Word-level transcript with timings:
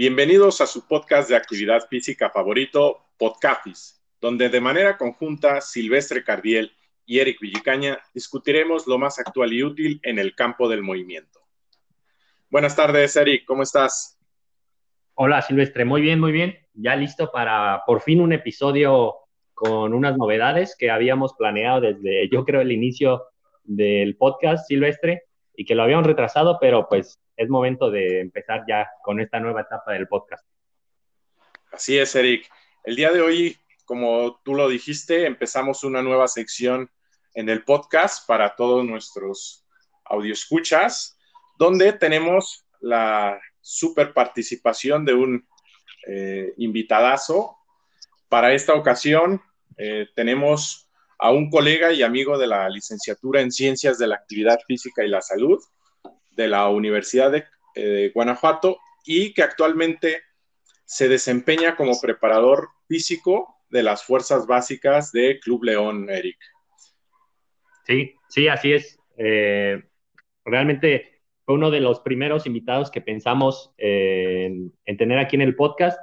Bienvenidos 0.00 0.60
a 0.60 0.68
su 0.68 0.86
podcast 0.86 1.28
de 1.28 1.34
actividad 1.34 1.88
física 1.88 2.30
favorito, 2.30 3.00
Podcafis, 3.18 4.00
donde 4.20 4.48
de 4.48 4.60
manera 4.60 4.96
conjunta 4.96 5.60
Silvestre 5.60 6.22
Cardiel 6.22 6.70
y 7.04 7.18
Eric 7.18 7.40
Villicaña 7.40 7.98
discutiremos 8.14 8.86
lo 8.86 8.96
más 8.96 9.18
actual 9.18 9.52
y 9.52 9.64
útil 9.64 9.98
en 10.04 10.20
el 10.20 10.36
campo 10.36 10.68
del 10.68 10.82
movimiento. 10.82 11.40
Buenas 12.48 12.76
tardes, 12.76 13.16
Eric, 13.16 13.44
¿cómo 13.44 13.64
estás? 13.64 14.16
Hola, 15.14 15.42
Silvestre, 15.42 15.84
muy 15.84 16.00
bien, 16.00 16.20
muy 16.20 16.30
bien. 16.30 16.56
Ya 16.74 16.94
listo 16.94 17.32
para 17.32 17.82
por 17.84 18.00
fin 18.00 18.20
un 18.20 18.32
episodio 18.32 19.16
con 19.52 19.92
unas 19.92 20.16
novedades 20.16 20.76
que 20.78 20.92
habíamos 20.92 21.34
planeado 21.34 21.80
desde, 21.80 22.28
yo 22.28 22.44
creo, 22.44 22.60
el 22.60 22.70
inicio 22.70 23.24
del 23.64 24.16
podcast, 24.16 24.68
Silvestre, 24.68 25.24
y 25.56 25.64
que 25.64 25.74
lo 25.74 25.82
habíamos 25.82 26.06
retrasado, 26.06 26.58
pero 26.60 26.86
pues 26.88 27.20
es 27.38 27.48
momento 27.48 27.90
de 27.90 28.20
empezar 28.20 28.64
ya 28.68 28.90
con 29.02 29.20
esta 29.20 29.38
nueva 29.38 29.62
etapa 29.62 29.92
del 29.92 30.08
podcast. 30.08 30.44
Así 31.70 31.96
es, 31.96 32.14
Eric. 32.16 32.50
El 32.82 32.96
día 32.96 33.12
de 33.12 33.20
hoy, 33.20 33.56
como 33.84 34.40
tú 34.44 34.54
lo 34.54 34.68
dijiste, 34.68 35.24
empezamos 35.24 35.84
una 35.84 36.02
nueva 36.02 36.26
sección 36.26 36.90
en 37.34 37.48
el 37.48 37.64
podcast 37.64 38.26
para 38.26 38.56
todos 38.56 38.84
nuestros 38.84 39.64
escuchas, 40.24 41.16
donde 41.58 41.92
tenemos 41.92 42.66
la 42.80 43.40
super 43.60 44.12
participación 44.12 45.04
de 45.04 45.14
un 45.14 45.46
eh, 46.08 46.54
invitadazo. 46.56 47.56
Para 48.28 48.52
esta 48.52 48.74
ocasión 48.74 49.40
eh, 49.76 50.08
tenemos 50.16 50.90
a 51.20 51.30
un 51.30 51.50
colega 51.50 51.92
y 51.92 52.02
amigo 52.02 52.36
de 52.36 52.48
la 52.48 52.68
licenciatura 52.68 53.42
en 53.42 53.52
Ciencias 53.52 53.98
de 53.98 54.08
la 54.08 54.16
Actividad 54.16 54.58
Física 54.66 55.04
y 55.04 55.08
la 55.08 55.20
Salud, 55.22 55.62
de 56.38 56.46
la 56.48 56.68
Universidad 56.68 57.32
de 57.32 57.44
eh, 57.74 58.12
Guanajuato 58.14 58.78
y 59.04 59.34
que 59.34 59.42
actualmente 59.42 60.22
se 60.84 61.08
desempeña 61.08 61.74
como 61.74 62.00
preparador 62.00 62.68
físico 62.86 63.56
de 63.68 63.82
las 63.82 64.04
fuerzas 64.04 64.46
básicas 64.46 65.10
de 65.10 65.40
Club 65.40 65.64
León, 65.64 66.08
Eric. 66.08 66.38
Sí, 67.84 68.14
sí, 68.28 68.46
así 68.46 68.72
es. 68.72 69.00
Eh, 69.16 69.82
realmente 70.44 71.22
fue 71.44 71.56
uno 71.56 71.72
de 71.72 71.80
los 71.80 72.00
primeros 72.00 72.46
invitados 72.46 72.90
que 72.90 73.00
pensamos 73.00 73.72
en, 73.76 74.72
tener 74.96 75.18
aquí 75.18 75.34
en 75.34 75.42
el 75.42 75.56
podcast 75.56 75.98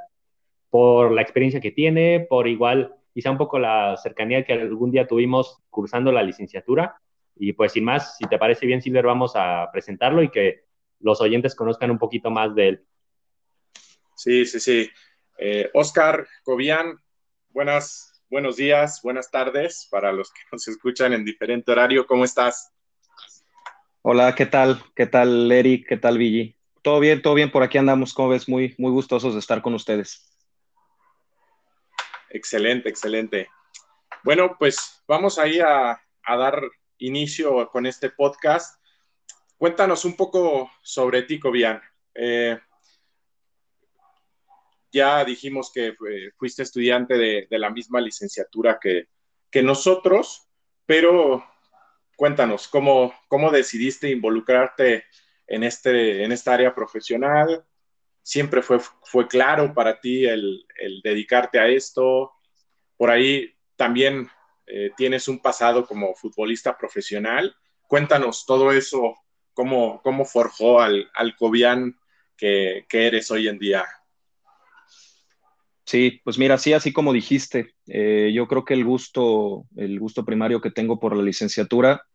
por 0.69 1.13
la 1.13 1.21
experiencia 1.21 1.61
que 1.61 1.71
tiene, 1.71 2.27
por 2.29 2.49
igual 2.49 2.93
quizá 3.13 3.31
un 3.31 3.37
poco 3.37 3.57
la 3.57 3.95
cercanía 3.95 4.43
que 4.43 4.51
algún 4.51 4.91
día 4.91 5.07
tuvimos 5.07 5.63
cursando 5.69 6.11
la 6.11 6.23
licenciatura 6.23 6.97
y 7.35 7.53
pues 7.53 7.73
sin 7.73 7.83
más, 7.83 8.17
si 8.17 8.25
te 8.25 8.37
parece 8.37 8.65
bien, 8.65 8.81
Silver, 8.81 9.05
vamos 9.05 9.33
a 9.35 9.69
presentarlo 9.71 10.23
y 10.23 10.29
que 10.29 10.65
los 10.99 11.21
oyentes 11.21 11.55
conozcan 11.55 11.91
un 11.91 11.99
poquito 11.99 12.29
más 12.29 12.55
de 12.55 12.67
él. 12.69 12.85
Sí, 14.15 14.45
sí, 14.45 14.59
sí. 14.59 14.89
Eh, 15.37 15.69
Oscar 15.73 16.25
Cobian, 16.43 16.97
buenas, 17.49 18.23
buenos 18.29 18.55
días, 18.55 19.01
buenas 19.03 19.29
tardes 19.29 19.87
para 19.91 20.13
los 20.13 20.31
que 20.31 20.41
nos 20.51 20.67
escuchan 20.67 21.13
en 21.13 21.25
diferente 21.25 21.71
horario. 21.71 22.07
¿Cómo 22.07 22.23
estás? 22.23 22.71
Hola, 24.01 24.33
¿qué 24.35 24.45
tal? 24.45 24.81
¿Qué 24.95 25.07
tal, 25.07 25.51
Eric? 25.51 25.87
¿Qué 25.87 25.97
tal, 25.97 26.17
Villi? 26.17 26.55
Todo 26.81 26.99
bien, 26.99 27.21
todo 27.21 27.33
bien, 27.33 27.51
por 27.51 27.63
aquí 27.63 27.77
andamos, 27.77 28.13
como 28.13 28.29
ves, 28.29 28.47
muy, 28.47 28.75
muy 28.77 28.91
gustosos 28.91 29.33
de 29.33 29.39
estar 29.39 29.61
con 29.61 29.73
ustedes. 29.73 30.31
Excelente, 32.29 32.87
excelente. 32.87 33.49
Bueno, 34.23 34.55
pues 34.57 35.03
vamos 35.07 35.39
ahí 35.39 35.59
a, 35.59 35.99
a 36.23 36.37
dar 36.37 36.61
inicio 36.99 37.69
con 37.69 37.85
este 37.85 38.09
podcast. 38.09 38.81
Cuéntanos 39.57 40.05
un 40.05 40.15
poco 40.15 40.71
sobre 40.81 41.23
ti, 41.23 41.39
Cobian. 41.39 41.81
Eh, 42.13 42.57
ya 44.91 45.25
dijimos 45.25 45.71
que 45.73 45.95
fuiste 46.37 46.63
estudiante 46.63 47.17
de, 47.17 47.47
la 47.51 47.69
misma 47.69 47.99
licenciatura 47.99 48.79
que, 48.81 49.07
nosotros, 49.63 50.49
pero 50.85 51.45
cuéntanos, 52.17 52.67
¿cómo, 52.67 53.13
¿cómo, 53.29 53.51
decidiste 53.51 54.09
involucrarte 54.09 55.05
en, 55.47 55.63
este, 55.63 56.25
en 56.25 56.33
esta 56.33 56.53
área 56.53 56.75
profesional? 56.75 57.65
¿Siempre 58.21 58.61
fue, 58.61 58.79
fue 59.03 59.29
claro 59.29 59.73
para 59.73 60.01
ti 60.01 60.25
el 60.25 60.65
dedicarte 61.05 61.57
a 61.57 61.69
esto? 61.69 62.33
Por 62.97 63.09
ahí 63.09 63.55
también 63.77 64.29
eh, 64.67 64.91
tienes 64.97 65.27
un 65.27 65.39
pasado 65.39 65.85
como 65.85 66.15
futbolista 66.15 66.77
profesional. 66.77 67.55
Cuéntanos 67.87 68.45
todo 68.45 68.71
eso, 68.71 69.15
cómo, 69.53 70.01
cómo 70.03 70.25
forjó 70.25 70.81
al, 70.81 71.09
al 71.13 71.35
Cobian 71.35 71.97
que, 72.37 72.85
eres 72.91 73.31
hoy 73.31 73.47
en 73.47 73.59
día. 73.59 73.85
Sí, 75.85 76.19
pues 76.23 76.37
mira, 76.37 76.57
sí, 76.57 76.73
así 76.73 76.91
como 76.91 77.13
dijiste, 77.13 77.75
eh, 77.87 78.31
yo 78.33 78.47
creo 78.47 78.65
que 78.65 78.73
el 78.73 78.83
gusto, 78.83 79.65
el 79.75 79.99
gusto 79.99 80.25
primario 80.25 80.61
que 80.61 80.71
tengo 80.71 80.99
por 80.99 81.15
la 81.15 81.21
licenciatura, 81.21 82.07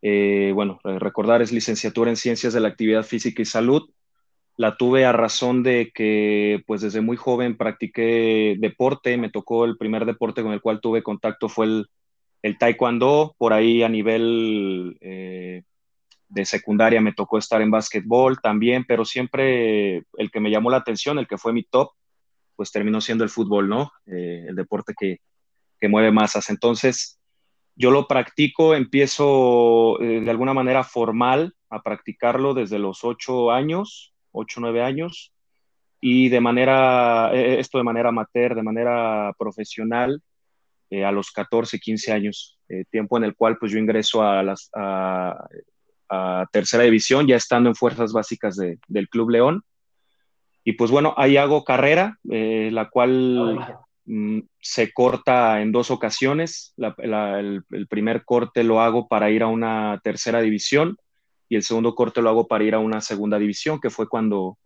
eh, 0.00 0.50
bueno, 0.54 0.80
recordar 0.82 1.42
es 1.42 1.52
licenciatura 1.52 2.10
en 2.10 2.16
Ciencias 2.16 2.52
de 2.52 2.60
la 2.60 2.68
Actividad 2.68 3.04
Física 3.04 3.42
y 3.42 3.44
Salud. 3.44 3.90
La 4.56 4.76
tuve 4.76 5.04
a 5.04 5.12
razón 5.12 5.62
de 5.62 5.90
que, 5.94 6.62
pues 6.66 6.82
desde 6.82 7.00
muy 7.00 7.16
joven 7.16 7.56
practiqué 7.56 8.56
deporte, 8.58 9.16
me 9.16 9.30
tocó 9.30 9.64
el 9.64 9.76
primer 9.76 10.04
deporte 10.04 10.42
con 10.42 10.52
el 10.52 10.60
cual 10.60 10.80
tuve 10.80 11.02
contacto 11.02 11.48
fue 11.48 11.66
el, 11.66 11.86
el 12.42 12.58
taekwondo, 12.58 13.34
por 13.38 13.52
ahí 13.52 13.82
a 13.82 13.88
nivel 13.88 14.98
eh, 15.00 15.62
de 16.28 16.44
secundaria 16.44 17.00
me 17.00 17.12
tocó 17.12 17.38
estar 17.38 17.62
en 17.62 17.70
básquetbol 17.70 18.40
también, 18.40 18.84
pero 18.86 19.04
siempre 19.04 20.04
el 20.16 20.30
que 20.32 20.40
me 20.40 20.50
llamó 20.50 20.70
la 20.70 20.78
atención, 20.78 21.18
el 21.18 21.28
que 21.28 21.38
fue 21.38 21.52
mi 21.52 21.62
top, 21.62 21.90
pues 22.56 22.72
terminó 22.72 23.00
siendo 23.00 23.22
el 23.24 23.30
fútbol, 23.30 23.68
¿no? 23.68 23.92
Eh, 24.06 24.46
el 24.48 24.56
deporte 24.56 24.94
que, 24.98 25.18
que, 25.78 25.88
mueve 25.88 26.10
masas. 26.10 26.48
Entonces, 26.50 27.20
yo 27.76 27.90
lo 27.90 28.06
practico, 28.06 28.74
empiezo 28.74 30.00
eh, 30.00 30.20
de 30.20 30.30
alguna 30.30 30.54
manera 30.54 30.84
formal 30.84 31.54
a 31.70 31.82
practicarlo 31.82 32.54
desde 32.54 32.78
los 32.78 33.04
ocho 33.04 33.50
años, 33.50 34.11
ocho, 34.32 34.60
nueve 34.60 34.82
años, 34.82 35.32
y 36.00 36.28
de 36.28 36.40
manera, 36.40 37.30
esto 37.32 37.78
de 37.78 37.84
manera 37.84 38.08
amateur, 38.08 38.54
de 38.54 38.62
manera 38.62 39.32
profesional, 39.38 40.20
eh, 40.92 41.06
a 41.06 41.10
los 41.10 41.30
14, 41.30 41.78
15 41.78 42.12
años, 42.12 42.58
eh, 42.68 42.84
tiempo 42.90 43.16
en 43.16 43.24
el 43.24 43.34
cual 43.34 43.56
pues 43.56 43.72
yo 43.72 43.78
ingreso 43.78 44.22
a, 44.22 44.42
las, 44.42 44.68
a, 44.74 45.48
tercera 46.52 46.84
división, 46.84 47.26
ya 47.26 47.36
estando 47.36 47.70
en 47.70 47.74
fuerzas 47.74 48.12
básicas 48.12 48.56
del 48.56 49.08
Club 49.08 49.30
León. 49.30 49.62
Y 50.64 50.74
pues 50.74 50.90
bueno, 50.90 51.14
ahí 51.16 51.38
hago 51.38 51.64
carrera, 51.64 52.18
eh, 52.30 52.68
la 52.70 52.90
cual 52.90 53.78
mm, 54.04 54.40
se 54.60 54.92
corta 54.92 55.62
en 55.62 55.72
dos 55.72 55.90
ocasiones. 55.90 56.74
el, 56.76 57.64
primer 57.88 58.26
corte 58.26 58.62
lo 58.62 58.82
hago 58.82 59.08
para 59.08 59.30
ir 59.30 59.42
a 59.42 59.46
una 59.46 59.98
tercera 60.04 60.42
división 60.42 60.98
y 61.52 61.56
el 61.56 61.62
segundo 61.62 61.94
corte 61.94 62.22
lo 62.22 62.30
hago 62.30 62.46
para 62.46 62.64
ir 62.64 62.74
a 62.74 62.78
una 62.78 63.02
segunda 63.02 63.38
división, 63.38 63.78
que 63.78 63.90
fue 63.90 64.08
cuando, 64.08 64.56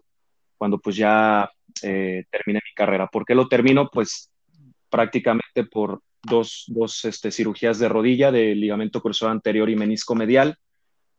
cuando 0.56 0.78
pues 0.78 0.94
ya 0.94 1.50
terminé 1.80 2.60
mi 2.64 2.74
carrera. 2.76 3.08
¿Por 3.08 3.24
qué 3.24 3.34
lo 3.34 3.48
termino? 3.48 3.91
Pues 3.91 4.30
prácticamente 4.88 5.64
por, 5.64 6.00
dos, 6.22 6.62
dos 6.69 7.04
este, 7.04 7.32
cirugías 7.32 7.80
de 7.80 7.88
rodilla, 7.88 8.30
de 8.30 8.54
ligamento 8.54 9.02
cruzado 9.02 9.32
anterior 9.32 9.69
y 9.69 9.75
menisco 9.75 10.14
medial, 10.14 10.58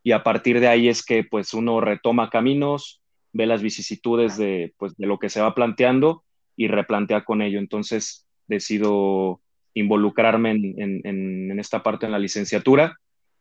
y 0.02 0.12
a 0.12 0.22
partir 0.22 0.58
de 0.58 0.68
ahí 0.68 0.88
es 0.88 1.04
que 1.04 1.22
pues 1.22 1.52
uno 1.52 1.82
retoma 1.82 2.30
caminos, 2.30 3.02
ve 3.34 3.44
las 3.44 3.60
vicisitudes 3.60 4.38
de, 4.38 4.72
pues, 4.78 4.96
de 4.96 5.06
lo 5.06 5.18
que 5.18 5.28
se 5.28 5.42
va 5.42 5.54
planteando 5.54 6.24
y 6.56 6.68
replantea 6.68 7.24
con 7.24 7.42
ello. 7.42 7.58
Entonces 7.58 8.26
decido 8.46 9.42
involucrarme 9.74 10.52
en, 10.52 11.02
en, 11.04 11.60
esta 11.60 11.82
parte 11.82 12.06
en 12.06 12.12
la 12.12 12.18
licenciatura 12.18 12.98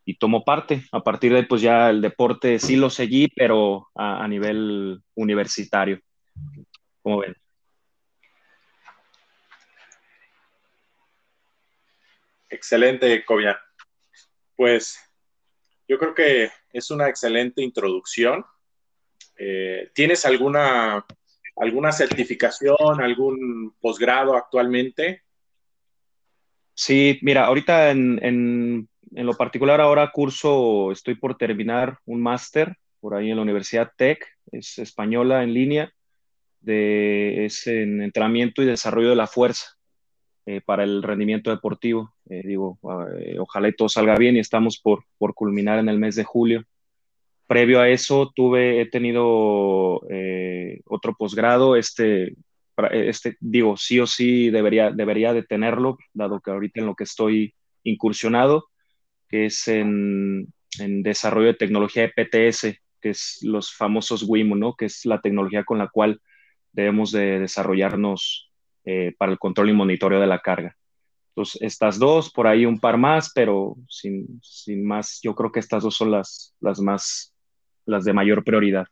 y 0.07 0.17
tomo 0.17 0.45
parte. 0.45 0.83
A 0.93 1.03
partir 1.03 1.33
de 1.33 1.39
ahí, 1.39 1.45
pues 1.45 1.61
ya 1.61 1.89
el 1.89 2.01
deporte 2.01 2.59
sí 2.59 2.77
lo 2.77 2.89
seguí, 2.89 3.27
pero 3.27 3.89
a, 3.93 4.23
a 4.23 4.27
nivel 4.29 5.03
universitario. 5.15 5.99
Como 7.01 7.19
ven. 7.19 7.35
Excelente, 12.49 13.25
Cobia. 13.25 13.59
Pues 14.55 14.97
yo 15.89 15.99
creo 15.99 16.15
que 16.15 16.51
es 16.71 16.89
una 16.89 17.09
excelente 17.09 17.61
introducción. 17.61 18.45
Eh, 19.37 19.91
¿Tienes 19.93 20.25
alguna, 20.25 21.05
alguna 21.57 21.91
certificación, 21.91 23.01
algún 23.01 23.75
posgrado 23.81 24.37
actualmente? 24.37 25.23
Sí, 26.73 27.19
mira, 27.23 27.45
ahorita 27.45 27.91
en, 27.91 28.23
en, 28.23 28.89
lo 29.11 29.33
particular 29.33 29.81
ahora 29.81 30.11
curso, 30.11 30.91
estoy 30.91 31.15
por 31.15 31.37
terminar 31.37 31.99
un 32.05 32.21
máster 32.21 32.75
por 32.99 33.15
ahí 33.15 33.29
en 33.29 33.37
la 33.37 33.43
Universidad 33.43 33.91
Tech, 33.95 34.25
es 34.51 34.79
española 34.79 35.43
en 35.43 35.53
línea, 35.53 35.93
de, 36.59 37.45
es 37.45 37.67
en 37.67 38.01
entrenamiento 38.01 38.61
y 38.61 38.65
desarrollo 38.65 39.09
de 39.09 39.15
la 39.15 39.27
fuerza. 39.27 39.77
Eh, 40.49 40.61
para 40.61 40.85
el 40.85 41.03
rendimiento 41.03 41.49
deportivo. 41.49 42.13
Eh, 42.29 42.41
digo, 42.45 42.79
eh, 43.19 43.35
ojalá 43.37 43.69
todo 43.73 43.89
salga 43.89 44.15
bien 44.15 44.37
y 44.37 44.39
estamos 44.39 44.79
por, 44.79 45.03
por 45.17 45.33
culminar 45.33 45.77
en 45.77 45.89
el 45.89 45.99
mes 45.99 46.15
de 46.15 46.23
julio. 46.23 46.63
Previo 47.47 47.81
a 47.81 47.89
eso 47.89 48.31
tuve, 48.33 48.79
he 48.79 48.85
tenido 48.85 49.99
otro 50.85 51.15
posgrado, 51.17 51.75
este, 51.75 52.35
este, 52.91 53.35
digo, 53.41 53.75
sí 53.75 53.99
o 53.99 54.07
sí 54.07 54.49
debería, 54.49 54.89
debería 54.91 55.33
de 55.33 55.43
tenerlo, 55.43 55.97
dado 56.13 56.39
que 56.39 56.51
ahorita 56.51 56.79
en 56.79 56.85
lo 56.85 56.95
que 56.95 57.03
estoy 57.03 57.53
incursionado, 57.83 58.67
que 59.27 59.45
es 59.45 59.67
en, 59.67 60.53
en 60.79 61.03
desarrollo 61.03 61.47
de 61.47 61.53
tecnología 61.55 62.03
de 62.03 62.09
PTS, 62.09 62.79
que 63.01 63.09
es 63.09 63.39
los 63.41 63.73
famosos 63.73 64.23
WIMO, 64.27 64.55
¿no? 64.55 64.75
Que 64.75 64.85
es 64.85 65.05
la 65.05 65.21
tecnología 65.21 65.63
con 65.63 65.77
la 65.77 65.87
cual 65.87 66.21
debemos 66.71 67.11
de 67.11 67.39
desarrollarnos 67.39 68.51
eh, 68.85 69.13
para 69.17 69.31
el 69.31 69.39
control 69.39 69.69
y 69.69 69.73
monitoreo 69.73 70.19
de 70.19 70.27
la 70.27 70.39
carga. 70.39 70.75
Entonces, 71.29 71.61
estas 71.61 71.99
dos, 71.99 72.31
por 72.31 72.47
ahí 72.47 72.65
un 72.65 72.79
par 72.79 72.97
más, 72.97 73.31
pero 73.33 73.75
sin, 73.89 74.39
sin 74.41 74.85
más, 74.85 75.19
yo 75.21 75.35
creo 75.35 75.51
que 75.51 75.59
estas 75.59 75.83
dos 75.83 75.95
son 75.95 76.11
las, 76.11 76.55
las 76.59 76.79
más, 76.79 77.33
las 77.85 78.05
de 78.05 78.13
mayor 78.13 78.43
prioridad. 78.43 78.87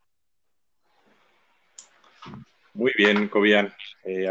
Muy 2.73 2.91
bien, 2.97 3.29
Cobian. 3.29 3.73
Eh, 4.03 4.27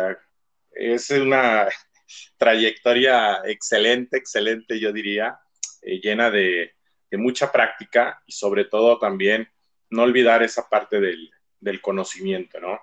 es 0.72 1.10
una 1.10 1.66
trayectoria 2.36 3.38
excelente, 3.46 4.18
excelente, 4.18 4.78
yo 4.78 4.92
diría, 4.92 5.38
eh, 5.84 6.00
llena 6.00 6.30
de, 6.30 6.74
de, 7.10 7.18
mucha 7.18 7.52
práctica 7.52 8.22
y 8.26 8.32
sobre 8.32 8.64
todo 8.64 8.98
también 8.98 9.48
no 9.90 10.02
olvidar 10.02 10.42
esa 10.42 10.68
parte 10.68 11.00
del, 11.00 11.30
del 11.60 11.80
conocimiento, 11.80 12.58
¿no? 12.58 12.80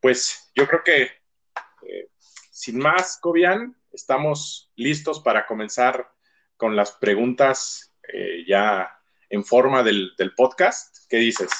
Pues 0.00 0.50
yo 0.54 0.68
creo 0.68 0.82
que, 0.84 1.02
eh, 1.88 2.08
sin 2.50 2.78
más, 2.78 3.18
Cobian, 3.20 3.76
estamos 3.92 4.70
listos 4.76 5.20
para 5.20 5.46
comenzar 5.46 6.10
con 6.56 6.76
las 6.76 6.92
preguntas 6.92 7.94
eh, 8.12 8.44
ya 8.46 9.00
en 9.30 9.44
forma 9.44 9.82
del, 9.82 10.12
del, 10.16 10.34
podcast. 10.34 11.06
¿Qué 11.08 11.16
dices? 11.16 11.50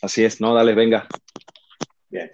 Así 0.00 0.24
es, 0.24 0.40
no, 0.40 0.54
dale, 0.54 0.74
venga. 0.74 1.06
Bien. 2.08 2.30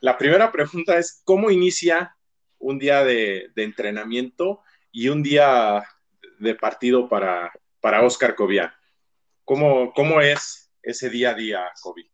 La 0.00 0.18
primera 0.18 0.50
pregunta 0.52 0.98
es, 0.98 1.22
¿cómo 1.24 1.50
inicia 1.50 2.16
un 2.58 2.78
día 2.78 3.04
de, 3.04 3.50
de 3.54 3.62
entrenamiento 3.64 4.62
y 4.92 5.08
un 5.08 5.22
día 5.22 5.84
de 6.38 6.54
partido 6.54 7.08
para, 7.08 7.52
para 7.80 8.02
Oscar 8.02 8.34
Cobian? 8.34 8.70
¿Cómo, 9.44 9.92
¿Cómo 9.92 10.20
es 10.20 10.72
ese 10.82 11.10
día 11.10 11.30
a 11.30 11.34
día, 11.34 11.70
Kobe? 11.82 12.10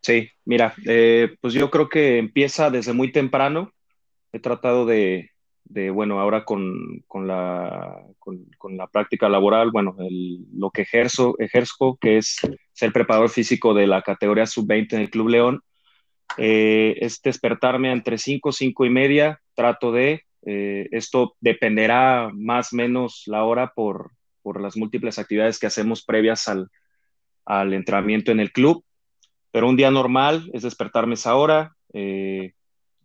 Sí, 0.00 0.28
mira, 0.44 0.74
eh, 0.84 1.34
pues 1.40 1.54
yo 1.54 1.70
creo 1.70 1.88
que 1.88 2.18
empieza 2.18 2.70
desde 2.70 2.92
muy 2.92 3.10
temprano. 3.10 3.72
He 4.32 4.38
tratado 4.38 4.84
de, 4.84 5.30
bueno, 5.92 6.20
ahora 6.20 6.44
con, 6.44 7.02
con, 7.06 7.26
la, 7.26 8.04
con, 8.18 8.76
la 8.76 8.86
práctica 8.88 9.28
laboral, 9.28 9.70
bueno, 9.70 9.96
lo 10.52 10.70
que 10.70 10.82
ejerzo, 10.82 11.36
ejerzo, 11.38 11.96
que 11.98 12.18
es 12.18 12.36
ser 12.72 12.92
preparador 12.92 13.30
físico 13.30 13.72
de 13.72 13.86
la 13.86 14.02
categoría 14.02 14.44
sub-20 14.44 14.92
en 14.92 15.00
el 15.00 15.10
Club 15.10 15.28
León, 15.28 15.62
eh, 16.36 16.96
es 17.00 17.22
despertarme 17.22 17.90
entre 17.90 18.18
5, 18.18 18.52
5 18.52 18.84
y 18.84 18.90
media, 18.90 19.40
trato 19.54 19.92
de, 19.92 20.22
eh, 20.46 20.88
esto 20.90 21.36
dependerá 21.40 22.30
más 22.32 22.72
o 22.72 22.76
menos 22.76 23.24
la 23.26 23.44
hora 23.44 23.72
por, 23.74 24.12
por 24.42 24.60
las 24.60 24.76
múltiples 24.76 25.18
actividades 25.18 25.58
que 25.58 25.66
hacemos 25.66 26.04
previas 26.04 26.48
al, 26.48 26.68
al 27.44 27.72
entrenamiento 27.72 28.32
en 28.32 28.40
el 28.40 28.52
club. 28.52 28.84
Pero 29.50 29.68
un 29.68 29.76
día 29.76 29.90
normal 29.90 30.50
es 30.52 30.62
despertarme 30.62 31.14
esa 31.14 31.36
hora, 31.36 31.76
eh, 31.92 32.52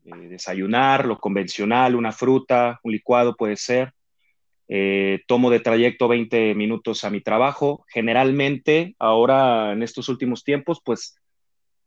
eh, 0.06 0.28
desayunar, 0.30 1.06
lo 1.06 1.20
convencional, 1.20 1.96
una 1.96 2.12
fruta, 2.12 2.80
un 2.84 2.92
licuado 2.92 3.36
puede 3.36 3.56
ser. 3.56 3.94
Eh, 4.68 5.22
tomo 5.28 5.50
de 5.50 5.60
trayecto 5.60 6.08
20 6.08 6.54
minutos 6.56 7.04
a 7.04 7.10
mi 7.10 7.22
trabajo. 7.22 7.86
Generalmente, 7.88 8.96
ahora 9.00 9.74
en 9.74 9.82
estos 9.84 10.10
últimos 10.10 10.44
tiempos, 10.44 10.80
pues 10.84 11.16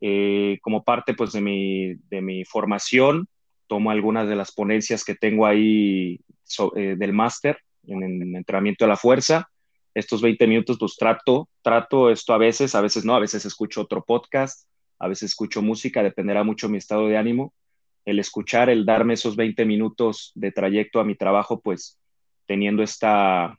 eh, 0.00 0.58
como 0.62 0.82
parte 0.82 1.14
pues, 1.14 1.32
de, 1.32 1.40
mi, 1.40 1.94
de 2.10 2.20
mi 2.20 2.44
formación, 2.44 3.28
tomo 3.72 3.90
algunas 3.90 4.28
de 4.28 4.36
las 4.36 4.52
ponencias 4.52 5.02
que 5.02 5.14
tengo 5.14 5.46
ahí 5.46 6.20
so, 6.44 6.76
eh, 6.76 6.94
del 6.94 7.14
máster 7.14 7.56
en 7.86 8.02
el 8.02 8.36
entrenamiento 8.36 8.84
de 8.84 8.90
la 8.90 8.98
fuerza. 8.98 9.48
Estos 9.94 10.20
20 10.20 10.46
minutos 10.46 10.76
los 10.78 10.94
trato, 10.94 11.48
trato 11.62 12.10
esto 12.10 12.34
a 12.34 12.36
veces, 12.36 12.74
a 12.74 12.82
veces 12.82 13.06
no, 13.06 13.14
a 13.14 13.19
veces 13.19 13.46
escucho 13.46 13.80
otro 13.80 14.04
podcast, 14.04 14.69
a 14.98 15.08
veces 15.08 15.30
escucho 15.30 15.62
música, 15.62 16.02
dependerá 16.02 16.44
mucho 16.44 16.69
mi 16.69 16.76
estado 16.76 17.08
de 17.08 17.16
ánimo. 17.16 17.54
El 18.04 18.19
escuchar, 18.19 18.69
el 18.69 18.84
darme 18.84 19.14
esos 19.14 19.36
20 19.36 19.64
minutos 19.64 20.32
de 20.34 20.52
trayecto 20.52 21.00
a 21.00 21.04
mi 21.04 21.14
trabajo, 21.14 21.62
pues 21.62 21.98
teniendo 22.44 22.82
esta, 22.82 23.56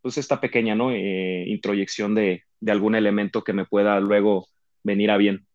pues 0.00 0.16
esta 0.16 0.40
pequeña 0.40 0.74
¿no? 0.74 0.90
Eh, 0.90 1.44
introyección 1.48 2.14
de, 2.14 2.44
de 2.60 2.72
algún 2.72 2.94
elemento 2.94 3.44
que 3.44 3.52
me 3.52 3.66
pueda 3.66 4.00
luego 4.00 4.46
venir 4.82 5.10
a 5.10 5.18
bien. 5.18 5.46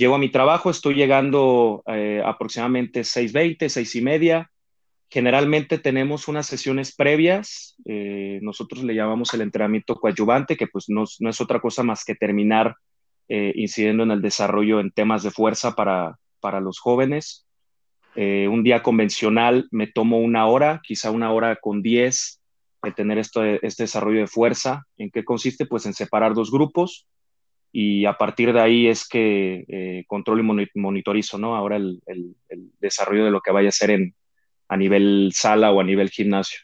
Llego 0.00 0.14
a 0.14 0.18
mi 0.18 0.30
trabajo, 0.30 0.70
estoy 0.70 0.94
llegando 0.94 1.82
eh, 1.86 2.22
aproximadamente 2.24 3.02
6.20, 3.02 3.68
6 3.68 3.96
y 3.96 4.00
media, 4.00 4.50
Generalmente 5.12 5.78
tenemos 5.78 6.28
unas 6.28 6.46
sesiones 6.46 6.94
previas, 6.94 7.74
eh, 7.84 8.38
nosotros 8.42 8.84
le 8.84 8.94
llamamos 8.94 9.34
el 9.34 9.40
entrenamiento 9.40 9.96
coadyuvante, 9.96 10.56
que 10.56 10.68
pues 10.68 10.84
no, 10.88 11.02
no 11.18 11.30
es 11.30 11.40
otra 11.40 11.60
cosa 11.60 11.82
más 11.82 12.04
que 12.04 12.14
terminar 12.14 12.76
eh, 13.28 13.52
incidiendo 13.56 14.04
en 14.04 14.12
el 14.12 14.22
desarrollo 14.22 14.78
en 14.78 14.92
temas 14.92 15.24
de 15.24 15.32
fuerza 15.32 15.74
para, 15.74 16.16
para 16.38 16.60
los 16.60 16.78
jóvenes. 16.78 17.44
Eh, 18.14 18.46
un 18.46 18.62
día 18.62 18.84
convencional 18.84 19.66
me 19.72 19.88
tomo 19.88 20.20
una 20.20 20.46
hora, 20.46 20.80
quizá 20.84 21.10
una 21.10 21.32
hora 21.32 21.56
con 21.56 21.82
diez, 21.82 22.40
de 22.84 22.92
tener 22.92 23.18
esto, 23.18 23.44
este 23.44 23.82
desarrollo 23.82 24.20
de 24.20 24.28
fuerza. 24.28 24.84
¿En 24.96 25.10
qué 25.10 25.24
consiste? 25.24 25.66
Pues 25.66 25.86
en 25.86 25.92
separar 25.92 26.34
dos 26.34 26.52
grupos 26.52 27.08
y 27.72 28.04
a 28.04 28.14
partir 28.14 28.52
de 28.52 28.60
ahí 28.60 28.88
es 28.88 29.06
que 29.06 29.64
eh, 29.68 30.04
controlo 30.06 30.42
y 30.42 30.66
monitorizo, 30.74 31.38
¿no? 31.38 31.54
Ahora 31.54 31.76
el, 31.76 32.02
el, 32.06 32.34
desarrollo 32.80 33.24
de 33.24 33.30
lo 33.30 33.40
que 33.40 33.52
vaya 33.52 33.68
a 33.68 33.72
ser 33.72 33.90
en, 33.90 34.14
a 34.68 34.76
nivel 34.76 35.30
sala 35.34 35.70
o 35.70 35.80
a 35.80 35.84
nivel 35.84 36.10
gimnasio. 36.10 36.60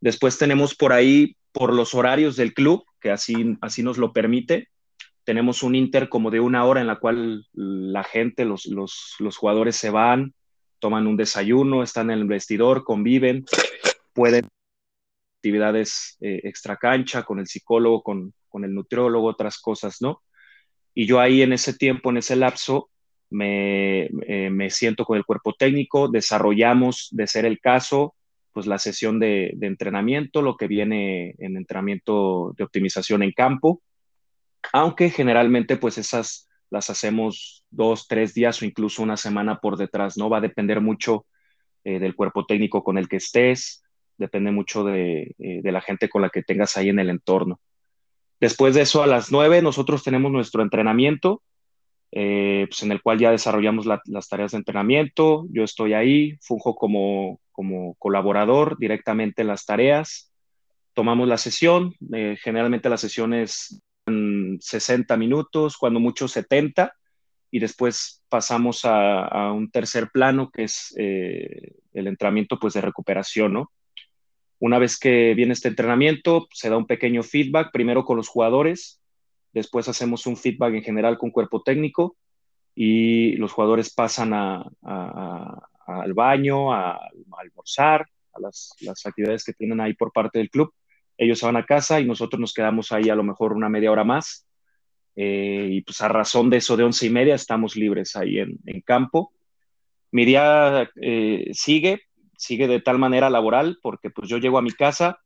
Después 0.00 0.38
tenemos 0.38 0.74
por 0.74 0.92
ahí, 0.92 1.36
por 1.52 1.74
los 1.74 1.94
horarios 1.94 2.36
del 2.36 2.54
club, 2.54 2.84
que 3.00 3.10
así, 3.10 3.56
así 3.60 3.82
nos 3.82 3.98
lo 3.98 4.12
permite, 4.12 4.68
tenemos 5.24 5.62
un 5.62 5.74
inter 5.74 6.08
como 6.08 6.30
de 6.30 6.40
una 6.40 6.64
hora 6.64 6.80
en 6.80 6.86
la 6.86 6.96
cual 6.96 7.46
la 7.52 8.02
gente, 8.04 8.44
los, 8.44 8.66
los, 8.66 9.16
los 9.18 9.36
jugadores 9.36 9.76
se 9.76 9.90
van, 9.90 10.34
toman 10.78 11.06
un 11.06 11.16
desayuno, 11.16 11.82
están 11.82 12.10
en 12.10 12.20
el 12.20 12.24
vestidor, 12.26 12.84
conviven, 12.84 13.44
pueden 14.14 14.48
actividades 15.36 16.16
eh, 16.20 16.40
extra 16.44 16.78
con 17.26 17.38
el 17.38 17.46
psicólogo, 17.46 18.02
con, 18.02 18.32
con 18.48 18.64
el 18.64 18.74
nutriólogo, 18.74 19.28
otras 19.28 19.58
cosas, 19.58 20.00
¿no? 20.00 20.22
Y 20.94 21.06
yo 21.06 21.20
ahí 21.20 21.42
en 21.42 21.52
ese 21.52 21.74
tiempo, 21.74 22.10
en 22.10 22.18
ese 22.18 22.36
lapso, 22.36 22.90
me, 23.30 24.06
eh, 24.26 24.50
me, 24.50 24.70
siento 24.70 25.04
con 25.04 25.16
el 25.16 25.24
cuerpo 25.24 25.54
técnico, 25.54 26.08
desarrollamos, 26.08 27.08
de 27.12 27.26
ser 27.26 27.44
el 27.46 27.60
caso, 27.60 28.14
pues 28.52 28.66
la 28.66 28.78
sesión 28.78 29.20
de, 29.20 29.56
entrenamiento, 29.60 30.42
lo 30.42 30.56
que 30.56 30.66
viene 30.66 31.34
en 31.38 31.56
entrenamiento 31.56 32.52
de 32.56 32.64
optimización 32.64 33.22
en 33.22 33.32
campo, 33.32 33.82
aunque 34.72 35.10
generalmente 35.10 35.76
pues 35.76 35.98
esas 35.98 36.48
las 36.70 36.90
hacemos 36.90 37.64
dos, 37.70 38.06
tres 38.08 38.34
días 38.34 38.60
o 38.62 38.64
incluso 38.64 39.02
una 39.02 39.16
semana 39.16 39.58
por 39.58 39.76
detrás, 39.76 40.16
¿no? 40.16 40.28
Va 40.28 40.38
a 40.38 40.42
depender 40.42 40.80
mucho 40.80 41.26
eh, 41.84 41.98
del 41.98 42.14
cuerpo 42.14 42.46
técnico 42.46 42.84
con 42.84 42.98
el 42.98 43.08
que 43.08 43.16
estés, 43.16 43.82
depende 44.16 44.50
mucho 44.50 44.84
de, 44.84 45.34
eh, 45.38 45.60
de 45.62 45.72
la 45.72 45.80
gente 45.80 46.08
con 46.08 46.22
la 46.22 46.30
que 46.30 46.42
tengas 46.42 46.76
ahí 46.76 46.88
en 46.88 46.98
el 46.98 47.10
entorno. 47.10 47.60
Después 48.40 48.74
de 48.74 48.82
eso, 48.82 49.02
a 49.02 49.06
las 49.06 49.30
nueve, 49.30 49.60
nosotros 49.60 50.02
tenemos 50.02 50.32
nuestro 50.32 50.62
entrenamiento, 50.62 51.42
eh, 52.10 52.66
pues 52.68 52.82
en 52.82 52.90
el 52.90 53.02
cual 53.02 53.18
ya 53.18 53.30
desarrollamos 53.30 53.86
la, 53.86 54.00
las 54.06 54.28
tareas 54.28 54.52
de 54.52 54.58
entrenamiento. 54.58 55.46
Yo 55.50 55.62
estoy 55.62 55.92
ahí, 55.92 56.36
funjo 56.40 56.74
como, 56.74 57.40
como 57.52 57.94
colaborador 57.94 58.78
directamente 58.78 59.42
en 59.42 59.48
las 59.48 59.66
tareas. 59.66 60.32
Tomamos 60.94 61.28
la 61.28 61.38
sesión, 61.38 61.94
eh, 62.12 62.36
generalmente 62.42 62.88
las 62.88 63.02
sesiones 63.02 63.80
60 64.06 65.16
minutos, 65.16 65.76
cuando 65.76 66.00
mucho 66.00 66.26
70, 66.26 66.92
y 67.50 67.58
después 67.58 68.22
pasamos 68.28 68.84
a, 68.84 69.24
a 69.24 69.52
un 69.52 69.70
tercer 69.70 70.10
plano 70.10 70.50
que 70.50 70.64
es 70.64 70.94
eh, 70.98 71.74
el 71.92 72.06
entrenamiento 72.06 72.58
pues, 72.58 72.74
de 72.74 72.80
recuperación, 72.80 73.52
¿no? 73.52 73.70
Una 74.60 74.78
vez 74.78 74.98
que 74.98 75.34
viene 75.34 75.54
este 75.54 75.68
entrenamiento, 75.68 76.46
se 76.52 76.68
da 76.68 76.76
un 76.76 76.86
pequeño 76.86 77.22
feedback, 77.22 77.72
primero 77.72 78.04
con 78.04 78.18
los 78.18 78.28
jugadores, 78.28 79.00
después 79.52 79.88
hacemos 79.88 80.26
un 80.26 80.36
feedback 80.36 80.74
en 80.74 80.82
general 80.82 81.18
con 81.18 81.30
cuerpo 81.30 81.62
técnico 81.62 82.16
y 82.74 83.32
los 83.36 83.52
jugadores 83.52 83.92
pasan 83.92 84.32
al 84.34 86.12
baño, 86.14 86.72
a, 86.74 87.00
almorzar, 87.38 88.06
a 88.34 88.40
las, 88.40 88.74
las, 88.80 89.04
actividades 89.06 89.44
que 89.44 89.54
tienen 89.54 89.80
ahí 89.80 89.94
por 89.94 90.12
parte 90.12 90.38
del 90.38 90.50
club. 90.50 90.72
Ellos 91.16 91.40
van 91.40 91.56
a 91.56 91.64
casa 91.64 91.98
y 91.98 92.04
nosotros 92.04 92.38
nos 92.38 92.52
quedamos 92.52 92.92
ahí 92.92 93.08
a 93.08 93.14
lo 93.14 93.24
mejor 93.24 93.54
una 93.54 93.70
media 93.70 93.90
hora 93.90 94.04
más. 94.04 94.46
Eh, 95.16 95.68
y 95.70 95.80
pues 95.82 96.00
a 96.02 96.08
razón 96.08 96.50
de 96.50 96.58
eso 96.58 96.76
de 96.76 96.84
once 96.84 97.06
y 97.06 97.10
media 97.10 97.34
estamos 97.34 97.76
libres 97.76 98.14
ahí 98.14 98.38
en, 98.38 98.58
en 98.66 98.80
campo. 98.82 99.32
Mi 100.12 100.24
día 100.24 100.90
eh, 101.00 101.50
sigue, 101.52 102.02
sigue 102.40 102.66
de 102.66 102.80
tal 102.80 102.98
manera 102.98 103.28
laboral 103.28 103.78
porque 103.82 104.08
pues 104.08 104.28
yo 104.28 104.38
llego 104.38 104.56
a 104.56 104.62
mi 104.62 104.72
casa, 104.72 105.18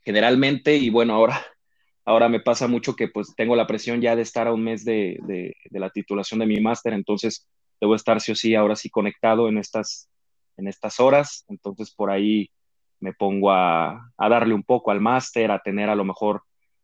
generalmente, 0.00 0.76
y 0.76 0.88
bueno, 0.88 1.14
ahora, 1.14 1.44
ahora 2.06 2.28
me 2.30 2.40
pasa 2.40 2.66
mucho 2.66 2.96
que 2.96 3.08
pues 3.08 3.34
tengo 3.36 3.54
la 3.54 3.66
presión 3.66 4.00
ya 4.00 4.16
de 4.16 4.22
estar 4.22 4.48
a 4.48 4.54
un 4.54 4.64
mes 4.64 4.84
de, 4.84 5.18
de, 5.22 5.54
la 5.78 5.90
titulación 5.90 6.40
de 6.40 6.46
mi 6.46 6.58
máster, 6.60 6.94
entonces 6.94 7.46
debo 7.80 7.94
estar 7.94 8.20
sí 8.22 8.32
o 8.32 8.34
sí 8.34 8.54
ahora 8.54 8.76
sí 8.76 8.88
conectado 8.88 9.48
en 9.48 9.58
estas, 9.58 10.08
en 10.56 10.68
estas 10.68 10.98
horas, 11.00 11.44
entonces 11.48 11.94
por 11.94 12.10
ahí 12.10 12.50
me 12.98 13.12
pongo 13.12 13.52
a, 13.52 14.10
a 14.16 14.28
darle 14.28 14.54
un 14.54 14.64
poco 14.64 14.90
al 14.90 15.02
máster, 15.02 15.50
a 15.50 15.60
tener 15.60 15.90
a 15.90 15.94
lo 15.94 16.04
mejor 16.04 16.42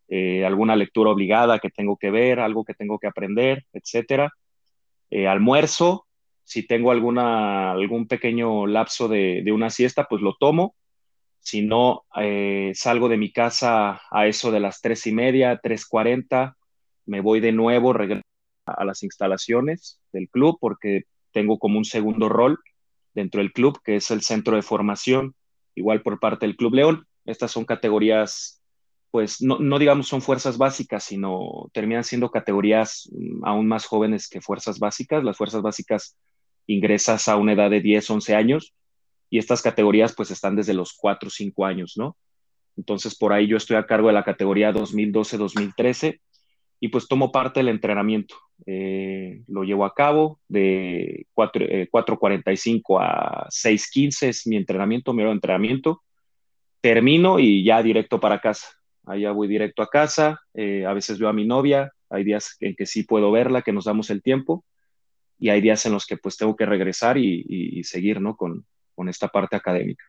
eh, 0.08 0.44
alguna 0.44 0.76
lectura 0.76 1.10
obligada 1.10 1.58
que 1.58 1.70
tengo 1.70 1.96
que 1.96 2.10
ver, 2.10 2.38
algo 2.38 2.64
que 2.64 2.74
tengo 2.74 2.98
que 2.98 3.06
aprender, 3.06 3.64
etcétera. 3.72 4.30
Eh, 5.10 5.26
almuerzo, 5.26 6.06
si 6.44 6.66
tengo 6.66 6.90
alguna, 6.90 7.72
algún 7.72 8.06
pequeño 8.06 8.66
lapso 8.66 9.08
de, 9.08 9.42
de, 9.42 9.52
una 9.52 9.70
siesta, 9.70 10.06
pues 10.08 10.22
lo 10.22 10.36
tomo. 10.36 10.76
Si 11.40 11.62
no, 11.62 12.04
eh, 12.16 12.72
salgo 12.74 13.08
de 13.08 13.16
mi 13.16 13.32
casa 13.32 14.00
a 14.10 14.26
eso 14.26 14.50
de 14.50 14.60
las 14.60 14.80
tres 14.80 15.06
y 15.06 15.12
media, 15.12 15.60
tres 15.62 15.86
cuarenta, 15.86 16.56
me 17.06 17.20
voy 17.20 17.40
de 17.40 17.52
nuevo, 17.52 17.94
a 18.66 18.84
las 18.84 19.02
instalaciones 19.02 20.00
del 20.12 20.28
club 20.30 20.56
porque 20.60 21.04
tengo 21.32 21.58
como 21.58 21.78
un 21.78 21.84
segundo 21.84 22.28
rol 22.28 22.58
dentro 23.14 23.40
del 23.40 23.52
club, 23.52 23.80
que 23.84 23.96
es 23.96 24.10
el 24.10 24.22
centro 24.22 24.56
de 24.56 24.62
formación, 24.62 25.34
igual 25.74 26.02
por 26.02 26.18
parte 26.18 26.46
del 26.46 26.56
Club 26.56 26.74
León. 26.74 27.06
Estas 27.26 27.50
son 27.50 27.64
categorías 27.64 28.62
pues 29.10 29.40
no, 29.40 29.60
no, 29.60 29.78
digamos 29.78 30.08
son 30.08 30.22
fuerzas 30.22 30.58
básicas, 30.58 31.04
sino 31.04 31.70
terminan 31.72 32.02
siendo 32.02 32.32
categorías 32.32 33.08
mm, 33.12 33.44
aún 33.46 33.68
más 33.68 33.86
jóvenes 33.86 34.28
que 34.28 34.40
fuerzas 34.40 34.80
básicas. 34.80 35.22
Las 35.22 35.36
fuerzas 35.36 35.62
básicas 35.62 36.16
ingresas 36.66 37.28
a 37.28 37.36
una 37.36 37.52
edad 37.52 37.70
de 37.70 37.80
10, 37.80 38.10
11 38.10 38.34
años 38.34 38.74
y 39.30 39.38
estas 39.38 39.62
categorías 39.62 40.14
pues 40.14 40.30
están 40.30 40.56
desde 40.56 40.74
los 40.74 40.92
4 40.94 41.26
o 41.26 41.30
5 41.30 41.66
años, 41.66 41.94
¿no? 41.96 42.16
Entonces 42.76 43.16
por 43.16 43.32
ahí 43.32 43.46
yo 43.46 43.56
estoy 43.56 43.76
a 43.76 43.86
cargo 43.86 44.08
de 44.08 44.14
la 44.14 44.24
categoría 44.24 44.72
2012-2013 44.72 46.20
y 46.80 46.88
pues 46.88 47.08
tomo 47.08 47.32
parte 47.32 47.60
del 47.60 47.68
entrenamiento. 47.68 48.36
Eh, 48.66 49.42
lo 49.48 49.64
llevo 49.64 49.84
a 49.84 49.94
cabo 49.94 50.40
de 50.48 51.26
4.45 51.34 52.76
eh, 52.78 52.82
a 53.00 53.48
6.15 53.48 54.28
es 54.28 54.46
mi 54.46 54.56
entrenamiento, 54.56 55.12
mi 55.12 55.22
entrenamiento. 55.22 56.02
Termino 56.80 57.38
y 57.38 57.64
ya 57.64 57.82
directo 57.82 58.20
para 58.20 58.40
casa 58.40 58.68
allá 59.06 59.32
voy 59.32 59.48
directo 59.48 59.82
a 59.82 59.88
casa, 59.88 60.40
eh, 60.54 60.86
a 60.86 60.92
veces 60.92 61.18
veo 61.18 61.28
a 61.28 61.32
mi 61.32 61.44
novia, 61.44 61.92
hay 62.10 62.24
días 62.24 62.56
en 62.60 62.74
que 62.74 62.86
sí 62.86 63.02
puedo 63.02 63.30
verla, 63.30 63.62
que 63.62 63.72
nos 63.72 63.84
damos 63.84 64.10
el 64.10 64.22
tiempo, 64.22 64.64
y 65.44 65.50
hay 65.50 65.60
días 65.60 65.84
en 65.84 65.92
los 65.92 66.06
que 66.06 66.16
pues 66.16 66.38
tengo 66.38 66.56
que 66.56 66.64
regresar 66.64 67.18
y, 67.18 67.84
seguir, 67.84 68.18
¿no? 68.18 68.34
Con, 68.34 68.64
con, 68.94 69.10
esta 69.10 69.28
parte 69.28 69.56
académica. 69.56 70.02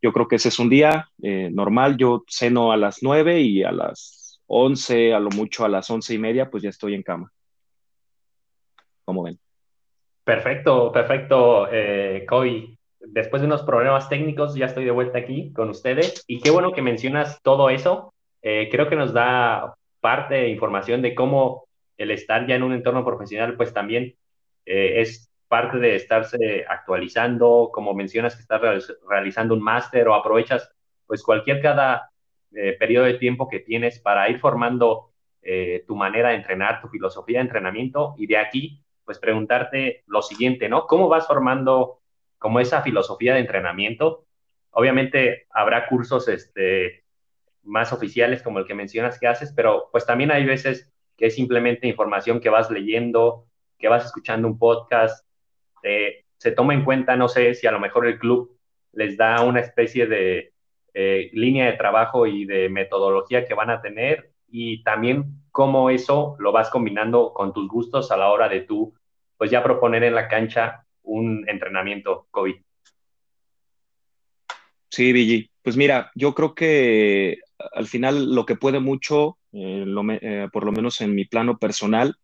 Yo 0.00 0.10
creo 0.10 0.26
que 0.26 0.36
ese 0.36 0.48
es 0.48 0.58
un 0.58 0.70
día 0.70 1.06
eh, 1.22 1.50
normal, 1.52 1.98
yo 1.98 2.24
ceno 2.26 2.72
a 2.72 2.78
las 2.78 3.02
nueve 3.02 3.40
y 3.42 3.62
a 3.62 3.72
las 3.72 4.40
once, 4.46 5.12
a 5.12 5.20
lo 5.20 5.28
mucho 5.28 5.66
a 5.66 5.68
las 5.68 5.90
once 5.90 6.14
y 6.14 6.18
media, 6.18 6.48
pues 6.48 6.62
ya 6.62 6.70
estoy 6.70 6.94
en 6.94 7.02
cama. 7.02 7.30
Como 9.04 9.24
ven. 9.24 9.38
Perfecto, 10.24 10.90
perfecto, 10.92 11.68
eh, 11.70 12.24
Después 13.00 13.42
de 13.42 13.46
unos 13.48 13.62
problemas 13.62 14.08
técnicos, 14.08 14.54
ya 14.54 14.64
estoy 14.64 14.86
de 14.86 14.92
vuelta 14.92 15.18
aquí 15.18 15.52
con 15.52 15.68
ustedes. 15.68 16.24
Y 16.26 16.40
qué 16.40 16.50
bueno 16.50 16.72
que 16.72 16.80
mencionas 16.80 17.42
todo 17.42 17.68
eso, 17.68 18.14
eh, 18.40 18.70
creo 18.70 18.88
que 18.88 18.96
nos 18.96 19.12
da 19.12 19.74
parte 20.00 20.36
de 20.36 20.48
información 20.48 21.02
de 21.02 21.14
cómo 21.14 21.66
el 21.98 22.12
estar 22.12 22.46
ya 22.46 22.54
en 22.54 22.62
un 22.62 22.72
entorno 22.72 23.04
profesional, 23.04 23.58
pues 23.58 23.74
también 23.74 24.16
eh, 24.66 25.00
es 25.00 25.30
parte 25.48 25.78
de 25.78 25.96
estarse 25.96 26.64
actualizando, 26.68 27.70
como 27.72 27.94
mencionas 27.94 28.36
que 28.36 28.42
estás 28.42 28.60
realizando 29.08 29.54
un 29.54 29.62
máster 29.62 30.06
o 30.08 30.14
aprovechas 30.14 30.72
pues 31.06 31.22
cualquier 31.22 31.60
cada 31.60 32.10
eh, 32.52 32.76
periodo 32.78 33.06
de 33.06 33.14
tiempo 33.14 33.48
que 33.48 33.60
tienes 33.60 33.98
para 33.98 34.28
ir 34.28 34.38
formando 34.38 35.06
tu 35.86 35.96
manera 35.96 36.28
de 36.28 36.34
entrenar, 36.34 36.82
tu 36.82 36.88
filosofía 36.88 37.38
de 37.38 37.44
entrenamiento 37.44 38.14
y 38.18 38.26
de 38.26 38.36
aquí 38.36 38.84
pues 39.10 39.18
preguntarte 39.18 40.04
lo 40.06 40.22
siguiente, 40.22 40.68
¿no? 40.68 40.86
¿Cómo 40.86 41.08
vas 41.08 41.26
formando 41.26 42.00
como 42.38 42.60
esa 42.60 42.82
filosofía 42.82 43.34
de 43.34 43.40
entrenamiento? 43.40 44.26
Obviamente 44.70 45.48
habrá 45.50 45.88
cursos 45.88 46.28
este, 46.28 47.04
más 47.64 47.92
oficiales 47.92 48.42
como 48.42 48.60
el 48.60 48.66
que 48.66 48.74
mencionas 48.74 49.18
que 49.18 49.26
haces, 49.26 49.52
pero 49.52 49.88
pues 49.90 50.06
también 50.06 50.30
hay 50.30 50.44
veces 50.44 50.92
que 51.16 51.26
es 51.26 51.34
simplemente 51.34 51.88
información 51.88 52.40
que 52.40 52.50
vas 52.50 52.70
leyendo, 52.70 53.46
que 53.80 53.88
vas 53.88 54.04
escuchando 54.04 54.46
un 54.46 54.58
podcast, 54.58 55.26
eh, 55.82 56.24
se 56.36 56.52
toma 56.52 56.74
en 56.74 56.84
cuenta, 56.84 57.16
no 57.16 57.28
sé 57.28 57.54
si 57.54 57.66
a 57.66 57.72
lo 57.72 57.80
mejor 57.80 58.06
el 58.06 58.18
club 58.18 58.56
les 58.92 59.16
da 59.16 59.42
una 59.42 59.60
especie 59.60 60.06
de 60.06 60.52
eh, 60.94 61.30
línea 61.32 61.66
de 61.66 61.76
trabajo 61.76 62.26
y 62.26 62.44
de 62.44 62.68
metodología 62.68 63.46
que 63.46 63.54
van 63.54 63.70
a 63.70 63.80
tener 63.80 64.32
y 64.48 64.82
también 64.82 65.24
cómo 65.52 65.90
eso 65.90 66.36
lo 66.38 66.52
vas 66.52 66.70
combinando 66.70 67.32
con 67.32 67.52
tus 67.52 67.68
gustos 67.68 68.10
a 68.10 68.16
la 68.16 68.30
hora 68.30 68.48
de 68.48 68.62
tú, 68.62 68.94
pues 69.36 69.50
ya 69.50 69.62
proponer 69.62 70.04
en 70.04 70.14
la 70.14 70.28
cancha 70.28 70.84
un 71.02 71.48
entrenamiento 71.48 72.26
COVID. 72.30 72.56
Sí, 74.88 75.12
Vigi. 75.12 75.48
Pues 75.62 75.76
mira, 75.76 76.10
yo 76.14 76.34
creo 76.34 76.54
que 76.54 77.38
al 77.72 77.86
final 77.86 78.34
lo 78.34 78.46
que 78.46 78.56
puede 78.56 78.80
mucho, 78.80 79.38
eh, 79.52 80.48
por 80.52 80.64
lo 80.64 80.72
menos 80.72 81.00
en 81.00 81.14
mi 81.14 81.26
plano 81.26 81.58
personal, 81.58 82.16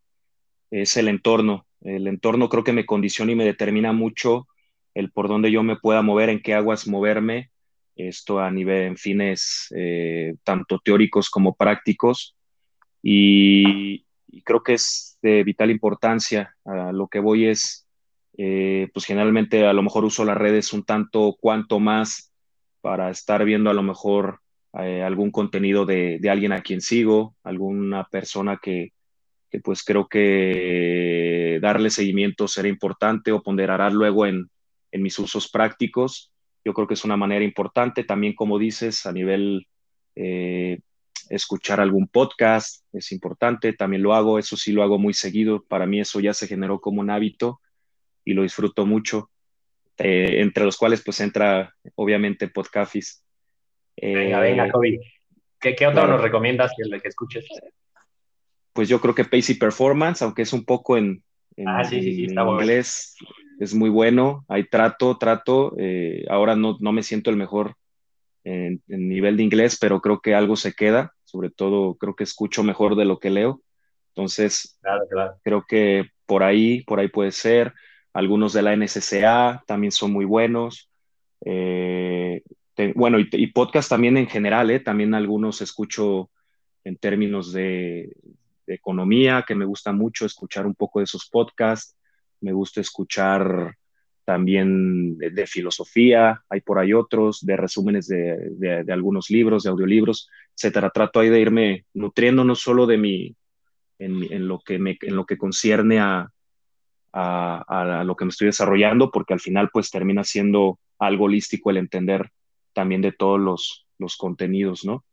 es 0.83 0.97
el 0.97 1.09
entorno. 1.09 1.67
El 1.81 2.07
entorno 2.07 2.49
creo 2.49 2.65
que 2.65 2.73
me 2.73 2.87
condiciona 2.87 3.33
y 3.33 3.37
me 3.37 3.45
determina 3.45 3.93
mucho 3.93 4.47
el 4.95 5.11
por 5.11 5.29
dónde 5.29 5.51
yo 5.51 5.63
me 5.63 5.77
pueda 5.77 6.03
mover, 6.03 6.31
en 6.31 6.41
qué 6.41 6.55
aguas 6.55 6.89
moverme, 6.89 7.51
esto 7.97 8.41
a 8.41 8.51
nivel 8.51 8.83
en 8.83 8.97
fines 8.97 9.73
eh, 9.77 10.35
tanto 10.43 10.81
teóricos 10.83 11.31
como 11.31 11.55
prácticos. 11.55 12.37
Y, 13.03 14.05
creo 14.45 14.63
que 14.63 14.75
es 14.75 15.19
de 15.23 15.45
vital 15.45 15.71
importancia. 15.71 16.55
A 16.65 16.93
lo 16.93 17.09
que 17.09 17.21
voy 17.21 17.47
es, 17.47 17.87
pues 18.33 19.05
generalmente 19.07 19.67
a 19.67 19.73
lo 19.73 19.83
mejor 19.83 20.05
uso 20.05 20.25
las 20.25 20.37
redes 20.37 20.73
un 20.73 20.85
tanto 20.85 21.37
cuanto 21.41 21.81
más 21.81 22.33
para 22.81 23.11
estar 23.11 23.45
viendo 23.45 23.71
a 23.71 23.75
lo 23.75 23.83
mejor 23.83 24.41
eh, 24.79 25.03
algún 25.03 25.31
contenido 25.31 25.87
de, 25.87 26.19
de, 26.21 26.31
alguien 26.31 26.53
a 26.53 26.61
quien 26.61 26.83
sigo, 26.83 27.35
alguna 27.43 28.05
persona 28.05 28.59
que, 28.63 28.93
que, 29.51 29.61
pues 29.61 29.83
creo 29.83 30.09
que 30.09 31.59
darle 31.61 31.91
seguimiento 31.91 32.49
será 32.49 32.69
importante 32.69 33.33
o 33.33 33.43
ponderará 33.43 33.91
luego 33.91 34.27
en, 34.27 34.51
en 34.93 35.03
mis 35.03 35.19
usos 35.19 35.51
prácticos. 35.51 36.33
Yo 36.65 36.75
creo 36.75 36.87
que 36.87 36.95
es 36.95 37.05
una 37.05 37.17
manera 37.17 37.45
importante. 37.45 38.05
También, 38.05 38.35
como 38.35 38.59
dices, 38.59 39.07
a 39.07 39.13
nivel 39.13 39.67
eh, 40.15 40.81
escuchar 41.29 41.81
algún 41.81 42.09
podcast 42.09 42.85
es 42.93 43.13
importante. 43.13 43.73
También 43.73 44.03
lo 44.03 44.15
hago, 44.15 44.39
eso 44.39 44.57
sí 44.57 44.73
lo 44.73 44.83
hago 44.83 44.99
muy 44.99 45.15
seguido. 45.15 45.65
Para 45.65 45.87
mí 45.87 46.01
eso 46.01 46.21
ya 46.21 46.35
se 46.35 46.47
generó 46.47 46.81
como 46.81 47.01
un 47.01 47.11
hábito 47.11 47.61
y 48.25 48.35
lo 48.35 48.43
disfruto 48.43 48.87
mucho. 48.87 49.31
Eh, 49.99 50.43
entre 50.43 50.65
los 50.65 50.77
cuales 50.77 51.03
pues 51.03 51.21
entra 51.21 51.75
obviamente 51.95 52.49
Podcafis 52.49 53.25
venga, 53.97 54.41
venga, 54.41 54.71
Kobe. 54.71 54.89
Eh, 54.89 55.01
¿Qué, 55.59 55.75
qué 55.75 55.87
otro 55.87 56.07
nos 56.07 56.21
recomiendas 56.21 56.73
que, 56.77 57.01
que 57.01 57.09
escuches? 57.09 57.47
Pues 58.77 58.89
yo 58.89 59.01
creo 59.01 59.15
que 59.15 59.25
Pacey 59.25 59.57
Performance, 59.57 60.23
aunque 60.23 60.43
es 60.43 60.53
un 60.53 60.65
poco 60.65 60.97
en, 60.97 61.25
ah, 61.67 61.83
sí, 61.83 62.03
sí, 62.03 62.15
sí, 62.15 62.35
inglés, 62.35 63.17
es 63.59 63.75
muy 63.75 63.91
bueno. 63.91 64.45
Hay 64.49 64.69
trato, 64.69 65.17
trato. 65.19 65.75
Eh, 65.79 66.25
ahora 66.29 66.55
no, 66.55 66.77
no, 66.79 66.93
me 66.93 67.03
siento 67.03 67.31
el 67.31 67.37
mejor 67.37 67.75
en, 68.45 68.83
en, 68.87 69.09
nivel 69.09 69.37
de 69.39 69.43
inglés, 69.43 69.79
pero 69.81 70.01
creo 70.01 70.21
que 70.21 70.35
algo 70.35 70.55
se 70.57 70.75
queda. 70.75 71.15
Sobre 71.25 71.51
todo, 71.51 71.95
creo 71.95 72.15
que 72.15 72.25
escucho 72.25 72.63
mejor 72.63 72.95
de 72.95 73.07
lo 73.07 73.19
que 73.19 73.31
leo. 73.31 73.63
Entonces, 74.15 74.79
claro, 74.81 75.07
claro. 75.11 75.41
creo 75.43 75.65
que 75.67 76.11
por 76.27 76.43
ahí, 76.43 76.83
por 76.85 77.01
ahí 77.01 77.09
puede 77.09 77.33
ser. 77.33 77.73
Algunos 78.13 78.53
de 78.53 78.63
la 78.63 78.77
NSCA 78.77 79.65
también 79.67 79.93
son 79.93 80.13
muy 80.13 80.25
buenos. 80.25 80.91
Eh, 81.45 82.43
bueno, 82.95 83.19
y, 83.19 83.47
podcast 83.49 83.89
también 83.89 84.17
en 84.17 84.27
general, 84.27 84.71
¿eh? 84.71 84.81
también 84.81 85.15
algunos 85.15 85.63
escucho 85.63 86.31
en 86.85 86.97
términos 86.97 87.53
de, 87.53 88.11
economía, 88.67 89.45
que 89.47 89.55
me 89.55 89.65
gusta 89.65 89.93
mucho 89.93 90.27
escuchar 90.27 90.67
un 90.67 90.75
poco 90.75 91.01
de 91.01 91.05
esos 91.05 91.29
podcasts, 91.29 91.97
me 92.41 92.53
gusta 92.53 92.81
escuchar 92.81 93.77
también 94.25 95.17
de, 95.19 95.47
filosofía, 95.47 96.43
hay 96.49 96.61
por 96.61 96.79
ahí 96.81 96.93
otros, 96.93 97.47
de 97.47 97.57
resúmenes 97.57 98.09
de, 98.09 98.85
algunos 98.89 99.31
libros, 99.31 99.63
de 99.63 99.71
audiolibros, 99.71 100.29
etcétera. 100.57 100.91
Trato 100.91 101.21
ahí 101.21 101.29
de 101.29 101.41
irme 101.41 101.87
nutriendo 101.95 102.43
no 102.43 102.57
solo 102.57 102.87
de 102.87 102.99
mi, 102.99 103.37
en, 104.01 104.49
lo, 104.49 104.59
que 104.59 104.81
me, 104.81 104.99
en 105.01 105.15
lo 105.15 105.25
que 105.27 105.39
concierne 105.39 106.01
a, 106.01 106.29
a, 107.13 108.01
a, 108.01 108.05
lo 108.05 108.17
que 108.17 108.25
me 108.25 108.31
estoy 108.31 108.47
desarrollando, 108.47 109.13
porque 109.13 109.33
al 109.33 109.41
final 109.41 109.71
pues 109.73 109.91
termina 109.93 110.25
siendo 110.25 110.81
algo 110.99 111.27
holístico 111.27 111.71
el 111.71 111.77
entender 111.77 112.31
también 112.73 113.03
de 113.03 113.13
todos 113.13 113.41
los, 113.41 113.87
los 113.99 114.17
contenidos, 114.17 114.85
¿no? 114.85 115.05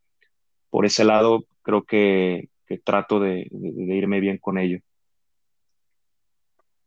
Por 0.71 0.87
ese 0.87 1.03
lado, 1.03 1.45
creo 1.61 1.83
que, 1.83 2.49
que 2.65 2.79
trato 2.79 3.19
de, 3.19 3.47
de, 3.51 3.95
irme 3.95 4.19
bien 4.19 4.37
con 4.37 4.57
ello. 4.57 4.79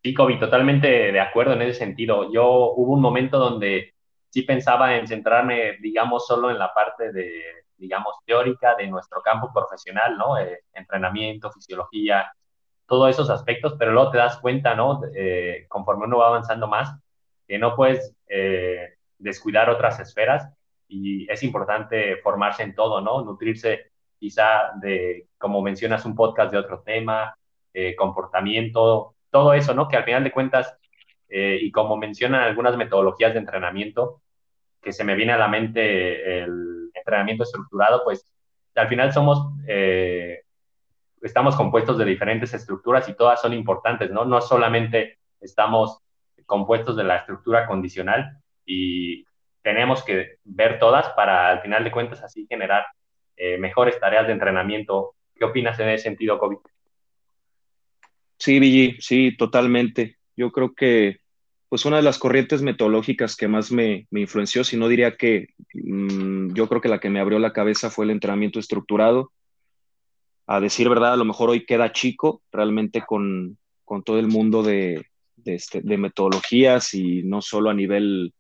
Sí, 0.03 0.15
Kobe, 0.15 0.37
totalmente 0.37 0.87
de 1.13 1.21
acuerdo 1.21 1.55
en 1.55 1.63
ese 1.63 1.79
sentido. 1.79 2.33
Yo 2.33 2.73
hubo 2.75 2.93
un 2.93 3.01
momento 3.01 3.39
donde 3.39 3.95
sí 4.31 4.43
pensaba 4.43 4.97
en 4.97 5.07
centrarme, 5.07 5.79
digamos, 5.81 6.27
solo 6.27 6.51
en 6.51 6.59
la 6.59 6.73
parte 6.73 7.13
de 7.13 7.67
digamos, 7.79 8.17
teórica 8.25 8.75
de 8.75 8.87
nuestro 8.87 9.23
campo 9.23 9.51
profesional, 9.53 10.17
¿no? 10.17 10.39
Eh, 10.39 10.61
entrenamiento, 10.73 11.51
fisiología, 11.53 12.33
todos 12.87 13.11
esos 13.11 13.31
aspectos, 13.31 13.75
pero 13.79 13.93
luego 13.93 14.11
te 14.11 14.19
das 14.19 14.39
cuenta, 14.39 14.75
¿no? 14.75 15.01
Eh, 15.15 15.67
conforme 15.69 16.07
uno 16.07 16.19
va 16.19 16.29
avanzando 16.29 16.69
más, 16.69 16.95
que 17.47 17.59
no 17.59 17.77
puedes 17.77 18.15
eh, 18.29 18.95
descuidar 19.19 19.71
otras 19.71 20.01
esferas 20.01 20.49
y 20.89 21.31
es 21.31 21.43
importante 21.43 22.17
formarse 22.19 22.63
en 22.63 22.75
todo, 22.75 23.01
¿no? 23.01 23.23
Nutrirse 23.25 23.93
quizá 24.19 24.73
de, 24.81 25.27
como 25.39 25.63
mencionas, 25.63 26.05
un 26.05 26.15
podcast 26.15 26.53
de 26.53 26.59
otro 26.59 26.83
tema, 26.83 27.37
comportamiento, 27.99 29.15
todo 29.31 29.53
eso, 29.53 29.75
¿no? 29.75 29.87
Que 29.87 29.97
al 29.97 30.05
final 30.05 30.25
de 30.25 30.33
cuentas, 30.33 30.79
y 31.29 31.71
como 31.73 31.99
mencionan 31.99 32.41
algunas 32.41 32.75
metodologías 32.77 33.35
de 33.35 33.41
entrenamiento, 33.41 34.23
que 34.81 34.93
se 34.93 35.05
me 35.05 35.15
viene 35.15 35.33
a 35.33 35.39
la 35.39 35.49
mente 35.49 36.39
el 36.39 36.91
entrenamiento 36.95 37.43
estructurado, 37.43 38.03
pues 38.05 38.27
al 38.77 38.89
final 38.89 39.13
somos, 39.13 39.53
eh, 39.67 40.43
estamos 41.23 41.57
compuestos 41.57 41.99
de 41.99 42.05
diferentes 42.05 42.55
estructuras 42.55 43.09
y 43.09 43.15
todas 43.15 43.41
son 43.41 43.53
importantes, 43.53 44.11
¿no? 44.11 44.25
No 44.25 44.41
solamente 44.41 45.19
estamos 45.41 46.01
compuestos 46.47 46.97
de 46.97 47.05
la 47.05 47.17
estructura 47.17 47.67
condicional 47.67 48.39
y 48.65 49.25
tenemos 49.63 50.05
que 50.05 50.37
ver 50.45 50.79
todas 50.79 51.09
para 51.11 51.49
al 51.49 51.61
final 51.63 51.83
de 51.83 51.91
cuentas 51.91 52.23
así 52.23 52.47
generar 52.49 52.87
eh, 53.37 53.59
mejores 53.59 53.99
tareas 54.01 54.27
de 54.27 54.33
entrenamiento. 54.33 55.15
¿Qué 55.35 55.45
opinas 55.45 55.79
en 55.79 55.91
ese 55.91 56.05
sentido, 56.05 56.39
COVID? 56.39 56.59
Sí, 58.39 58.59
Vigi, 58.59 58.97
sí, 59.01 59.37
totalmente. 59.37 60.19
Yo 60.37 60.51
creo 60.53 60.75
que 60.75 61.21
pues 61.69 61.85
una 61.85 61.97
de 61.97 62.03
las 62.03 62.19
corrientes 62.19 62.63
metodológicas 62.63 63.37
que 63.37 63.49
más 63.49 63.73
me, 63.73 64.07
influenció, 64.13 64.63
si 64.63 64.77
no 64.77 64.89
diría 64.89 65.17
que 65.17 65.49
mm, 65.75 66.55
yo 66.55 66.69
creo 66.69 66.81
que 66.81 66.89
la 66.89 67.01
que 67.01 67.11
me 67.11 67.21
abrió 67.21 67.39
la 67.39 67.53
cabeza 67.53 67.91
fue 67.91 68.05
el 68.05 68.13
entrenamiento 68.13 68.61
estructurado. 68.61 69.33
A 70.47 70.61
decir 70.61 70.89
verdad, 70.89 71.15
a 71.15 71.17
lo 71.17 71.25
mejor 71.25 71.51
hoy 71.51 71.67
queda 71.67 71.93
chico 71.93 72.43
realmente 72.53 73.03
con, 73.05 73.59
todo 74.05 74.19
el 74.19 74.29
mundo 74.29 74.63
de, 74.63 75.07
este, 75.45 75.81
de, 75.83 75.99
metodologías 75.99 76.95
y 76.95 77.25
no 77.25 77.43
solo 77.43 77.71
a 77.71 77.75
nivel 77.75 78.33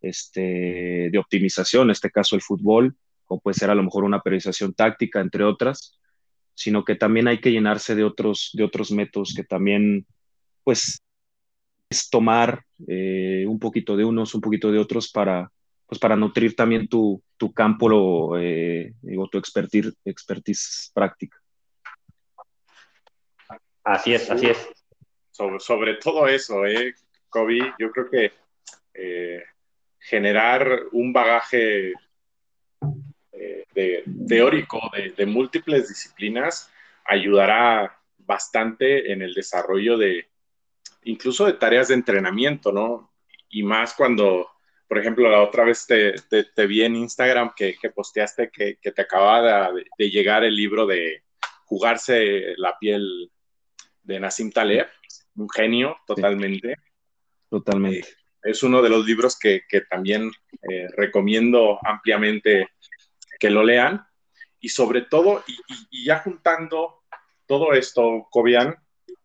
este, 0.00 1.10
de 1.10 1.18
optimización, 1.18 1.88
en 1.88 1.90
este 1.90 2.10
caso 2.10 2.36
el 2.36 2.42
fútbol, 2.42 2.96
o 3.28 3.40
puede 3.40 3.54
ser 3.54 3.70
a 3.70 3.74
lo 3.74 3.82
mejor 3.82 4.04
una 4.04 4.20
periodización 4.20 4.74
táctica, 4.74 5.20
entre 5.20 5.44
otras, 5.44 5.98
sino 6.54 6.84
que 6.84 6.96
también 6.96 7.28
hay 7.28 7.40
que 7.40 7.52
llenarse 7.52 7.94
de 7.94 8.04
otros, 8.04 8.50
de 8.54 8.64
otros 8.64 8.90
métodos 8.90 9.32
que 9.34 9.44
también 9.44 10.06
pues 10.64 11.00
es 11.88 12.10
tomar 12.10 12.64
eh, 12.86 13.44
un 13.46 13.58
poquito 13.58 13.96
de 13.96 14.04
unos, 14.04 14.34
un 14.34 14.40
poquito 14.40 14.72
de 14.72 14.78
otros 14.78 15.10
para, 15.10 15.50
pues 15.86 15.98
para 15.98 16.16
nutrir 16.16 16.56
también 16.56 16.88
tu, 16.88 17.22
tu 17.36 17.52
campo 17.52 18.36
eh, 18.36 18.92
o 19.16 19.28
tu 19.28 19.38
expertise, 19.38 19.94
expertise 20.04 20.90
práctica. 20.92 21.38
Así 23.84 24.12
es, 24.12 24.30
así 24.30 24.48
es. 24.48 24.68
Sobre, 25.30 25.60
sobre 25.60 25.94
todo 25.94 26.26
eso, 26.26 26.66
eh, 26.66 26.94
Kobe, 27.30 27.72
yo 27.78 27.90
creo 27.90 28.10
que 28.10 28.32
eh, 28.92 29.44
generar 29.98 30.82
un 30.92 31.12
bagaje 31.12 31.92
de, 33.78 34.04
teórico 34.26 34.80
de, 34.92 35.10
de 35.10 35.26
múltiples 35.26 35.88
disciplinas 35.88 36.70
ayudará 37.04 37.96
bastante 38.18 39.12
en 39.12 39.22
el 39.22 39.32
desarrollo 39.34 39.96
de, 39.96 40.28
incluso 41.04 41.46
de 41.46 41.54
tareas 41.54 41.88
de 41.88 41.94
entrenamiento, 41.94 42.72
¿no? 42.72 43.12
Y 43.48 43.62
más 43.62 43.94
cuando, 43.94 44.48
por 44.86 44.98
ejemplo, 44.98 45.30
la 45.30 45.42
otra 45.42 45.64
vez 45.64 45.86
te, 45.86 46.14
te, 46.28 46.66
vi 46.66 46.82
en 46.82 46.96
Instagram 46.96 47.52
que, 47.56 47.76
que 47.80 47.90
posteaste 47.90 48.50
que, 48.50 48.78
que, 48.82 48.92
te 48.92 49.02
acababa 49.02 49.72
de, 49.72 49.84
de, 49.96 50.10
llegar 50.10 50.44
el 50.44 50.54
libro 50.54 50.86
de 50.86 51.22
Jugarse 51.64 52.54
la 52.56 52.78
piel 52.78 53.30
de 54.02 54.20
Nassim 54.20 54.50
Taleb, 54.50 54.88
un 55.36 55.48
genio 55.48 55.96
totalmente. 56.06 56.74
Totalmente. 57.48 58.00
Eh, 58.00 58.18
es 58.42 58.62
uno 58.62 58.82
de 58.82 58.88
los 58.88 59.04
libros 59.06 59.38
que, 59.38 59.62
también 59.88 60.30
eh, 60.70 60.86
recomiendo 60.96 61.78
ampliamente 61.84 62.68
que 63.38 63.50
lo 63.50 63.62
lean. 63.62 64.06
Y 64.60 64.70
sobre 64.70 65.02
todo, 65.02 65.44
y, 65.46 66.04
ya 66.04 66.18
juntando 66.18 67.04
todo 67.46 67.72
esto, 67.72 68.26
Cobian, 68.30 68.76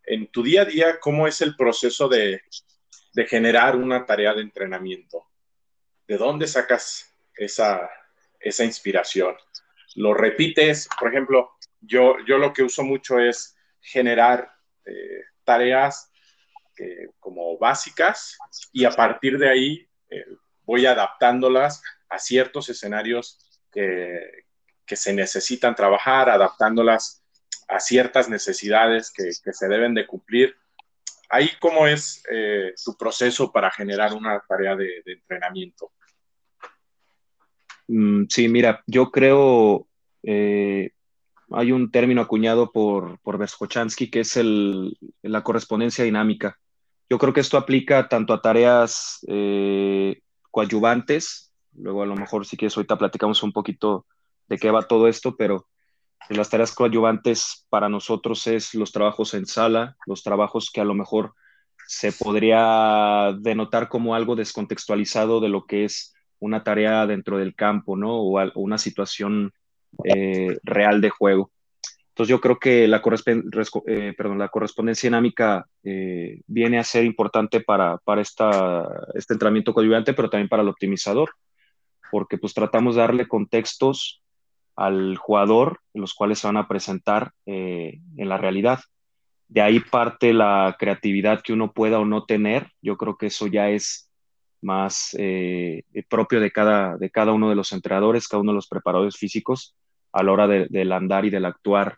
en 0.05 0.27
tu 0.27 0.43
día 0.43 0.61
a 0.61 0.65
día, 0.65 0.99
¿cómo 0.99 1.27
es 1.27 1.41
el 1.41 1.55
proceso 1.55 2.07
de, 2.07 2.41
generar 3.27 3.75
una 3.75 4.05
tarea 4.05 4.33
de 4.33 4.41
entrenamiento? 4.41 5.25
¿De 6.07 6.17
dónde 6.17 6.47
sacas 6.47 7.11
esa, 7.35 7.89
inspiración? 8.59 9.35
¿Lo 9.95 10.13
repites? 10.13 10.87
Por 10.99 11.09
ejemplo, 11.09 11.51
yo, 11.81 12.17
yo 12.25 12.37
lo 12.37 12.53
que 12.53 12.63
uso 12.63 12.83
mucho 12.83 13.19
es 13.19 13.55
generar 13.81 14.51
eh, 14.85 15.23
tareas 15.43 16.11
eh, 16.77 17.09
como 17.19 17.57
básicas 17.57 18.37
y 18.71 18.85
a 18.85 18.91
partir 18.91 19.37
de 19.37 19.49
ahí 19.49 19.87
eh, 20.09 20.25
voy 20.63 20.85
adaptándolas 20.85 21.83
a 22.09 22.17
ciertos 22.17 22.69
escenarios 22.69 23.37
que, 23.73 24.45
que 24.85 24.95
se 24.95 25.13
necesitan 25.13 25.75
trabajar, 25.75 26.29
adaptándolas 26.29 27.23
a 27.67 27.79
ciertas 27.79 28.29
necesidades 28.29 29.11
que, 29.11 29.31
se 29.31 29.67
deben 29.67 29.93
de 29.93 30.05
cumplir. 30.05 30.55
Ahí, 31.29 31.49
¿cómo 31.59 31.87
es 31.87 32.23
eh, 32.29 32.73
tu 32.83 32.95
proceso 32.95 33.51
para 33.51 33.71
generar 33.71 34.13
una 34.13 34.41
tarea 34.47 34.75
de, 34.75 35.01
entrenamiento? 35.05 35.91
Mm, 37.87 38.25
sí, 38.29 38.47
mira, 38.47 38.83
yo 38.85 39.09
creo, 39.09 39.87
eh, 40.21 40.91
hay 41.51 41.71
un 41.71 41.91
término 41.91 42.21
acuñado 42.21 42.71
por, 42.71 43.19
por 43.19 43.39
que 43.39 44.19
es 44.19 44.37
el, 44.37 44.97
la 45.21 45.43
correspondencia 45.43 46.03
dinámica. 46.03 46.59
Yo 47.09 47.17
creo 47.17 47.33
que 47.33 47.41
esto 47.41 47.57
aplica 47.57 48.07
tanto 48.07 48.33
a 48.33 48.41
tareas 48.41 49.19
eh, 49.27 50.21
coadyuvantes, 50.51 51.52
luego 51.75 52.03
a 52.03 52.05
lo 52.05 52.15
mejor 52.15 52.45
si 52.45 52.57
quieres 52.57 52.75
ahorita 52.77 52.97
platicamos 52.97 53.43
un 53.43 53.51
poquito 53.51 54.05
de 54.47 54.57
qué 54.57 54.71
va 54.71 54.87
todo 54.87 55.07
esto, 55.07 55.35
pero 55.35 55.67
las 56.29 56.49
tareas 56.49 56.73
coadyuvantes 56.73 57.65
para 57.69 57.89
nosotros 57.89 58.47
es 58.47 58.73
los 58.73 58.91
trabajos 58.91 59.33
en 59.33 59.45
sala, 59.45 59.97
los 60.05 60.23
trabajos 60.23 60.69
que 60.71 60.81
a 60.81 60.85
lo 60.85 60.93
mejor 60.93 61.33
se 61.87 62.11
podría 62.13 63.35
denotar 63.39 63.89
como 63.89 64.15
algo 64.15 64.35
descontextualizado 64.35 65.39
de 65.41 65.49
lo 65.49 65.65
que 65.65 65.85
es 65.85 66.13
una 66.39 66.63
tarea 66.63 67.05
dentro 67.07 67.37
del 67.37 67.55
campo, 67.55 67.95
¿no? 67.95 68.15
O, 68.15 68.51
una 68.55 68.77
situación 68.77 69.53
eh, 70.03 70.57
real 70.63 71.01
de 71.01 71.09
juego. 71.09 71.51
Entonces 72.09 72.29
yo 72.29 72.39
creo 72.39 72.59
que 72.59 72.87
la, 72.87 73.01
eh, 73.87 74.13
la 74.37 74.49
correspondencia 74.49 75.07
dinámica 75.07 75.65
eh, 75.83 76.41
viene 76.45 76.77
a 76.77 76.83
ser 76.83 77.05
importante 77.05 77.59
para, 77.61 77.97
para 77.97 78.21
esta, 78.21 78.87
este 79.15 79.33
entrenamiento 79.33 79.73
coadyuvante, 79.73 80.13
pero 80.13 80.29
también 80.29 80.47
para 80.47 80.61
el 80.61 80.69
optimizador, 80.69 81.31
porque 82.13 82.37
pues 82.37 82.53
tratamos 82.53 82.93
de 82.93 83.01
darle 83.01 83.27
contextos 83.27 84.21
al 84.75 85.17
jugador, 85.17 85.79
los 85.95 86.13
cuales 86.13 86.37
se 86.37 86.45
van 86.45 86.57
a 86.57 86.67
presentar 86.67 87.31
eh, 87.47 88.01
en 88.17 88.29
la 88.29 88.37
realidad. 88.37 88.81
De 89.47 89.61
ahí 89.61 89.79
parte 89.79 90.31
la 90.31 90.75
creatividad 90.77 91.41
que 91.41 91.53
uno 91.53 91.71
pueda 91.71 91.97
o 91.99 92.05
no 92.05 92.25
tener. 92.25 92.69
Yo 92.83 92.97
creo 92.97 93.17
que 93.17 93.25
eso 93.25 93.47
ya 93.47 93.71
es 93.71 94.11
más 94.61 95.15
eh, 95.17 95.85
propio 96.07 96.39
de 96.39 96.51
cada, 96.51 96.97
de 96.97 97.09
cada 97.09 97.31
uno 97.31 97.49
de 97.49 97.55
los 97.55 97.71
entrenadores, 97.71 98.27
cada 98.27 98.41
uno 98.41 98.51
de 98.51 98.57
los 98.57 98.67
preparadores 98.67 99.17
físicos 99.17 99.75
a 100.11 100.21
la 100.21 100.33
hora 100.33 100.47
del 100.47 100.91
andar 100.91 101.25
y 101.25 101.31
del 101.31 101.45
actuar. 101.45 101.97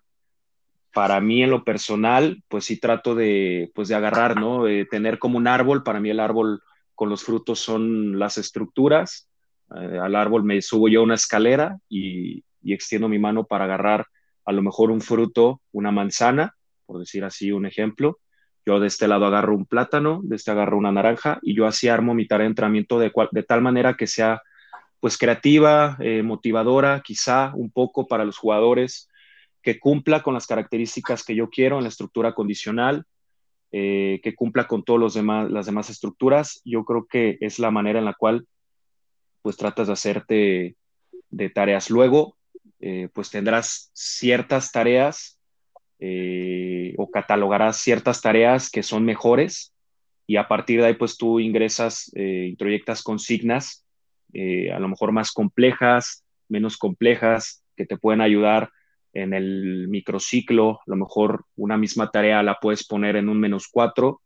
Para 0.94 1.20
mí 1.20 1.44
en 1.44 1.50
lo 1.50 1.66
personal, 1.66 2.42
pues 2.48 2.64
sí 2.64 2.80
trato 2.80 3.16
de, 3.16 3.70
pues 3.76 3.90
de 3.90 3.96
agarrar, 3.96 4.40
¿no? 4.40 4.64
De 4.64 4.86
tener 4.86 5.20
como 5.20 5.38
un 5.38 5.48
árbol. 5.48 5.84
Para 5.84 6.00
mí 6.00 6.10
el 6.10 6.22
árbol 6.22 6.64
con 6.94 7.10
los 7.10 7.22
frutos 7.26 7.60
son 7.60 8.18
las 8.18 8.38
estructuras. 8.38 9.28
Eh, 9.72 10.00
al 10.00 10.16
árbol 10.16 10.44
me 10.44 10.62
subo 10.62 10.88
yo 10.88 11.04
una 11.04 11.16
escalera 11.16 11.78
y, 11.90 12.44
extiendo 12.64 13.08
mi 13.08 13.20
mano 13.20 13.46
para 13.46 13.66
agarrar 13.66 14.08
a 14.46 14.52
lo 14.52 14.62
mejor 14.62 14.92
un 14.92 15.02
fruto, 15.02 15.62
una 15.72 15.92
manzana, 15.92 16.56
por 16.86 17.00
decir 17.00 17.24
así 17.24 17.52
un 17.52 17.66
ejemplo. 17.66 18.20
Yo 18.66 18.80
de 18.80 18.88
este 18.88 19.08
lado 19.08 19.26
agarro 19.26 19.56
un 19.56 19.66
plátano, 19.66 20.22
de 20.24 20.36
este 20.36 20.52
agarro 20.52 20.78
una 20.78 20.92
naranja 20.92 21.40
y 21.44 21.56
yo 21.56 21.68
así 21.68 21.88
armo 21.88 22.14
mi 22.16 22.28
tarea 22.28 22.46
de 22.46 22.50
entrenamiento 22.50 23.00
de 23.00 23.44
tal 23.48 23.62
manera 23.62 23.96
que 23.96 24.08
sea 24.08 24.42
pues 25.06 25.20
creativa, 25.20 25.98
eh, 26.00 26.24
motivadora, 26.24 27.02
quizá 27.06 27.52
un 27.54 27.70
poco 27.70 28.08
para 28.08 28.26
los 28.26 28.40
jugadores, 28.40 29.08
que 29.62 29.80
cumpla 29.80 30.24
con 30.24 30.34
las 30.34 30.48
características 30.48 31.24
que 31.24 31.36
yo 31.36 31.50
quiero 31.52 31.78
en 31.78 31.84
la 31.84 31.90
estructura 31.90 32.34
condicional, 32.34 33.06
eh, 33.72 34.20
que 34.24 34.34
cumpla 34.34 34.66
con 34.66 34.84
todas 34.84 35.14
demás, 35.14 35.52
las 35.52 35.68
demás 35.68 35.92
estructuras. 35.92 36.60
Yo 36.66 36.86
creo 36.86 37.06
que 37.06 37.38
es 37.40 37.60
la 37.60 37.70
manera 37.70 38.00
en 38.00 38.06
la 38.06 38.16
cual 38.16 38.48
pues 39.46 39.58
tratas 39.58 39.86
de 39.86 39.94
hacerte 39.94 40.76
de 41.30 41.50
tareas. 41.52 41.92
Luego, 41.92 42.36
eh, 42.80 43.10
pues 43.14 43.30
tendrás 43.30 43.92
ciertas 43.94 44.72
tareas 44.72 45.38
eh, 46.00 46.96
o 46.98 47.12
catalogarás 47.12 47.78
ciertas 47.78 48.22
tareas 48.22 48.72
que 48.72 48.82
son 48.82 49.06
mejores 49.06 49.72
y 50.26 50.38
a 50.38 50.48
partir 50.48 50.82
de 50.82 50.88
ahí 50.88 50.94
pues 50.96 51.16
tú 51.16 51.40
ingresas, 51.40 52.12
eh, 52.16 52.48
introyectas 52.50 53.04
consignas 53.04 53.86
a 54.74 54.80
lo 54.80 54.88
mejor 54.88 55.12
más 55.12 55.32
complejas, 55.32 56.26
menos 56.50 56.76
complejas, 56.78 57.64
que 57.78 57.86
te 57.86 57.98
pueden 57.98 58.22
ayudar 58.22 58.72
en 59.14 59.36
el 59.36 59.88
microciclo. 59.90 60.80
A 60.80 60.84
lo 60.88 60.96
mejor 60.96 61.46
una 61.56 61.78
misma 61.78 62.10
tarea 62.10 62.42
la 62.42 62.58
puedes 62.60 62.86
poner 62.88 63.16
en 63.16 63.30
un 63.30 63.40
menos 63.40 63.68
cuatro 63.72 64.24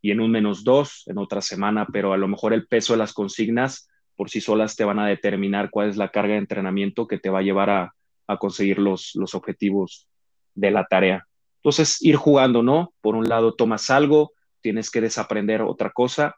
y 0.00 0.12
en 0.12 0.20
un 0.20 0.30
menos 0.30 0.64
dos 0.64 1.04
en 1.08 1.18
otra 1.18 1.42
semana, 1.42 1.86
pero 1.92 2.14
a 2.14 2.16
lo 2.16 2.26
mejor 2.26 2.54
el 2.54 2.66
peso 2.66 2.94
de 2.94 3.00
las 3.00 3.12
consignas 3.12 3.90
por 4.16 4.30
sí 4.30 4.40
solas 4.40 4.76
te 4.76 4.84
van 4.84 4.98
a 4.98 5.06
determinar 5.06 5.70
cuál 5.70 5.88
es 5.88 5.96
la 5.96 6.10
carga 6.10 6.34
de 6.34 6.38
entrenamiento 6.38 7.06
que 7.06 7.18
te 7.18 7.30
va 7.30 7.40
a 7.40 7.42
llevar 7.42 7.70
a, 7.70 7.94
conseguir 8.38 8.78
los, 8.78 9.10
los 9.14 9.34
objetivos 9.34 10.08
de 10.54 10.70
la 10.70 10.86
tarea. 10.86 11.26
Entonces, 11.56 12.00
ir 12.00 12.16
jugando, 12.16 12.62
¿no? 12.62 12.94
Por 13.02 13.14
un 13.14 13.28
lado 13.28 13.54
tomas 13.54 13.90
algo, 13.90 14.32
tienes 14.62 14.90
que 14.90 15.02
desaprender 15.02 15.60
otra 15.60 15.90
cosa 15.90 16.34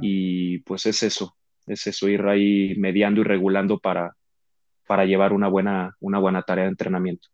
y 0.00 0.58
pues 0.60 0.86
es 0.86 1.02
eso, 1.04 1.36
es 1.66 1.86
eso, 1.86 2.08
ir 2.08 2.22
ahí 2.22 2.74
mediando 2.76 3.20
y 3.20 3.24
regulando 3.24 3.78
para, 3.78 4.16
para 4.86 5.04
llevar 5.04 5.32
una 5.32 5.46
buena, 5.46 5.96
una 6.00 6.18
buena 6.18 6.42
tarea 6.42 6.64
de 6.64 6.70
entrenamiento. 6.70 7.28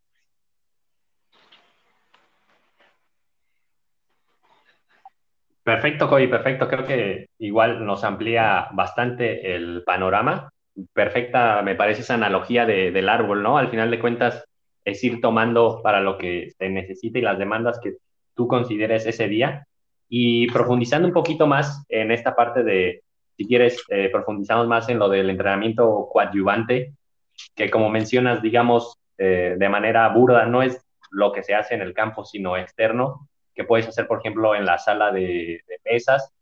Perfecto, 5.65 6.11
Cody, 6.11 6.29
perfecto. 6.29 6.69
Creo 6.69 6.85
que 6.85 7.29
igual 7.39 7.87
nos 7.87 8.05
amplía 8.05 8.69
bastante 8.73 9.55
el 9.55 9.83
panorama. 9.83 10.51
Perfecta, 10.93 11.63
me 11.63 11.75
parece 11.75 12.03
esa 12.03 12.15
analogía 12.15 12.67
del 12.67 13.09
árbol, 13.09 13.43
¿no? 13.43 13.57
Al 13.57 13.69
final 13.71 13.91
de 13.91 13.99
cuentas, 13.99 14.45
es 14.85 15.03
ir 15.03 15.23
tomando 15.23 15.81
para 15.83 16.03
lo 16.03 16.19
que 16.19 16.51
se 16.59 16.69
necesita 16.69 17.19
y 17.19 17.23
las 17.23 17.39
demandas 17.39 17.81
que 17.83 17.95
tú 18.35 18.47
consideres 18.47 19.07
ese 19.07 19.27
día. 19.27 19.67
Y 20.07 20.51
profundizando 20.53 21.09
un 21.09 21.15
poquito 21.15 21.47
más 21.47 21.83
en 21.89 22.11
esta 22.11 22.37
parte 22.37 22.63
de, 22.63 23.03
si 23.35 23.47
quieres, 23.47 23.83
eh, 23.89 24.11
profundizamos 24.13 24.69
más 24.69 24.91
en 24.91 24.99
lo 24.99 25.09
del 25.09 25.31
entrenamiento 25.31 26.09
coadyuvante, 26.13 26.93
que 27.55 27.71
como 27.71 27.89
mencionas, 27.89 28.43
digamos, 28.43 28.99
eh, 29.17 29.55
de 29.57 29.69
manera 29.71 30.07
burda, 30.11 30.45
no 30.45 30.63
es 30.63 30.85
lo 31.11 31.33
que 31.33 31.43
se 31.43 31.55
hace 31.55 31.75
en 31.75 31.81
el 31.81 31.95
campo, 31.95 32.23
sino 32.27 32.55
externo 32.59 33.29
que 33.55 33.65
puedes 33.65 33.87
hacer, 33.87 34.07
por 34.07 34.19
ejemplo, 34.19 34.55
en 34.55 34.65
la 34.65 34.79
sala 34.79 35.13
de, 35.13 35.63
pesas, 35.83 36.33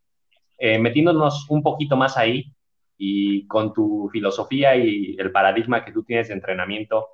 eh, 0.59 0.79
metiéndonos 0.79 1.47
un 1.51 1.63
poquito 1.63 1.97
más 1.97 2.17
ahí 2.17 2.53
y 2.97 3.47
con 3.47 3.73
tu 3.73 4.09
filosofía 4.13 4.77
y 4.77 5.17
el 5.19 5.33
paradigma 5.33 5.85
que 5.85 5.93
tú 5.93 6.05
tienes 6.05 6.29
de 6.29 6.35
entrenamiento, 6.35 7.09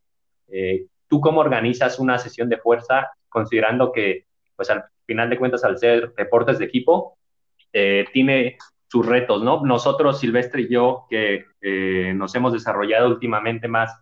eh, 0.48 0.86
¿tú 1.08 1.20
cómo 1.20 1.40
organizas 1.40 1.98
una 1.98 2.18
sesión 2.18 2.48
de 2.48 2.58
fuerza 2.58 3.10
considerando 3.28 3.92
que, 3.92 4.26
pues 4.54 4.70
al 4.70 4.84
final 5.06 5.30
de 5.30 5.38
cuentas, 5.38 5.64
al 5.64 5.78
ser 5.78 6.12
deportes 6.14 6.58
de 6.58 6.66
equipo, 6.66 7.18
eh, 7.72 8.04
tiene 8.12 8.58
sus 8.86 9.06
retos, 9.06 9.42
¿no? 9.42 9.64
Nosotros, 9.64 10.20
Silvestre 10.20 10.62
y 10.62 10.68
yo, 10.68 11.06
que 11.10 11.44
nos 12.14 12.34
hemos 12.34 12.52
desarrollado 12.52 13.08
últimamente 13.08 13.68
más 13.68 14.00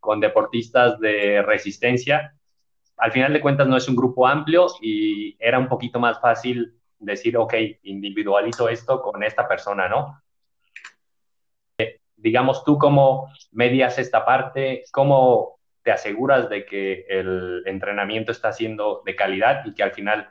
con 0.00 0.20
deportistas 0.20 0.98
de 1.00 1.42
resistencia, 1.42 2.37
al 2.98 3.12
final 3.12 3.32
de 3.32 3.40
cuentas 3.40 3.66
no 3.68 3.76
es 3.76 3.88
un 3.88 3.96
grupo 3.96 4.26
amplio 4.26 4.66
y 4.80 5.36
era 5.38 5.58
un 5.58 5.68
poquito 5.68 6.00
más 6.00 6.20
fácil 6.20 6.74
decir, 6.98 7.36
ok, 7.36 7.54
individualizo 7.84 8.68
esto 8.68 9.00
con 9.00 9.22
esta 9.22 9.46
persona, 9.46 9.88
¿no? 9.88 10.20
Eh, 11.78 12.00
digamos, 12.16 12.64
tú 12.64 12.76
cómo 12.76 13.32
medias 13.52 13.98
esta 13.98 14.24
parte, 14.24 14.84
cómo 14.92 15.58
te 15.82 15.92
aseguras 15.92 16.48
de 16.48 16.66
que 16.66 17.06
el 17.08 17.62
entrenamiento 17.66 18.32
está 18.32 18.52
siendo 18.52 19.02
de 19.06 19.14
calidad 19.14 19.64
y 19.64 19.74
que 19.74 19.84
al 19.84 19.92
final 19.92 20.30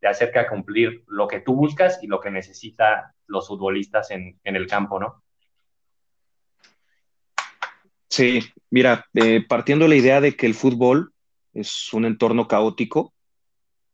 te 0.00 0.08
acerca 0.08 0.42
a 0.42 0.48
cumplir 0.48 1.04
lo 1.06 1.28
que 1.28 1.40
tú 1.40 1.54
buscas 1.54 2.02
y 2.02 2.06
lo 2.06 2.20
que 2.20 2.30
necesitan 2.30 3.02
los 3.26 3.46
futbolistas 3.46 4.10
en, 4.10 4.38
el 4.42 4.66
campo, 4.66 4.98
¿no? 4.98 5.22
Sí, 8.08 8.40
mira, 8.70 9.04
eh, 9.14 9.44
partiendo 9.46 9.86
la 9.86 9.96
idea 9.96 10.22
de 10.22 10.34
que 10.34 10.46
el 10.46 10.54
fútbol 10.54 11.12
es 11.56 11.92
un 11.92 12.04
entorno 12.04 12.46
caótico. 12.46 13.14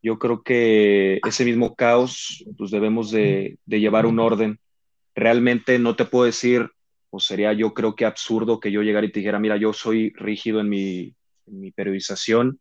Yo 0.02 0.18
creo 0.18 0.42
que 0.42 1.20
ese 1.24 1.44
mismo 1.44 1.76
caos, 1.76 2.44
pues 2.58 2.70
debemos 2.72 3.12
de, 3.12 3.58
llevar 3.66 4.04
un 4.04 4.18
orden. 4.18 4.58
Realmente 5.14 5.78
no 5.78 5.94
te 5.94 6.04
puedo 6.04 6.24
decir, 6.24 6.68
o 7.10 7.20
sería 7.20 7.52
yo 7.52 7.72
creo 7.72 7.94
que 7.94 8.04
absurdo 8.04 8.58
que 8.58 8.72
yo 8.72 8.82
llegara 8.82 9.06
y 9.06 9.12
te 9.12 9.20
dijera, 9.20 9.38
mira, 9.38 9.56
yo 9.56 9.72
soy 9.72 10.12
rígido 10.16 10.60
en 10.60 10.68
mi, 10.68 11.14
periodización, 11.76 12.58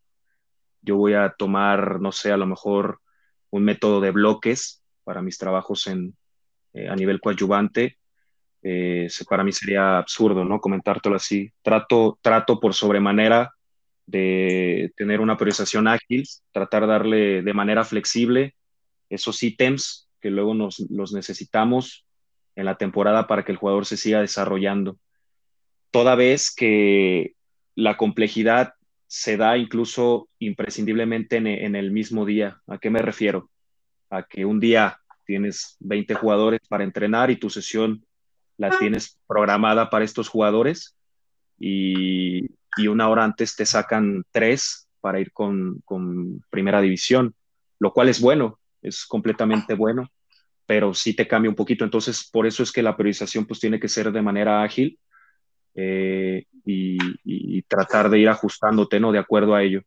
yo 0.82 0.98
voy 0.98 1.14
a 1.14 1.34
tomar, 1.38 2.00
no 2.00 2.12
sé, 2.12 2.32
a 2.32 2.38
lo 2.38 2.46
mejor 2.46 3.00
un 3.50 3.64
método 3.64 4.02
de 4.02 4.12
bloques 4.12 4.84
para 5.04 5.22
mis 5.22 5.38
trabajos 5.38 5.88
en, 5.88 6.16
eh, 6.74 6.88
a 6.90 6.96
nivel 6.96 7.20
coadyuvante. 7.20 7.98
Eh, 8.62 9.08
para 9.28 9.44
mí 9.44 9.52
sería 9.52 9.98
absurdo, 9.98 10.46
¿no? 10.46 10.60
Comentártelo 10.60 11.16
así. 11.16 11.52
Trato, 11.64 12.20
trato 12.22 12.60
por 12.60 12.76
sobremanera 12.76 13.52
de 14.12 14.92
tener 14.98 15.22
una 15.22 15.38
priorización 15.38 15.88
ágil, 15.88 16.24
tratar 16.52 16.84
de 16.84 16.88
darle 16.88 17.42
de 17.42 17.54
manera 17.54 17.86
flexible 17.86 18.56
esos 19.10 19.42
ítems 19.42 20.10
que 20.20 20.30
luego 20.30 20.54
nos, 20.54 20.80
los 20.90 21.14
necesitamos 21.14 22.06
en 22.56 22.66
la 22.66 22.76
temporada 22.76 23.28
para 23.28 23.44
que 23.44 23.54
el 23.54 23.58
jugador 23.58 23.86
se 23.86 23.98
siga 23.98 24.20
desarrollando. 24.20 24.98
Toda 25.92 26.16
vez 26.16 26.54
que 26.54 27.34
la 27.76 27.98
complejidad 27.98 28.74
se 29.08 29.38
da 29.38 29.58
incluso 29.58 30.30
imprescindiblemente 30.40 31.38
en, 31.38 31.48
en, 31.48 31.76
el 31.76 31.92
mismo 31.92 32.26
día. 32.26 32.62
¿A 32.68 32.78
qué 32.78 32.90
me 32.90 33.02
refiero? 33.02 33.50
A 34.10 34.24
que 34.24 34.46
un 34.46 34.60
día 34.60 35.00
tienes 35.26 35.78
20 35.80 36.14
jugadores 36.16 36.62
para 36.68 36.84
entrenar 36.84 37.32
y 37.32 37.38
tu 37.38 37.50
sesión 37.50 38.06
la 38.58 38.78
tienes 38.78 39.20
programada 39.28 39.90
para 39.90 40.06
estos 40.06 40.30
jugadores 40.30 40.96
y 41.60 42.48
y 42.78 42.88
una 42.88 43.10
hora 43.10 43.24
antes 43.24 43.56
te 43.56 43.66
sacan 43.66 44.24
tres 44.32 44.88
para 45.00 45.20
ir 45.20 45.32
con, 45.32 45.82
primera 46.50 46.82
división, 46.82 47.36
lo 47.80 47.92
cual 47.92 48.10
es 48.10 48.22
bueno, 48.22 48.60
es 48.82 49.06
completamente 49.06 49.74
bueno, 49.74 50.10
pero 50.66 50.94
sí 50.94 51.16
te 51.16 51.28
cambia 51.28 51.50
un 51.50 51.56
poquito. 51.56 51.84
Entonces, 51.84 52.30
por 52.32 52.48
eso 52.48 52.64
es 52.64 52.72
que 52.72 52.84
la 52.84 52.96
priorización 52.96 53.46
pues 53.46 53.60
tiene 53.60 53.80
que 53.80 53.88
ser 53.88 54.12
de 54.12 54.22
manera 54.22 54.64
ágil 54.64 55.00
eh, 55.76 56.46
y, 56.66 57.62
tratar 57.64 58.10
de 58.10 58.20
ir 58.20 58.28
ajustándote, 58.28 59.00
¿no? 59.00 59.14
De 59.14 59.20
acuerdo 59.20 59.56
a 59.56 59.64
ello. 59.64 59.82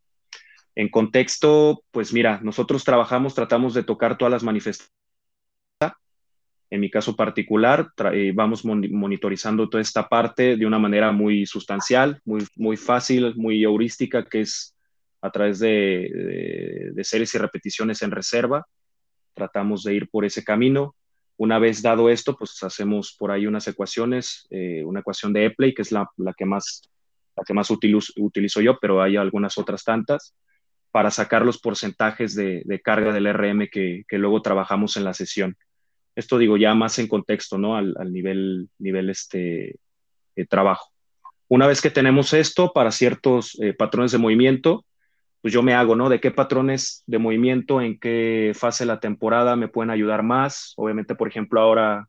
En 0.74 0.88
contexto, 0.88 1.82
pues 1.90 2.12
mira, 2.14 2.40
nosotros 2.42 2.82
trabajamos, 2.82 3.34
tratamos 3.34 3.74
de 3.74 3.82
tocar 3.82 4.16
todas 4.16 4.32
las 4.32 4.42
manifestaciones 4.42 5.03
en 6.74 6.80
mi 6.80 6.90
caso 6.90 7.14
particular, 7.14 7.92
eh, 8.12 8.32
vamos 8.34 8.64
monitorizando 8.64 9.68
toda 9.68 9.80
esta 9.80 10.08
parte 10.08 10.56
de 10.56 10.66
una 10.66 10.80
manera 10.80 11.12
muy 11.12 11.46
sustancial, 11.46 12.20
muy, 12.24 12.44
muy 12.56 12.76
fácil, 12.76 13.36
muy 13.36 13.62
heurística, 13.62 14.24
que 14.24 14.40
es 14.40 14.74
a 15.20 15.30
través 15.30 15.60
de, 15.60 16.92
series 17.04 17.32
y 17.32 17.38
repeticiones 17.38 18.02
en 18.02 18.10
reserva. 18.10 18.66
Tratamos 19.34 19.84
de 19.84 19.94
ir 19.94 20.08
por 20.10 20.24
ese 20.24 20.42
camino. 20.42 20.96
Una 21.36 21.60
vez 21.60 21.80
dado 21.80 22.10
esto, 22.10 22.36
pues 22.36 22.60
hacemos 22.64 23.14
por 23.16 23.30
ahí 23.30 23.46
unas 23.46 23.68
ecuaciones, 23.68 24.48
eh, 24.50 24.82
una 24.84 24.98
ecuación 24.98 25.32
de 25.32 25.44
Epley, 25.44 25.74
que 25.74 25.82
es 25.82 25.92
la, 25.92 26.10
que 26.36 26.44
más, 26.44 26.82
la 27.36 27.44
que 27.44 27.54
más 27.54 27.70
utilizo, 27.70 28.60
yo, 28.60 28.78
pero 28.80 29.00
hay 29.00 29.16
algunas 29.16 29.58
otras 29.58 29.84
tantas, 29.84 30.34
para 30.90 31.12
sacar 31.12 31.46
los 31.46 31.60
porcentajes 31.60 32.34
de, 32.34 32.80
carga 32.82 33.12
del 33.12 33.32
RM 33.32 33.68
que, 33.70 34.02
que 34.08 34.18
luego 34.18 34.42
trabajamos 34.42 34.96
en 34.96 35.04
la 35.04 35.14
sesión. 35.14 35.56
Esto 36.16 36.38
digo 36.38 36.56
ya 36.56 36.74
más 36.74 36.98
en 36.98 37.08
contexto, 37.08 37.58
¿no? 37.58 37.76
Al, 37.76 37.94
nivel, 38.12 38.68
nivel 38.78 39.10
este, 39.10 39.76
de 40.36 40.46
trabajo. 40.46 40.90
Una 41.48 41.66
vez 41.66 41.80
que 41.80 41.90
tenemos 41.90 42.32
esto 42.32 42.72
para 42.72 42.90
ciertos 42.92 43.58
eh, 43.60 43.74
patrones 43.74 44.12
de 44.12 44.18
movimiento, 44.18 44.84
pues 45.42 45.52
yo 45.52 45.62
me 45.62 45.74
hago, 45.74 45.94
¿no? 45.96 46.08
De 46.08 46.20
qué 46.20 46.30
patrones 46.30 47.02
de 47.06 47.18
movimiento, 47.18 47.80
en 47.80 47.98
qué 47.98 48.52
fase 48.54 48.84
de 48.84 48.88
la 48.88 49.00
temporada 49.00 49.56
me 49.56 49.68
pueden 49.68 49.90
ayudar 49.90 50.22
más. 50.22 50.72
Obviamente, 50.76 51.14
por 51.14 51.28
ejemplo, 51.28 51.60
ahora 51.60 52.08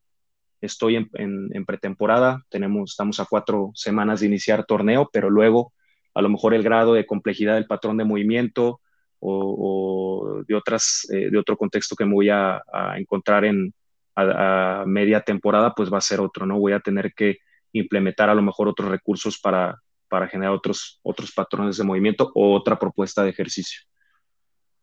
estoy 0.62 0.96
en, 0.96 1.65
pretemporada, 1.65 2.44
tenemos, 2.50 2.91
estamos 2.91 3.20
a 3.20 3.26
cuatro 3.30 3.72
semanas 3.74 4.22
de 4.22 4.28
iniciar 4.28 4.65
torneo, 4.65 5.10
pero 5.12 5.30
luego 5.30 5.74
a 6.13 6.22
lo 6.22 6.30
mejor 6.30 6.54
el 6.54 6.63
grado 6.63 6.94
de 6.94 7.06
complejidad 7.06 7.56
del 7.56 7.68
patrón 7.68 7.98
de 7.98 8.06
movimiento 8.06 8.80
o, 9.20 10.44
de, 10.48 10.56
otras, 10.56 11.06
eh, 11.12 11.30
de 11.30 11.38
otro 11.38 11.58
contexto 11.58 11.96
que 11.96 12.06
me 12.06 12.13
voy 12.13 12.30
a 12.30 12.63
encontrar 12.96 13.44
en, 13.44 13.74
a, 14.15 14.84
media 14.88 15.21
temporada, 15.21 15.73
pues 15.73 15.91
va 15.91 15.97
a 15.97 16.01
ser 16.01 16.19
otro, 16.19 16.45
¿no? 16.45 16.60
Voy 16.60 16.73
a 16.73 16.80
tener 16.80 17.13
que 17.13 17.39
implementar 17.73 18.30
a 18.30 18.36
lo 18.36 18.41
mejor 18.41 18.67
otros 18.67 18.89
recursos 18.89 19.39
para, 19.39 19.82
para 20.08 20.28
generar 20.28 20.54
otros, 20.54 20.99
otros 21.04 21.32
patrones 21.32 21.78
de 21.78 21.84
movimiento 21.84 22.32
o 22.34 22.54
otra 22.54 22.80
propuesta 22.80 23.23
de 23.23 23.32
ejercicio. 23.32 23.82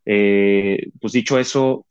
Eh, 0.04 0.90
pues 1.00 1.12
dicho 1.12 1.38
eso, 1.38 1.86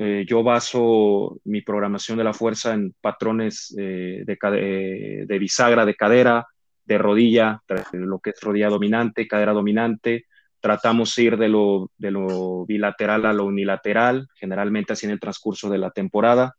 eh, 0.00 0.24
yo 0.26 0.42
baso 0.42 1.40
mi 1.44 1.62
programación 1.62 2.18
de 2.18 2.24
la 2.24 2.32
fuerza 2.32 2.74
en 2.74 2.94
patrones 3.00 3.74
eh, 3.78 4.24
de, 4.24 5.26
de, 5.26 5.38
bisagra, 5.38 5.84
de 5.84 5.94
cadera, 5.94 6.46
de 6.84 6.98
rodilla, 6.98 7.62
lo 7.92 8.18
que 8.18 8.30
es 8.30 8.40
rodilla 8.40 8.68
dominante, 8.68 9.28
cadera 9.28 9.52
dominante. 9.52 10.26
Tratamos 10.60 11.16
ir 11.18 11.36
de 11.38 11.48
lo, 11.48 11.90
de 11.96 12.10
lo 12.10 12.66
bilateral 12.66 13.26
a 13.26 13.32
lo 13.32 13.46
unilateral, 13.46 14.28
generalmente 14.34 14.92
así 14.92 15.06
en 15.06 15.12
el 15.12 15.20
transcurso 15.20 15.70
de 15.70 15.78
la 15.78 15.90
temporada. 15.90 16.56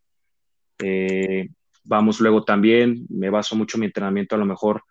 Eh, 0.82 1.50
vamos 1.84 2.20
luego 2.20 2.44
también, 2.44 3.06
me 3.10 3.30
baso 3.30 3.56
mucho 3.56 3.78
mi 3.78 3.86
entrenamiento 3.86 4.36
a 4.36 4.40
lo 4.40 4.46
mejor 4.46 4.84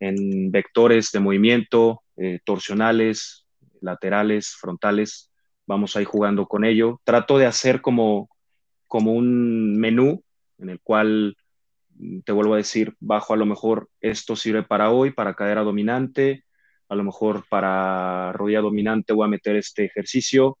en 0.00 0.50
vectores 0.50 1.10
de 1.12 1.20
movimiento, 1.20 2.02
eh, 2.16 2.40
torsionales, 2.44 3.46
laterales, 3.80 4.54
frontales. 4.58 5.30
Vamos 5.66 5.96
ahí 5.96 6.04
jugando 6.04 6.46
con 6.46 6.64
ello. 6.64 7.00
Trato 7.04 7.38
de 7.38 7.46
hacer 7.46 7.80
como, 7.80 8.28
como 8.86 9.12
un 9.12 9.78
menú 9.78 10.22
en 10.58 10.70
el 10.70 10.80
cual, 10.80 11.36
mm, 11.94 12.20
te 12.20 12.32
vuelvo 12.32 12.54
a 12.54 12.58
decir, 12.58 12.94
bajo 13.00 13.34
a 13.34 13.36
lo 13.36 13.46
mejor 13.46 13.88
esto 14.00 14.36
sirve 14.36 14.62
para 14.62 14.90
hoy, 14.90 15.12
para 15.12 15.34
cadera 15.34 15.62
dominante, 15.62 16.44
a 16.88 16.94
lo 16.94 17.04
mejor 17.04 17.44
para 17.48 18.32
rodilla 18.32 18.60
dominante 18.60 19.12
voy 19.12 19.26
a 19.26 19.30
meter 19.30 19.56
este 19.56 19.84
ejercicio 19.84 20.58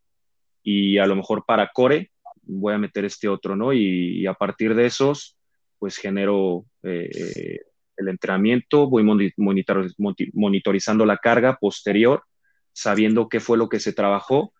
y 0.62 0.98
a 0.98 1.06
lo 1.06 1.14
mejor 1.14 1.44
para 1.46 1.70
core 1.72 2.10
voy 2.46 2.74
a 2.74 2.78
meter 2.78 3.04
este 3.04 3.28
otro, 3.28 3.56
¿no? 3.56 3.72
Y, 3.72 4.26
a 4.26 4.34
partir 4.34 4.74
de 4.74 4.86
esos, 4.86 5.36
pues 5.78 5.96
genero 5.96 6.64
eh, 6.82 7.58
el 7.96 8.08
entrenamiento, 8.08 8.88
voy 8.88 9.04
monitorizando 10.32 11.06
la 11.06 11.18
carga 11.18 11.56
posterior, 11.56 12.22
sabiendo 12.72 13.28
qué 13.28 13.40
fue 13.40 13.58
lo 13.58 13.68
que 13.68 13.80
se 13.80 13.92
trabajó 13.92 14.52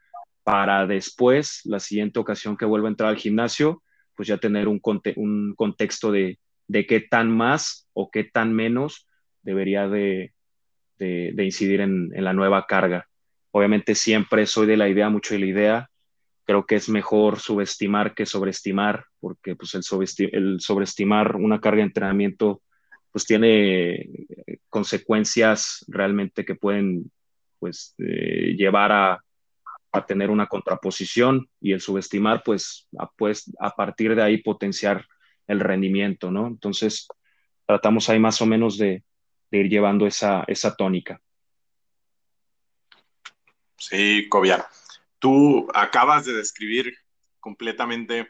para 0.42 0.86
después, 0.86 1.60
la 1.64 1.80
siguiente 1.80 2.18
ocasión 2.18 2.56
que 2.56 2.64
vuelva 2.64 2.88
a 2.88 2.90
entrar 2.90 3.10
al 3.10 3.16
gimnasio, 3.16 3.82
pues 4.14 4.28
ya 4.28 4.38
tener 4.38 4.68
un, 4.68 4.80
un 5.16 5.54
contexto 5.56 6.12
de, 6.12 6.38
de, 6.68 6.86
qué 6.86 7.00
tan 7.00 7.30
más 7.30 7.88
o 7.92 8.10
qué 8.10 8.24
tan 8.24 8.54
menos 8.54 9.06
debería 9.42 9.88
de, 9.88 10.32
de, 10.98 11.44
incidir 11.44 11.80
en, 11.80 12.10
en, 12.14 12.24
la 12.24 12.32
nueva 12.32 12.64
carga. 12.66 13.06
Obviamente 13.50 13.94
siempre 13.94 14.46
soy 14.46 14.66
de 14.66 14.76
la 14.76 14.88
idea, 14.88 15.10
mucho 15.10 15.34
de 15.34 15.40
la 15.40 15.46
idea, 15.46 15.90
creo 16.46 16.64
que 16.64 16.76
es 16.76 16.88
mejor 16.88 17.40
subestimar 17.40 18.14
que 18.14 18.24
sobreestimar, 18.24 19.04
porque 19.20 19.56
pues 19.56 19.74
el, 19.74 20.60
sobreestimar 20.60 21.36
una 21.36 21.60
carga 21.60 21.78
de 21.78 21.88
entrenamiento 21.88 22.62
pues 23.10 23.24
tiene 23.24 23.94
eh, 23.94 24.58
consecuencias 24.68 25.84
realmente 25.88 26.44
que 26.44 26.54
pueden 26.54 27.10
pues 27.58 27.94
eh, 27.98 28.54
llevar 28.56 28.92
a, 28.92 29.22
tener 30.06 30.28
una 30.28 30.46
contraposición 30.46 31.48
y 31.58 31.72
el 31.72 31.80
subestimar 31.80 32.42
pues 32.44 32.86
a, 32.98 33.10
pues 33.16 33.50
a 33.58 33.70
partir 33.70 34.14
de 34.14 34.22
ahí 34.22 34.42
potenciar 34.42 35.06
el 35.46 35.58
rendimiento, 35.58 36.30
¿no? 36.30 36.46
Entonces 36.46 37.08
tratamos 37.64 38.10
ahí 38.10 38.18
más 38.18 38.42
o 38.42 38.46
menos 38.46 38.76
de, 38.76 39.02
ir 39.52 39.70
llevando 39.70 40.06
esa, 40.06 40.44
esa 40.48 40.76
tónica. 40.76 41.18
Sí, 43.78 44.28
Cobian. 44.28 44.60
Tú 45.18 45.68
acabas 45.74 46.24
de 46.24 46.34
describir 46.34 46.94
completamente 47.40 48.28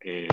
eh, 0.00 0.28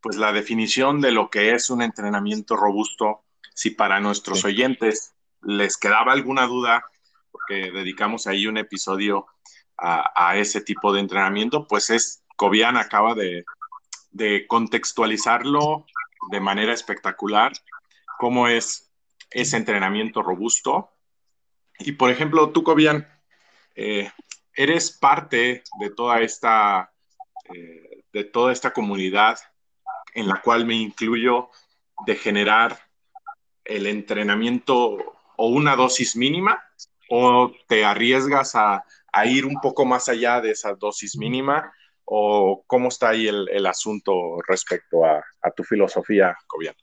pues 0.00 0.16
la 0.16 0.32
definición 0.32 1.00
de 1.00 1.12
lo 1.12 1.30
que 1.30 1.52
es 1.52 1.70
un 1.70 1.80
entrenamiento 1.80 2.56
robusto, 2.56 3.24
si 3.54 3.70
para 3.70 4.00
nuestros 4.00 4.44
oyentes 4.44 5.14
les 5.42 5.76
quedaba 5.76 6.12
alguna 6.12 6.46
duda, 6.46 6.84
porque 7.30 7.70
dedicamos 7.70 8.26
ahí 8.26 8.46
un 8.46 8.58
episodio 8.58 9.26
a, 9.78 10.36
ese 10.36 10.60
tipo 10.60 10.92
de 10.92 11.00
entrenamiento, 11.00 11.66
pues 11.66 11.90
es, 11.90 12.22
Cobian 12.36 12.76
acaba 12.76 13.14
de, 13.14 13.44
contextualizarlo 14.46 15.86
de 16.30 16.40
manera 16.40 16.72
espectacular, 16.72 17.52
cómo 18.18 18.46
es 18.46 18.92
ese 19.30 19.56
entrenamiento 19.56 20.22
robusto. 20.22 20.90
Y 21.78 21.92
por 21.92 22.10
ejemplo, 22.10 22.50
tú, 22.50 22.62
Cobian, 22.62 23.08
eh, 23.74 24.12
eres 24.54 24.90
parte 24.90 25.62
de 25.80 25.90
toda 25.90 26.20
esta, 26.20 26.92
eh, 27.54 28.04
de 28.12 28.24
toda 28.24 28.52
esta 28.52 28.72
comunidad 28.72 29.38
en 30.14 30.28
la 30.28 30.40
cual 30.40 30.66
me 30.66 30.74
incluyo 30.74 31.48
de 32.06 32.16
generar 32.16 32.78
el 33.64 33.86
entrenamiento 33.86 34.96
o 35.36 35.48
una 35.48 35.76
dosis 35.76 36.16
mínima 36.16 36.62
o 37.08 37.52
te 37.68 37.84
arriesgas 37.84 38.54
a, 38.54 38.84
ir 39.26 39.44
un 39.44 39.60
poco 39.60 39.84
más 39.84 40.08
allá 40.08 40.40
de 40.40 40.52
esa 40.52 40.74
dosis 40.74 41.16
mínima 41.18 41.70
o 42.04 42.64
cómo 42.66 42.88
está 42.88 43.10
ahí 43.10 43.28
el, 43.28 43.66
asunto 43.66 44.38
respecto 44.48 45.04
a, 45.04 45.22
tu 45.54 45.62
filosofía, 45.64 46.36
Cobian? 46.46 46.74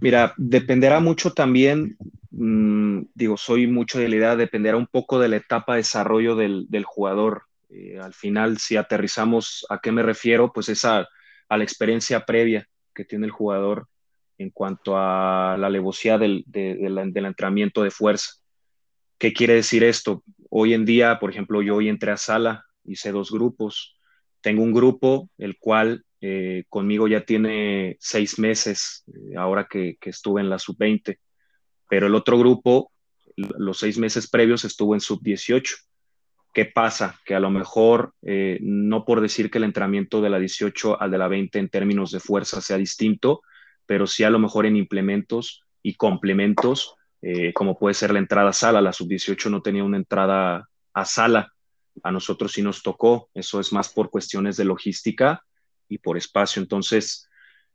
Mira, 0.00 0.32
dependerá 0.38 0.98
mucho 1.00 1.32
también, 1.32 1.96
mm, 2.32 3.02
digo, 3.14 3.36
soy 3.36 3.66
mucho 3.66 3.98
de 3.98 4.08
la 4.08 4.16
idea, 4.16 4.36
dependerá 4.36 4.76
un 4.76 4.86
poco 4.86 5.18
de 5.18 5.28
la 5.28 5.36
etapa 5.36 5.74
de 5.74 5.78
desarrollo 5.78 6.36
del, 6.36 6.84
jugador. 6.84 7.44
Eh, 7.70 7.98
al 8.00 8.14
final, 8.14 8.58
si 8.58 8.76
aterrizamos 8.76 9.64
a 9.70 9.78
qué 9.80 9.92
me 9.92 10.02
refiero, 10.02 10.52
pues 10.52 10.68
esa 10.68 11.08
a 11.48 11.56
la 11.58 11.64
experiencia 11.64 12.24
previa 12.24 12.66
que 12.94 13.04
tiene 13.04 13.26
el 13.26 13.32
jugador 13.32 13.86
en 14.38 14.50
cuanto 14.50 14.96
a 14.96 15.56
la 15.58 15.66
alevosía 15.66 16.18
del, 16.18 16.44
del, 16.46 16.98
entrenamiento 16.98 17.82
de 17.82 17.90
fuerza. 17.90 18.32
¿Qué 19.18 19.32
quiere 19.32 19.54
decir 19.54 19.84
esto? 19.84 20.24
Hoy 20.48 20.74
en 20.74 20.84
día, 20.84 21.18
por 21.20 21.30
ejemplo, 21.30 21.62
yo 21.62 21.76
hoy 21.76 21.88
entré 21.88 22.10
a 22.10 22.16
sala, 22.16 22.64
hice 22.84 23.12
dos 23.12 23.30
grupos. 23.30 23.96
Tengo 24.40 24.62
un 24.62 24.72
grupo, 24.72 25.30
el 25.38 25.58
cual 25.58 26.04
eh, 26.20 26.64
conmigo 26.68 27.06
ya 27.06 27.24
tiene 27.24 27.96
seis 28.00 28.38
meses, 28.38 29.04
eh, 29.08 29.36
ahora 29.36 29.66
que, 29.70 29.96
que, 30.00 30.10
estuve 30.10 30.40
en 30.40 30.50
la 30.50 30.58
sub-20, 30.58 31.18
pero 31.92 32.06
el 32.06 32.14
otro 32.14 32.38
grupo, 32.38 32.90
los 33.36 33.80
seis 33.80 33.98
meses 33.98 34.26
previos, 34.26 34.64
estuvo 34.64 34.94
en 34.94 35.02
sub-18. 35.02 35.76
¿Qué 36.54 36.64
pasa? 36.64 37.20
Que 37.22 37.34
a 37.34 37.38
lo 37.38 37.50
mejor, 37.50 38.14
eh, 38.22 38.58
no 38.62 39.04
por 39.04 39.20
decir 39.20 39.50
que 39.50 39.58
el 39.58 39.64
entrenamiento 39.64 40.22
de 40.22 40.30
la 40.30 40.38
18 40.38 40.98
al 40.98 41.10
de 41.10 41.18
la 41.18 41.28
20 41.28 41.58
en 41.58 41.68
términos 41.68 42.10
de 42.10 42.20
fuerza 42.20 42.62
sea 42.62 42.78
distinto, 42.78 43.42
pero 43.84 44.06
sí 44.06 44.24
a 44.24 44.30
lo 44.30 44.38
mejor 44.38 44.64
en 44.64 44.76
implementos 44.76 45.64
y 45.82 45.96
complementos, 45.96 46.94
eh, 47.20 47.52
como 47.52 47.78
puede 47.78 47.92
ser 47.92 48.10
la 48.14 48.20
entrada 48.20 48.48
a 48.48 48.54
sala. 48.54 48.80
La 48.80 48.94
sub-18 48.94 49.50
no 49.50 49.60
tenía 49.60 49.84
una 49.84 49.98
entrada 49.98 50.70
a 50.94 51.04
sala. 51.04 51.52
A 52.02 52.10
nosotros 52.10 52.52
sí 52.52 52.62
nos 52.62 52.82
tocó. 52.82 53.28
Eso 53.34 53.60
es 53.60 53.70
más 53.70 53.90
por 53.90 54.08
cuestiones 54.08 54.56
de 54.56 54.64
logística 54.64 55.44
y 55.90 55.98
por 55.98 56.16
espacio. 56.16 56.62
Entonces, 56.62 57.28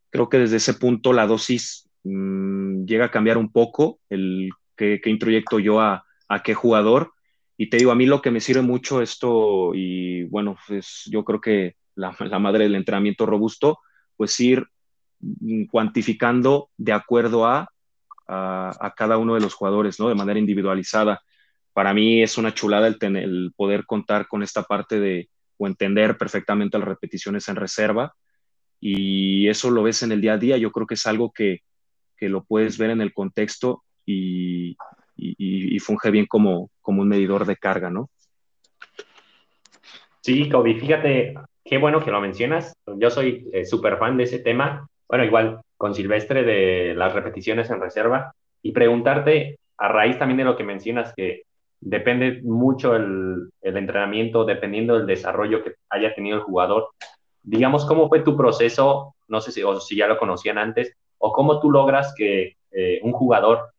creo 0.09 0.27
que 0.27 0.39
desde 0.39 0.57
ese 0.57 0.73
punto 0.73 1.13
la 1.13 1.27
dosis 1.27 1.86
mm, 2.07 2.85
llega 2.85 3.05
a 3.05 3.11
cambiar 3.11 3.37
un 3.37 3.51
poco 3.51 3.99
el 4.09 4.49
qué, 4.75 4.99
qué 5.01 5.09
introyecto 5.09 5.59
yo 5.59 5.79
a, 5.79 6.05
a 6.27 6.43
qué 6.43 6.53
jugador 6.53 7.11
y 7.57 7.69
te 7.69 7.77
digo, 7.77 7.91
a 7.91 7.95
mí 7.95 8.05
lo 8.05 8.21
que 8.21 8.29
me 8.29 8.39
sirve 8.39 8.61
mucho 8.61 9.01
esto, 9.01 9.71
y 9.73 10.23
bueno, 10.25 10.55
pues 10.67 11.03
yo 11.11 11.23
creo 11.25 11.41
que 11.41 11.75
la, 11.95 12.11
madre 12.39 12.65
del 12.65 12.75
entrenamiento 12.75 13.25
robusto, 13.25 13.79
pues 14.15 14.39
ir 14.39 14.67
cuantificando 15.71 16.69
de 16.77 16.93
acuerdo 16.93 17.47
a, 17.47 17.67
a, 18.27 18.93
cada 18.95 19.17
uno 19.17 19.33
de 19.33 19.41
los 19.41 19.55
jugadores, 19.55 19.99
¿no? 19.99 20.07
De 20.07 20.15
manera 20.15 20.37
individualizada. 20.37 21.21
Para 21.73 21.95
mí 21.95 22.21
es 22.21 22.37
una 22.37 22.53
chulada 22.53 22.87
el, 22.87 22.99
tener, 22.99 23.23
el 23.23 23.51
poder 23.55 23.85
contar 23.87 24.27
con 24.27 24.43
esta 24.43 24.61
parte 24.61 24.99
de, 24.99 25.29
o 25.57 25.65
entender 25.65 26.17
perfectamente 26.17 26.77
las 26.77 26.87
repeticiones 26.87 27.47
en 27.49 27.55
reserva. 27.55 28.13
Y 28.79 29.47
eso 29.47 29.71
lo 29.71 29.81
ves 29.81 30.03
en 30.03 30.11
el 30.11 30.21
día 30.21 30.33
a 30.33 30.37
día. 30.37 30.57
Yo 30.57 30.71
creo 30.71 30.85
que 30.85 30.93
es 30.93 31.07
algo 31.07 31.31
que, 31.31 31.61
que 32.17 32.29
lo 32.29 32.43
puedes 32.43 32.77
ver 32.77 32.89
en 32.89 33.01
el 33.01 33.13
contexto 33.13 33.83
y, 34.05 34.77
y, 35.17 35.79
funge 35.79 36.11
bien 36.11 36.25
como, 36.25 36.69
como 36.81 37.01
un 37.01 37.07
medidor 37.07 37.45
de 37.45 37.57
carga, 37.57 37.89
¿no? 37.89 38.09
Sí, 40.21 40.49
Kobe, 40.49 40.75
fíjate, 40.75 41.35
qué 41.63 41.77
bueno 41.77 42.03
que 42.03 42.11
lo 42.11 42.21
mencionas. 42.21 42.73
Yo 42.97 43.09
soy 43.09 43.49
eh, 43.53 43.65
súper 43.65 43.97
fan 43.97 44.17
de 44.17 44.23
ese 44.23 44.39
tema. 44.39 44.87
Bueno, 45.07 45.23
igual 45.23 45.61
con 45.77 45.93
Silvestre 45.93 46.43
de 46.43 46.93
las 46.95 47.13
repeticiones 47.13 47.69
en 47.69 47.79
reserva 47.79 48.33
y 48.61 48.71
preguntarte 48.71 49.59
a 49.77 49.87
raíz 49.87 50.17
también 50.17 50.37
de 50.37 50.43
lo 50.43 50.57
que 50.57 50.63
mencionas 50.63 51.13
que 51.15 51.43
depende 51.79 52.41
mucho 52.43 52.95
el, 52.95 53.49
el, 53.61 53.77
entrenamiento 53.77 54.43
dependiendo 54.43 54.97
del 54.97 55.05
desarrollo 55.05 55.63
que 55.63 55.75
haya 55.89 56.13
tenido 56.15 56.37
el 56.37 56.43
jugador. 56.43 56.89
Digamos, 57.43 57.85
¿cómo 57.85 58.09
fue 58.09 58.21
tu 58.21 58.35
proceso? 58.35 59.15
No 59.27 59.39
sé 59.39 59.51
si, 59.51 59.63
o 59.63 59.79
si 59.79 59.95
ya 59.95 60.07
lo 60.07 60.17
conocían 60.17 60.57
antes, 60.57 60.93
o 61.17 61.31
cómo 61.31 61.59
tú 61.59 61.71
logras 61.71 62.13
que 62.15 62.57
eh, 62.71 62.99
un 63.03 63.11
jugador 63.11 63.71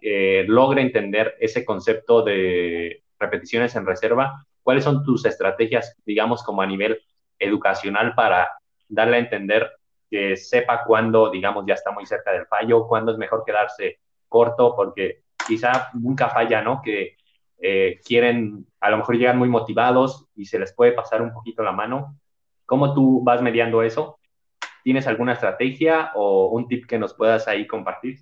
eh, 0.00 0.44
logre 0.46 0.82
entender 0.82 1.34
ese 1.40 1.64
concepto 1.64 2.22
de 2.22 3.02
repeticiones 3.18 3.74
en 3.74 3.86
reserva, 3.86 4.46
¿cuáles 4.62 4.84
son 4.84 5.02
tus 5.02 5.24
estrategias, 5.24 5.96
digamos, 6.04 6.42
como 6.42 6.62
a 6.62 6.66
nivel 6.66 7.00
educacional 7.38 8.14
para 8.14 8.50
darle 8.88 9.16
a 9.16 9.20
entender 9.20 9.70
que 10.10 10.36
sepa 10.36 10.84
cuándo, 10.84 11.30
digamos, 11.30 11.64
ya 11.66 11.74
está 11.74 11.90
muy 11.90 12.06
cerca 12.06 12.32
del 12.32 12.46
fallo, 12.46 12.86
cuándo 12.86 13.12
es 13.12 13.18
mejor 13.18 13.42
quedarse 13.44 13.98
corto, 14.28 14.74
porque 14.74 15.22
quizá 15.46 15.90
nunca 15.94 16.28
falla, 16.28 16.62
¿no? 16.62 16.80
Que 16.82 17.16
eh, 17.60 18.00
quieren, 18.04 18.66
a 18.80 18.90
lo 18.90 18.98
mejor 18.98 19.16
llegan 19.16 19.38
muy 19.38 19.48
motivados 19.48 20.26
y 20.34 20.44
se 20.46 20.58
les 20.58 20.72
puede 20.72 20.92
pasar 20.92 21.22
un 21.22 21.32
poquito 21.32 21.62
la 21.62 21.72
mano. 21.72 22.16
¿Cómo 22.66 22.94
tú 22.94 23.22
vas 23.24 23.42
mediando 23.42 23.82
eso? 23.82 24.17
¿Tienes 24.84 25.06
alguna 25.06 25.34
estrategia 25.34 26.12
o 26.14 26.48
un 26.48 26.68
tip 26.68 26.86
que 26.86 26.98
nos 26.98 27.14
puedas 27.14 27.48
ahí 27.48 27.66
compartir? 27.66 28.18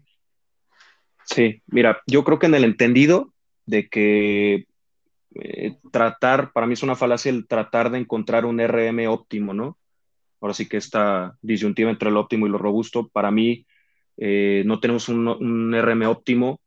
Sí, 1.24 1.62
mira, 1.66 2.00
yo 2.06 2.24
creo 2.24 2.38
que 2.38 2.46
en 2.46 2.54
el 2.54 2.64
entendido 2.64 3.32
de 3.66 3.88
que 3.88 4.66
eh, 5.34 5.76
tratar, 5.92 6.52
para 6.52 6.66
mí 6.66 6.74
es 6.74 6.82
una 6.82 6.96
falacia 6.96 7.30
el 7.30 7.46
tratar 7.46 7.90
de 7.90 7.98
encontrar 7.98 8.44
un 8.44 8.60
RM 8.60 9.06
óptimo, 9.08 9.52
¿no? 9.52 9.76
Ahora 10.40 10.54
sí 10.54 10.68
que 10.68 10.76
esta 10.76 11.36
disyuntiva 11.42 11.90
entre 11.90 12.10
el 12.10 12.16
óptimo 12.16 12.46
y 12.46 12.50
lo 12.50 12.58
robusto, 12.58 13.08
para 13.08 13.30
mí 13.30 13.66
eh, 14.16 14.62
no 14.66 14.80
tenemos 14.80 15.08
un, 15.08 15.26
un, 15.28 15.74
RM 15.74 16.06
óptimo 16.06 16.60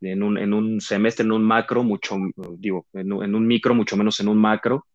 en 0.00 0.22
un, 0.22 0.38
en 0.38 0.52
un, 0.52 0.80
semestre, 0.80 1.24
en 1.24 1.32
un 1.32 1.42
macro, 1.42 1.82
mucho, 1.82 2.16
digo, 2.58 2.86
en 2.92 3.12
un, 3.12 3.46
micro, 3.46 3.74
mucho 3.74 3.96
menos 3.96 4.20
en 4.20 4.28
un 4.28 4.38
macro. 4.38 4.86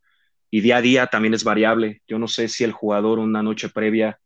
Y 0.52 0.62
día 0.62 0.78
a 0.78 0.82
día 0.82 1.08
también 1.08 1.34
es 1.34 1.44
variable. 1.44 2.02
Yo 2.08 2.18
no 2.18 2.28
sé 2.28 2.48
si 2.48 2.64
el 2.64 2.72
jugador 2.72 3.20
una 3.20 3.44
noche 3.44 3.70
previa, 3.70 4.20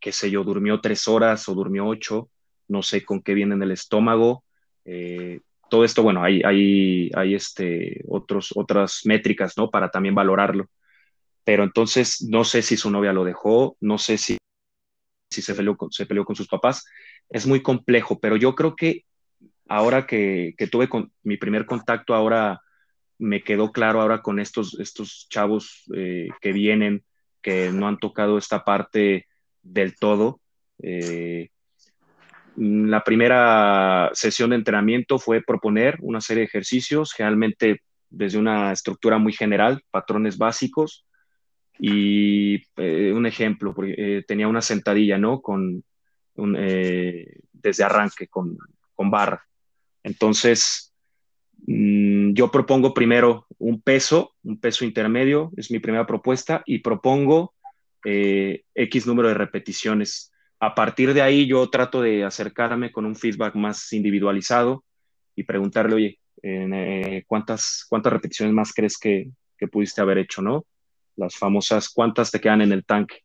qué 0.00 0.12
sé 0.12 0.30
yo, 0.30 0.44
durmió 0.44 0.80
tres 0.80 1.08
horas 1.08 1.48
o 1.48 1.54
durmió 1.54 1.86
ocho, 1.86 2.30
no 2.68 2.82
sé 2.82 3.04
con 3.04 3.22
qué 3.22 3.34
viene 3.34 3.54
en 3.54 3.62
el 3.62 3.72
estómago. 3.72 4.44
Eh, 4.84 5.40
todo 5.68 5.84
esto, 5.84 6.02
bueno, 6.02 6.22
hay, 6.22 6.42
hay, 6.44 7.10
hay 7.14 7.34
este, 7.34 8.02
otros, 8.08 8.52
otras 8.54 9.02
métricas, 9.04 9.56
¿no? 9.56 9.70
Para 9.70 9.90
también 9.90 10.14
valorarlo. 10.14 10.66
Pero 11.44 11.64
entonces, 11.64 12.26
no 12.28 12.44
sé 12.44 12.62
si 12.62 12.76
su 12.76 12.90
novia 12.90 13.12
lo 13.12 13.24
dejó, 13.24 13.76
no 13.80 13.98
sé 13.98 14.18
si, 14.18 14.38
si 15.30 15.42
se, 15.42 15.54
peleó 15.54 15.76
se 15.90 16.06
peleó 16.06 16.24
con 16.24 16.36
sus 16.36 16.48
papás. 16.48 16.86
Es 17.28 17.46
muy 17.46 17.62
complejo, 17.62 18.18
pero 18.20 18.36
yo 18.36 18.54
creo 18.54 18.76
que 18.76 19.04
ahora 19.68 20.06
que, 20.06 20.54
que 20.56 20.66
tuve 20.66 20.88
con, 20.88 21.12
mi 21.22 21.36
primer 21.36 21.66
contacto, 21.66 22.14
ahora 22.14 22.60
me 23.18 23.42
quedó 23.42 23.72
claro 23.72 24.00
ahora 24.00 24.22
con 24.22 24.38
estos, 24.38 24.78
estos 24.80 25.26
chavos 25.28 25.84
eh, 25.94 26.28
que 26.40 26.52
vienen, 26.52 27.04
que 27.42 27.70
no 27.72 27.88
han 27.88 27.98
tocado 27.98 28.38
esta 28.38 28.64
parte 28.64 29.27
del 29.72 29.96
todo. 29.96 30.40
Eh, 30.82 31.50
la 32.56 33.04
primera 33.04 34.10
sesión 34.14 34.50
de 34.50 34.56
entrenamiento 34.56 35.18
fue 35.18 35.42
proponer 35.42 35.98
una 36.00 36.20
serie 36.20 36.40
de 36.40 36.46
ejercicios, 36.46 37.12
generalmente 37.12 37.82
desde 38.10 38.38
una 38.38 38.72
estructura 38.72 39.18
muy 39.18 39.32
general, 39.32 39.82
patrones 39.90 40.38
básicos. 40.38 41.06
Y 41.78 42.56
eh, 42.76 43.12
un 43.12 43.26
ejemplo, 43.26 43.74
eh, 43.84 44.24
tenía 44.26 44.48
una 44.48 44.62
sentadilla, 44.62 45.18
¿no? 45.18 45.40
Con 45.40 45.84
desde 47.52 47.82
arranque, 47.82 48.28
con, 48.28 48.56
con 48.94 49.10
barra. 49.10 49.44
Entonces, 50.04 50.94
mm, 51.66 52.32
yo 52.32 52.50
propongo 52.50 52.94
primero 52.94 53.46
un 53.58 53.82
peso, 53.82 54.34
un 54.44 54.60
peso 54.60 54.84
intermedio, 54.84 55.50
es 55.56 55.70
mi 55.70 55.80
primera 55.80 56.06
propuesta, 56.06 56.62
y 56.64 56.78
propongo 56.78 57.54
X 58.04 59.06
número 59.06 59.28
de 59.28 59.34
repeticiones 59.34 60.32
a 60.60 60.74
partir 60.74 61.14
de 61.14 61.22
ahí 61.22 61.46
yo 61.46 61.68
trato 61.70 62.02
de 62.02 62.24
acercarme 62.24 62.90
con 62.90 63.06
un 63.06 63.14
feedback 63.14 63.54
más 63.54 63.92
individualizado 63.92 64.84
y 65.36 65.44
preguntarle, 65.44 65.94
oye, 65.94 66.18
eh, 66.42 67.24
¿cuántas, 67.26 67.86
¿cuántas 67.88 68.12
repeticiones 68.12 68.54
más 68.54 68.72
crees 68.72 68.98
que, 68.98 69.30
que, 69.56 69.68
pudiste 69.68 70.00
haber 70.00 70.18
hecho, 70.18 70.42
no? 70.42 70.64
Las 71.16 71.36
famosas, 71.36 71.88
¿cuántas 71.88 72.30
te 72.30 72.40
quedan 72.40 72.62
en 72.62 72.72
el 72.72 72.84
tanque? 72.84 73.20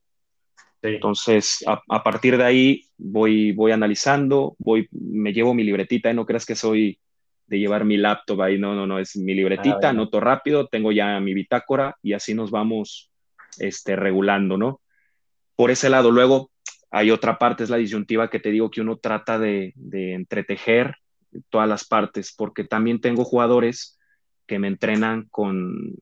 Entonces, 0.82 1.64
a, 1.66 2.04
partir 2.04 2.38
de 2.38 2.44
ahí 2.44 2.82
voy, 2.98 3.54
voy 3.54 3.72
analizando, 3.72 4.56
voy, 4.60 4.88
me 4.92 5.32
llevo 5.32 5.54
mi 5.54 5.64
libretita, 5.64 6.12
¿eh? 6.12 6.14
no 6.14 6.26
creas 6.26 6.46
que 6.46 6.56
soy 6.56 7.00
de 7.48 7.58
llevar 7.58 7.86
mi 7.86 7.96
laptop 7.98 8.42
ahí, 8.42 8.60
no, 8.60 8.76
no, 8.76 8.86
no, 8.86 9.00
es 9.00 9.16
mi 9.16 9.34
libretita, 9.34 9.90
ah, 9.90 9.94
noto 9.94 10.20
rápido, 10.20 10.68
tengo 10.68 10.92
ya 10.92 11.20
mi 11.22 11.34
bitácora 11.34 11.96
y 12.02 12.14
así 12.14 12.34
nos 12.34 12.52
vamos 12.52 13.13
este, 13.60 13.96
regulando, 13.96 14.58
¿no? 14.58 14.82
Por 15.56 15.72
ese 15.72 15.90
lado, 15.90 16.12
luego 16.12 16.52
hay 16.92 17.10
otra 17.10 17.40
parte, 17.40 17.64
es 17.64 17.72
la 17.72 17.78
disyuntiva 17.78 18.30
que 18.30 18.40
te 18.40 18.52
digo 18.52 18.70
que 18.70 18.82
uno 18.82 18.98
trata 18.98 19.40
de, 19.40 19.74
entretejer 19.92 20.98
todas 21.50 21.68
las 21.68 21.86
partes, 21.86 22.34
porque 22.38 22.64
también 22.64 23.02
tengo 23.02 23.26
jugadores 23.26 24.00
que 24.46 24.60
me 24.60 24.68
entrenan 24.68 25.28
con, 25.32 25.96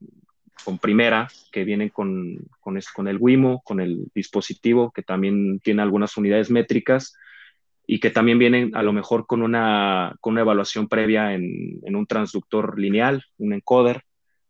con 0.64 0.78
primera, 0.78 1.28
que 1.50 1.64
vienen 1.64 1.88
con, 1.88 2.36
con, 2.60 2.78
con, 2.94 3.08
el 3.08 3.16
Wimo, 3.18 3.62
con 3.64 3.80
el 3.80 4.10
dispositivo, 4.14 4.92
que 4.92 5.02
también 5.02 5.60
tiene 5.60 5.80
algunas 5.80 6.14
unidades 6.18 6.50
métricas 6.50 7.16
y 7.86 7.98
que 7.98 8.10
también 8.10 8.38
vienen 8.38 8.76
a 8.76 8.82
lo 8.82 8.92
mejor 8.92 9.26
con 9.26 9.40
una, 9.40 10.14
con 10.20 10.32
una 10.32 10.42
evaluación 10.42 10.88
previa 10.88 11.32
en, 11.32 11.80
en, 11.84 11.96
un 11.96 12.06
transductor 12.06 12.78
lineal, 12.78 13.24
un 13.38 13.54
encoder, 13.54 14.02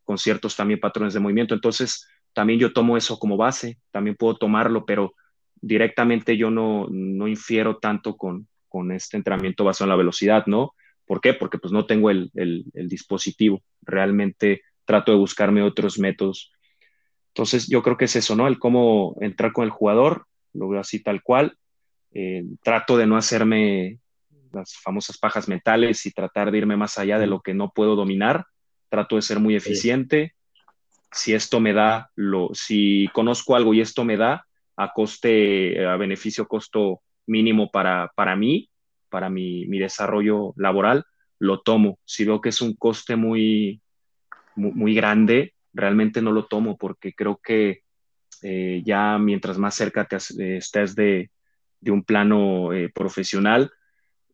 con 0.05 0.19
ciertos 0.19 0.57
también 0.57 0.81
patrones 0.81 1.15
de 1.15 1.21
movimiento. 1.21 1.55
Entonces, 1.55 2.09
también 2.33 2.59
yo 2.59 2.73
tomo 2.73 2.97
eso 2.97 3.19
como 3.19 3.37
base, 3.37 3.79
también 3.91 4.17
puedo 4.17 4.37
tomarlo, 4.37 4.85
pero 4.85 5.15
directamente 5.61 6.37
yo 6.37 6.51
no, 6.51 6.87
no 6.91 7.29
infiero 7.29 7.79
tanto 7.79 8.17
con, 8.17 8.49
con, 8.69 8.93
este 8.93 9.17
entrenamiento 9.17 9.65
basado 9.65 9.87
en 9.87 9.91
la 9.91 9.97
velocidad, 9.97 10.47
¿no? 10.47 10.75
¿Por 11.07 11.21
qué? 11.21 11.35
Porque 11.35 11.59
pues 11.59 11.73
no 11.73 11.87
tengo 11.87 12.11
el, 12.11 12.31
el, 12.35 12.89
dispositivo. 12.89 13.63
Realmente 13.83 14.63
trato 14.85 15.13
de 15.13 15.19
buscarme 15.19 15.63
otros 15.63 15.99
métodos. 15.99 16.53
Entonces 17.29 17.69
yo 17.69 17.83
creo 17.83 17.97
que 17.97 18.07
es 18.07 18.17
eso, 18.17 18.35
¿no? 18.35 18.47
El 18.47 18.59
cómo 18.59 19.17
entrar 19.21 19.53
con 19.53 19.65
el 19.65 19.71
jugador, 19.71 20.27
lo 20.53 20.69
veo 20.69 20.81
así 20.81 21.03
tal 21.03 21.23
cual. 21.23 21.57
Eh, 22.13 22.45
trato 22.63 22.97
de 22.97 23.07
no 23.07 23.17
hacerme 23.17 23.99
las 24.53 24.77
famosas 24.77 25.19
pajas 25.19 25.49
mentales 25.49 26.05
y 26.07 26.13
tratar 26.13 26.51
de 26.51 26.59
irme 26.59 26.77
más 26.77 26.99
allá 26.99 27.19
de 27.19 27.27
lo 27.27 27.41
que 27.41 27.55
no 27.55 27.73
puedo 27.73 27.97
dominar. 27.97 28.47
Trato 28.89 29.17
de 29.17 29.23
ser 29.23 29.39
muy 29.39 29.57
eficiente. 29.57 30.35
Si 31.13 31.35
esto 31.35 31.61
me 31.61 31.73
da, 31.73 32.11
lo, 32.17 32.51
si 32.55 33.09
conozco 33.13 33.55
algo 33.55 33.75
y 33.75 33.81
esto 33.81 34.05
me 34.05 34.17
da, 34.17 34.47
a 34.77 34.93
coste, 34.93 35.87
a 35.87 35.97
beneficio 35.97 36.49
costo 36.49 37.03
mínimo 37.27 37.71
para, 37.71 38.11
para 38.17 38.37
mí, 38.37 38.71
para 39.09 39.29
mi, 39.29 39.67
mi, 39.67 39.79
desarrollo 39.79 40.55
laboral, 40.57 41.05
lo 41.39 41.61
tomo. 41.61 41.99
Si 42.05 42.25
veo 42.25 42.41
que 42.41 42.49
es 42.49 42.61
un 42.63 42.75
coste 42.75 43.17
muy, 43.17 43.83
muy, 44.57 44.95
grande, 44.95 45.55
realmente 45.73 46.23
no 46.23 46.33
lo 46.33 46.47
tomo 46.47 46.77
porque 46.77 47.13
creo 47.13 47.41
que 47.43 47.83
eh, 48.43 48.83
ya 48.85 49.19
mientras 49.19 49.59
más 49.59 49.75
cerca 49.75 50.07
te 50.07 50.17
estés 50.57 50.95
de, 50.95 51.31
de, 51.81 51.91
un 51.91 52.05
plano 52.05 52.73
eh, 52.73 52.91
profesional, 52.95 53.71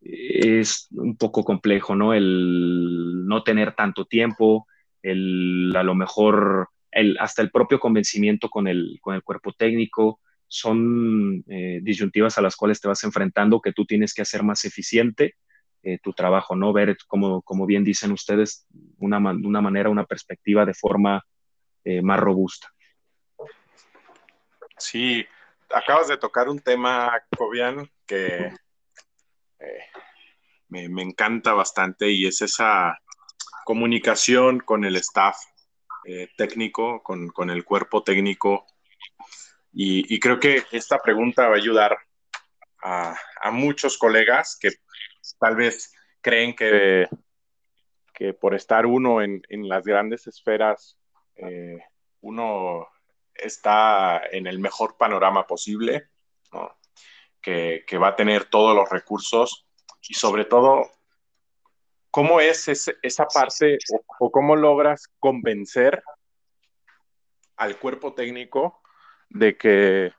es 0.00 0.86
un 0.92 1.16
poco 1.16 1.44
complejo, 1.44 1.96
¿no? 1.96 2.14
El 2.14 3.26
no 3.26 3.42
tener 3.42 3.74
tanto 3.74 4.04
tiempo, 4.06 4.66
a 5.10 5.82
lo 5.82 5.94
mejor 5.94 6.68
hasta 7.20 7.42
el 7.42 7.50
propio 7.50 7.78
convencimiento 7.78 8.48
con 8.48 8.66
el, 8.66 8.98
con 9.00 9.14
el 9.14 9.22
cuerpo 9.22 9.52
técnico, 9.52 10.20
son 10.48 11.44
eh, 11.48 11.80
disyuntivas 11.82 12.38
a 12.38 12.42
las 12.42 12.56
cuales 12.56 12.80
te 12.80 12.88
vas 12.88 13.04
enfrentando 13.04 13.60
que 13.60 13.72
tú 13.72 13.84
tienes 13.84 14.14
que 14.14 14.22
hacer 14.22 14.42
más 14.42 14.64
eficiente 14.64 15.36
eh, 15.82 15.98
tu 16.02 16.12
trabajo, 16.12 16.56
¿no? 16.56 16.72
Ver, 16.72 16.96
como, 17.06 17.66
bien 17.66 17.84
dicen 17.84 18.10
ustedes, 18.12 18.66
una, 18.98 19.18
una 19.18 19.60
manera, 19.60 19.90
una 19.90 20.06
perspectiva 20.06 20.64
de 20.64 20.74
forma 20.74 21.24
eh, 21.84 22.02
más 22.02 22.18
robusta. 22.18 22.68
Sí, 24.78 25.24
acabas 25.70 26.08
de 26.08 26.16
tocar 26.16 26.48
un 26.48 26.60
tema, 26.60 27.12
Cobian, 27.36 27.88
que 28.06 28.52
me, 30.68 30.88
me, 30.88 31.02
encanta 31.02 31.52
bastante 31.52 32.10
y 32.10 32.26
es 32.26 32.42
esa 32.42 32.98
comunicación 33.68 34.60
con 34.60 34.86
el 34.86 34.96
staff 34.96 35.36
técnico, 36.38 37.02
con, 37.02 37.28
con 37.28 37.50
el 37.50 37.66
cuerpo 37.66 38.02
técnico. 38.02 38.64
Y, 39.74 40.18
creo 40.20 40.40
que 40.40 40.64
esta 40.72 40.96
pregunta 41.02 41.48
va 41.48 41.52
a 41.52 41.58
ayudar 41.58 41.98
a, 42.82 43.14
muchos 43.52 43.98
colegas 43.98 44.56
que 44.58 44.70
tal 45.38 45.54
vez 45.56 45.92
creen 46.22 46.56
que, 46.56 47.08
que 48.14 48.32
por 48.32 48.54
estar 48.54 48.86
uno 48.86 49.20
en, 49.20 49.42
las 49.50 49.84
grandes 49.84 50.26
esferas, 50.26 50.96
eh, 51.36 51.78
uno 52.22 52.88
está 53.34 54.22
en 54.32 54.46
el 54.46 54.60
mejor 54.60 54.96
panorama 54.96 55.46
posible, 55.46 56.08
que, 57.42 57.98
va 58.02 58.08
a 58.08 58.16
tener 58.16 58.46
todos 58.46 58.74
los 58.74 58.88
recursos 58.88 59.66
y 60.08 60.14
sobre 60.14 60.46
todo, 60.46 60.90
¿cómo 62.10 62.40
es 62.40 62.68
esa 63.02 63.26
parte 63.26 63.78
o, 64.18 64.30
cómo 64.30 64.56
logras 64.56 65.08
convencer 65.18 66.02
al 67.56 67.78
cuerpo 67.78 68.14
técnico 68.14 68.80
de 69.28 69.56
que, 69.56 70.12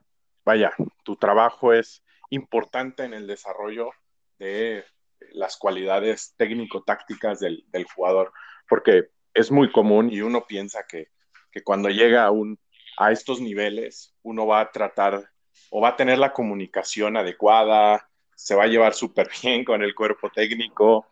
vaya, 0.44 0.72
tu 1.04 1.16
trabajo 1.16 1.72
es 1.72 2.02
importante 2.30 3.04
en 3.04 3.14
el 3.14 3.26
desarrollo 3.26 3.90
de 4.38 4.84
las 5.32 5.56
cualidades 5.56 6.34
técnico-tácticas 6.36 7.40
del, 7.40 7.64
jugador, 7.94 8.32
porque 8.68 9.08
es 9.34 9.50
muy 9.50 9.70
común 9.70 10.10
y 10.12 10.20
uno 10.20 10.46
piensa 10.46 10.86
que, 10.86 11.08
cuando 11.64 11.88
llega 11.88 12.24
a, 12.24 12.30
un, 12.30 12.58
a 12.98 13.10
estos 13.10 13.40
niveles, 13.40 14.14
uno 14.22 14.46
va 14.46 14.60
a 14.60 14.70
tratar 14.70 15.30
o 15.70 15.80
va 15.80 15.90
a 15.90 15.96
tener 15.96 16.18
la 16.18 16.32
comunicación 16.32 17.16
adecuada, 17.16 18.08
se 18.34 18.54
va 18.54 18.64
a 18.64 18.68
llevar 18.68 18.94
súper 18.94 19.28
bien 19.42 19.64
con 19.64 19.82
el 19.82 19.94
cuerpo 19.94 20.30
técnico, 20.30 21.06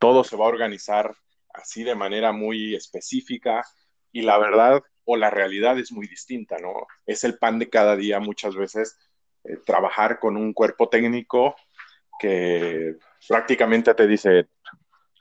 todo 0.00 0.24
se 0.24 0.36
va 0.36 0.46
a 0.46 0.48
organizar 0.48 1.14
así 1.54 1.84
de 1.84 1.94
manera 1.94 2.32
muy 2.32 2.74
específica 2.74 3.64
y 4.10 4.22
la 4.22 4.38
verdad 4.38 4.82
o 5.04 5.16
la 5.16 5.30
realidad 5.30 5.78
es 5.78 5.92
muy 5.92 6.08
distinta, 6.08 6.56
¿no? 6.58 6.72
Es 7.06 7.22
el 7.22 7.38
pan 7.38 7.58
de 7.58 7.68
cada 7.68 7.96
día 7.96 8.18
muchas 8.18 8.56
veces 8.56 8.98
eh, 9.44 9.58
trabajar 9.64 10.18
con 10.18 10.36
un 10.36 10.52
cuerpo 10.52 10.88
técnico 10.88 11.54
que 12.18 12.96
prácticamente 13.28 13.94
te 13.94 14.06
dice, 14.06 14.48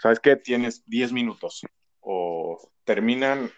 ¿sabes 0.01 0.19
qué? 0.19 0.35
Tienes 0.37 0.83
10 0.87 1.11
minutos 1.11 1.61
o 1.99 2.71
terminan, 2.83 3.51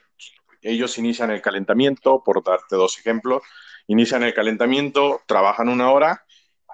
ellos 0.61 0.97
inician 0.97 1.32
el 1.32 1.41
calentamiento, 1.41 2.24
por 2.24 2.43
darte 2.43 2.76
dos 2.76 2.97
ejemplos, 2.97 3.43
inician 3.88 4.24
el 4.24 4.34
calentamiento, 4.34 5.22
trabajan 5.28 5.69
una 5.69 5.91
hora 5.91 6.26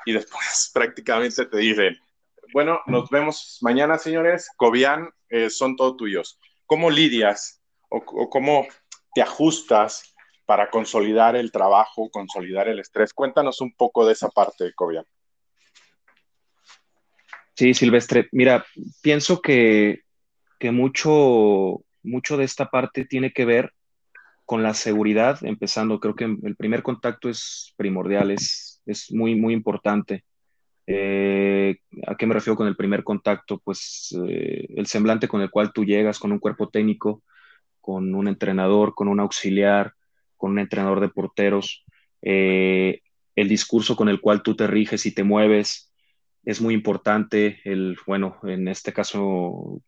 y 0.05 0.13
después 0.13 0.71
prácticamente 0.73 1.45
te 1.45 1.57
dicen, 1.57 1.97
bueno, 2.53 2.81
nos 2.85 3.09
vemos 3.09 3.59
mañana, 3.61 3.97
señores, 3.97 4.49
Cobian, 4.57 5.09
eh, 5.29 5.49
son 5.49 5.75
todos 5.75 5.97
tuyos. 5.97 6.39
¿Cómo 6.65 6.89
lidias 6.89 7.61
o, 7.89 8.29
cómo 8.29 8.67
te 9.13 9.21
ajustas 9.21 10.15
para 10.45 10.69
consolidar 10.69 11.35
el 11.35 11.51
trabajo, 11.51 12.09
consolidar 12.09 12.67
el 12.67 12.79
estrés? 12.79 13.13
Cuéntanos 13.13 13.61
un 13.61 13.73
poco 13.73 14.05
de 14.05 14.13
esa 14.13 14.29
parte, 14.29 14.73
Cobian. 14.73 15.05
Sí, 17.55 17.73
Silvestre. 17.73 18.27
Mira, 18.31 18.65
pienso 19.01 19.41
que, 19.41 20.03
mucho, 20.61 21.81
mucho 22.03 22.37
de 22.37 22.45
esta 22.45 22.69
parte 22.69 23.05
tiene 23.05 23.31
que 23.31 23.45
ver 23.45 23.73
con 24.45 24.63
la 24.63 24.73
seguridad, 24.73 25.39
empezando, 25.43 25.99
creo 25.99 26.15
que 26.15 26.23
el 26.23 26.55
primer 26.55 26.83
contacto 26.83 27.29
es 27.29 27.73
primordial, 27.75 28.31
es, 28.31 28.81
es 28.85 29.11
muy, 29.11 29.35
muy 29.35 29.53
importante. 29.53 30.23
Eh, 30.87 31.77
¿A 32.07 32.15
qué 32.15 32.25
me 32.25 32.33
refiero 32.33 32.55
con 32.55 32.67
el 32.67 32.75
primer 32.75 33.03
contacto? 33.03 33.59
Pues 33.59 34.15
eh, 34.27 34.67
el 34.75 34.87
semblante 34.87 35.27
con 35.27 35.41
el 35.41 35.51
cual 35.51 35.71
tú 35.73 35.85
llegas 35.85 36.17
con 36.17 36.31
un 36.31 36.39
cuerpo 36.39 36.69
técnico, 36.69 37.23
con 37.81 38.15
un 38.15 38.27
entrenador, 38.27 38.95
con 38.95 39.07
un 39.07 39.19
auxiliar, 39.19 39.93
con 40.37 40.51
un 40.51 40.59
entrenador 40.59 41.01
de 41.01 41.09
porteros, 41.09 41.85
eh, 42.21 43.01
el 43.35 43.49
discurso 43.49 43.95
con 43.95 44.09
el 44.09 44.21
cual 44.21 44.41
tú 44.41 44.55
te 44.55 44.67
riges 44.67 45.05
y 45.05 45.13
te 45.13 45.23
mueves, 45.23 45.93
es 46.45 46.61
muy 46.61 46.73
importante 46.73 47.59
el, 47.65 47.97
bueno, 48.07 48.37
en 48.43 48.67
este 48.67 48.93
caso 48.93 49.81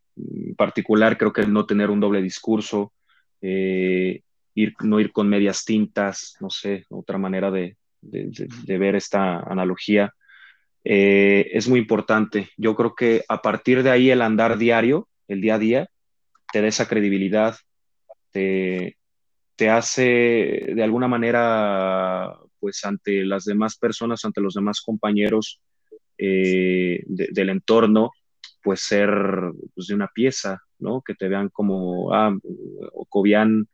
particular, 0.57 1.17
creo 1.17 1.33
que 1.33 1.47
no 1.47 1.65
tener 1.65 1.89
un 1.89 1.99
doble 1.99 2.21
discurso, 2.21 2.93
eh, 3.41 4.21
ir, 4.53 4.73
no 4.83 4.99
ir 4.99 5.11
con 5.11 5.29
medias 5.29 5.63
tintas, 5.63 6.35
no 6.41 6.49
sé, 6.49 6.85
otra 6.89 7.17
manera 7.17 7.49
de, 7.51 7.77
ver 8.01 8.95
esta 8.95 9.39
analogía, 9.39 10.13
eh, 10.83 11.49
es 11.53 11.67
muy 11.67 11.79
importante. 11.79 12.49
Yo 12.57 12.75
creo 12.75 12.95
que 12.95 13.23
a 13.27 13.41
partir 13.41 13.83
de 13.83 13.91
ahí 13.91 14.09
el 14.09 14.21
andar 14.21 14.57
diario, 14.57 15.07
el 15.27 15.41
día 15.41 15.55
a 15.55 15.59
día, 15.59 15.89
te 16.51 16.61
da 16.61 16.67
esa 16.67 16.87
credibilidad, 16.87 17.55
te, 18.31 18.97
te 19.55 19.69
hace 19.69 20.73
de 20.75 20.83
alguna 20.83 21.07
manera, 21.07 22.35
pues 22.59 22.83
ante 22.85 23.25
las 23.25 23.45
demás 23.45 23.77
personas, 23.77 24.25
ante 24.25 24.41
los 24.41 24.53
demás 24.53 24.81
compañeros, 24.81 25.61
eh, 26.17 27.03
del 27.07 27.49
entorno, 27.49 28.11
pues 28.61 28.81
ser 28.81 29.09
pues, 29.73 29.87
de 29.87 29.95
una 29.95 30.07
pieza, 30.07 30.61
¿no? 30.77 31.01
Que 31.01 31.15
te 31.15 31.29
vean 31.29 31.49
como, 31.49 32.13
ah, 32.13 32.35
Cobian, 33.07 33.67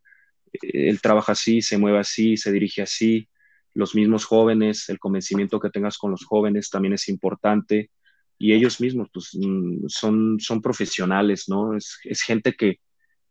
eh, 0.54 0.90
él 0.90 1.02
trabaja 1.02 1.32
así, 1.32 1.62
se 1.62 1.78
mueve 1.78 2.00
así, 2.00 2.38
se 2.38 2.52
dirige 2.52 2.84
así. 2.84 3.28
Los 3.76 3.94
mismos 3.94 4.26
jóvenes, 4.26 4.90
el 4.90 4.98
convencimiento 4.98 5.60
que 5.60 5.70
tengas 5.70 6.00
con 6.00 6.10
los 6.10 6.26
jóvenes 6.26 6.72
también 6.72 6.96
es 6.96 7.08
importante. 7.08 7.92
Y 8.40 8.54
ellos 8.54 8.82
mismos, 8.82 9.10
pues, 9.14 9.30
mm, 9.34 9.86
son, 9.88 10.40
son 10.40 10.62
profesionales, 10.62 11.48
¿no? 11.48 11.78
Es, 11.78 12.22
gente 12.26 12.54
que, 12.54 12.80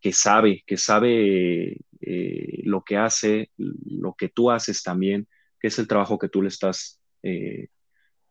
que 0.01 0.13
sabe, 0.13 0.63
que 0.67 0.77
sabe 0.77 1.79
eh, 2.01 2.61
lo 2.63 2.83
que 2.85 2.97
hace, 2.97 3.51
lo 3.57 4.15
que 4.15 4.29
tú 4.29 4.53
haces 4.53 4.83
también, 4.83 5.27
que 5.59 5.69
es 5.69 5.79
el 5.81 5.89
trabajo 5.89 6.19
que 6.19 6.29
tú 6.29 6.43
le 6.43 6.49
estás 6.49 7.01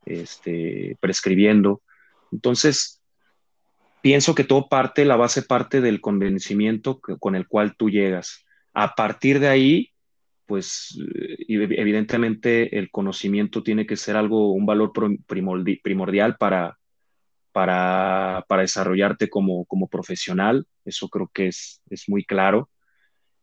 este, 0.05 0.97
prescribiendo. 1.01 1.81
Entonces, 2.31 3.01
pienso 4.03 4.35
que 4.35 4.43
todo 4.43 4.67
parte, 4.67 5.05
la 5.05 5.15
base 5.15 5.41
parte 5.41 5.81
del 5.81 6.01
convencimiento 6.01 6.99
con 6.99 7.35
el 7.35 7.47
cual 7.47 7.75
tú 7.77 7.89
llegas. 7.89 8.45
A 8.73 8.95
partir 8.95 9.39
de 9.39 9.47
ahí, 9.47 9.92
pues 10.53 10.95
evidentemente 11.47 12.77
el 12.77 12.91
conocimiento 12.91 13.63
tiene 13.63 13.87
que 13.87 13.97
ser 13.97 14.15
algo, 14.15 14.53
un 14.53 14.67
valor 14.67 14.91
primordial 15.25 16.37
para, 16.37 16.77
para, 17.51 18.45
desarrollarte 18.59 19.31
como, 19.31 19.65
como, 19.65 19.87
profesional. 19.87 20.67
Eso 20.85 21.09
creo 21.09 21.31
que 21.33 21.47
es, 21.47 21.81
es 21.89 22.07
muy 22.07 22.23
claro. 22.23 22.69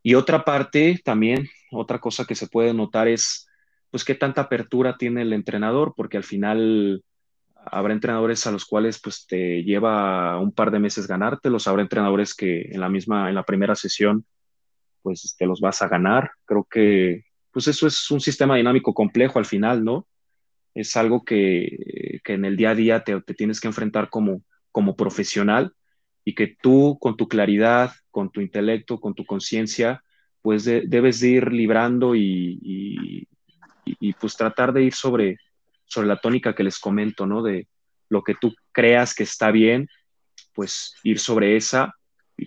Y 0.01 0.13
otra 0.13 0.45
parte 0.45 1.01
también, 1.03 1.49
otra 1.69 1.99
cosa 1.99 2.23
que 2.23 2.35
se 2.35 2.47
puede 2.47 2.73
notar 2.73 3.09
es 3.09 3.45
pues 3.89 4.05
qué 4.05 4.15
tanta 4.15 4.43
apertura 4.43 4.95
tiene 4.95 5.23
el 5.23 5.33
entrenador, 5.33 5.93
porque 5.97 6.15
al 6.15 6.23
final 6.23 7.03
habrá 7.55 7.91
entrenadores 7.91 8.47
a 8.47 8.51
los 8.51 8.63
cuales 8.63 9.01
pues 9.03 9.27
te 9.27 9.63
lleva 9.65 10.39
un 10.39 10.53
par 10.53 10.71
de 10.71 10.79
meses 10.79 11.07
ganártelos, 11.07 11.67
habrá 11.67 11.81
entrenadores 11.81 12.33
que 12.33 12.69
en 12.71 12.79
la 12.79 12.87
misma, 12.87 13.27
en 13.27 13.35
la 13.35 13.43
primera 13.43 13.75
sesión 13.75 14.25
pues 15.01 15.35
te 15.37 15.45
los 15.45 15.59
vas 15.59 15.81
a 15.81 15.87
ganar. 15.87 16.31
Creo 16.45 16.67
que 16.69 17.23
pues 17.51 17.67
eso 17.67 17.87
es 17.87 18.09
un 18.11 18.21
sistema 18.21 18.55
dinámico 18.55 18.93
complejo 18.93 19.39
al 19.39 19.45
final, 19.45 19.83
¿no? 19.83 20.07
Es 20.73 20.95
algo 20.95 21.23
que, 21.23 22.21
en 22.25 22.45
el 22.45 22.55
día 22.55 22.69
a 22.71 22.75
día 22.75 23.03
te, 23.03 23.19
tienes 23.33 23.59
que 23.59 23.67
enfrentar 23.67 24.09
como, 24.09 24.41
como 24.71 24.95
profesional 24.95 25.73
y 26.23 26.33
que 26.33 26.55
tú 26.61 26.97
con 26.99 27.17
tu 27.17 27.27
claridad, 27.27 27.91
con 28.09 28.31
tu 28.31 28.39
intelecto, 28.39 28.99
con 28.99 29.13
tu 29.13 29.25
conciencia, 29.25 30.01
pues 30.41 30.63
debes 30.63 31.19
de 31.19 31.27
ir 31.27 31.51
librando 31.51 32.15
y, 32.15 33.27
y, 33.83 34.13
pues 34.13 34.37
tratar 34.37 34.71
de 34.71 34.83
ir 34.83 34.93
sobre, 34.93 35.37
sobre 35.85 36.07
la 36.07 36.17
tónica 36.17 36.55
que 36.55 36.63
les 36.63 36.79
comento, 36.79 37.25
¿no? 37.25 37.43
De 37.43 37.67
lo 38.09 38.23
que 38.23 38.35
tú 38.35 38.55
creas 38.71 39.13
que 39.13 39.23
está 39.23 39.51
bien, 39.51 39.89
pues 40.53 40.95
ir 41.03 41.19
sobre 41.19 41.57
esa, 41.57 41.93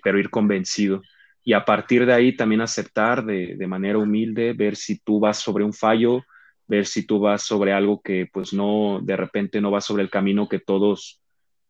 pero 0.03 0.19
ir 0.19 0.31
convencido. 0.31 1.03
Y 1.45 1.53
a 1.53 1.65
partir 1.65 2.07
de 2.07 2.15
ahí 2.15 2.37
también 2.37 2.63
aceptar 2.63 3.25
de, 3.25 3.57
de 3.57 3.67
manera 3.67 3.99
humilde, 3.99 4.55
ver 4.55 4.77
si 4.77 4.99
tú 4.99 5.21
vas 5.21 5.39
sobre 5.39 5.65
un 5.65 5.75
fallo, 5.75 6.25
ver 6.67 6.87
si 6.87 7.07
tú 7.07 7.21
vas 7.21 7.43
sobre 7.43 7.73
algo 7.73 8.01
que 8.01 8.27
pues 8.33 8.53
no, 8.53 9.01
de 9.03 9.17
repente 9.17 9.61
no 9.61 9.71
va 9.71 9.81
sobre 9.81 10.03
el 10.03 10.11
camino 10.11 10.49
que 10.49 10.59
todos, 10.59 11.21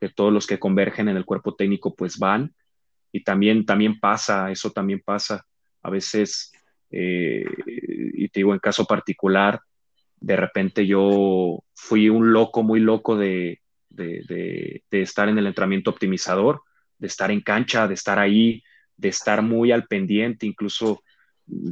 que 0.01 0.09
todos 0.09 0.33
los 0.33 0.47
que 0.47 0.61
convergen 0.61 1.09
en 1.09 1.17
el 1.17 1.25
cuerpo 1.25 1.55
técnico 1.57 1.95
pues 1.95 2.19
van. 2.19 2.55
Y 3.11 3.25
también, 3.25 3.67
también 3.67 3.99
pasa, 3.99 4.51
eso 4.51 4.71
también 4.71 5.03
pasa. 5.05 5.45
A 5.83 5.91
veces 5.91 6.53
eh, 6.97 7.45
y 7.67 8.29
te 8.29 8.41
digo, 8.41 8.55
en 8.55 8.61
caso 8.61 8.85
particular, 8.85 9.61
de 10.21 10.37
repente 10.37 10.87
yo 10.87 11.65
fui 11.75 12.09
un 12.09 12.33
loco, 12.33 12.63
muy 12.63 12.79
loco 12.79 13.17
de, 13.17 13.61
de, 13.89 14.83
estar 14.91 15.29
en 15.29 15.39
el 15.39 15.49
entrenamiento 15.49 15.91
optimizador, 15.91 16.63
de 16.99 17.09
estar 17.09 17.33
en 17.33 17.41
cancha, 17.41 17.89
de 17.89 17.95
estar 17.95 18.21
ahí, 18.21 18.63
de 18.97 19.09
estar 19.09 19.43
muy 19.43 19.73
al 19.73 19.87
pendiente, 19.87 20.47
incluso 20.47 21.03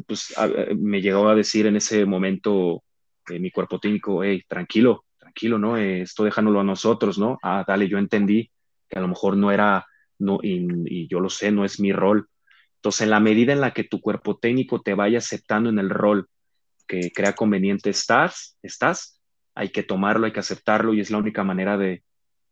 pues, 0.07 0.35
me 0.77 1.01
llegó 1.01 1.29
a 1.29 1.35
decir 1.35 1.67
en 1.67 1.77
ese 1.77 2.05
momento 2.05 2.83
eh, 3.31 3.39
mi 3.39 3.51
cuerpo 3.51 3.79
técnico, 3.79 4.23
hey, 4.23 4.43
tranquilo, 4.47 5.05
tranquilo, 5.19 5.59
¿no? 5.59 5.77
Eh, 5.77 6.03
esto 6.03 6.25
déjanoslo 6.25 6.61
a 6.61 6.65
nosotros, 6.65 7.19
¿no? 7.19 7.39
Ah, 7.43 7.65
dale, 7.67 7.89
yo 7.89 7.99
entendí 7.99 8.51
que 8.89 8.99
a 8.99 9.03
lo 9.03 9.09
mejor 9.09 9.37
no 9.37 9.51
era, 9.51 9.87
no, 10.19 10.39
y, 10.43 10.67
y 10.87 11.09
yo 11.09 11.21
lo 11.21 11.31
sé, 11.31 11.51
no 11.51 11.65
es 11.65 11.81
mi 11.81 11.93
rol, 11.93 12.29
entonces, 12.83 13.03
en 13.03 13.11
la 13.11 13.21
medida 13.21 13.53
en 13.53 13.61
la 13.61 13.73
que 13.73 13.85
tu 13.85 14.01
cuerpo 14.01 14.39
técnico 14.39 14.83
te 14.83 14.95
vaya 14.95 15.19
aceptando 15.19 15.71
en 15.71 15.79
el 15.79 15.89
rol 15.89 16.29
que 16.89 17.13
crea 17.13 17.33
conveniente 17.33 17.91
estás, 17.91 18.59
estás, 18.61 19.21
hay 19.55 19.69
que 19.69 19.85
tomarlo, 19.85 20.27
hay 20.27 20.33
que 20.33 20.41
aceptarlo 20.41 20.93
y 20.93 21.01
es 21.01 21.13
la 21.13 21.19
única 21.19 21.45
manera 21.45 21.77
de, 21.77 22.03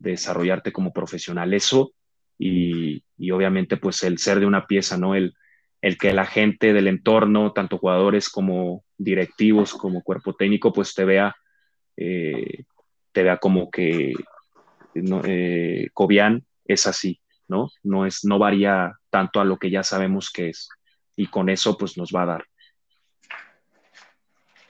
desarrollarte 0.01 0.73
como 0.73 0.93
profesional. 0.93 1.53
Eso 1.53 1.93
y, 2.41 3.31
obviamente 3.31 3.77
pues 3.77 4.03
el 4.03 4.19
ser 4.19 4.41
de 4.41 4.47
una 4.47 4.67
pieza, 4.67 4.97
¿no? 4.97 5.15
El, 5.15 5.35
el 5.83 5.99
que 5.99 6.13
la 6.13 6.25
gente 6.25 6.73
del 6.73 6.89
entorno, 6.89 7.53
tanto 7.53 7.79
jugadores 7.79 8.31
como 8.31 8.85
directivos, 8.97 9.75
como 9.75 10.03
cuerpo 10.03 10.35
técnico, 10.35 10.73
pues 10.73 10.95
te 10.95 11.05
vea, 11.05 11.37
eh, 11.97 12.65
te 13.13 13.23
vea 13.23 13.37
como 13.37 13.71
que 13.71 14.15
no, 14.95 15.21
eh, 15.25 15.89
Cobian 15.93 16.45
es 16.65 16.87
así, 16.87 17.21
¿no? 17.47 17.69
No, 17.83 18.07
es, 18.07 18.25
no 18.25 18.39
varía 18.39 18.95
tanto 19.11 19.41
a 19.41 19.45
lo 19.45 19.59
que 19.59 19.71
ya 19.71 19.83
sabemos 19.83 20.31
que 20.31 20.49
es. 20.49 20.71
Y 21.17 21.27
con 21.27 21.51
eso, 21.51 21.77
pues 21.77 21.99
nos 21.99 22.11
va 22.11 22.23
a 22.23 22.27
dar. 22.27 22.45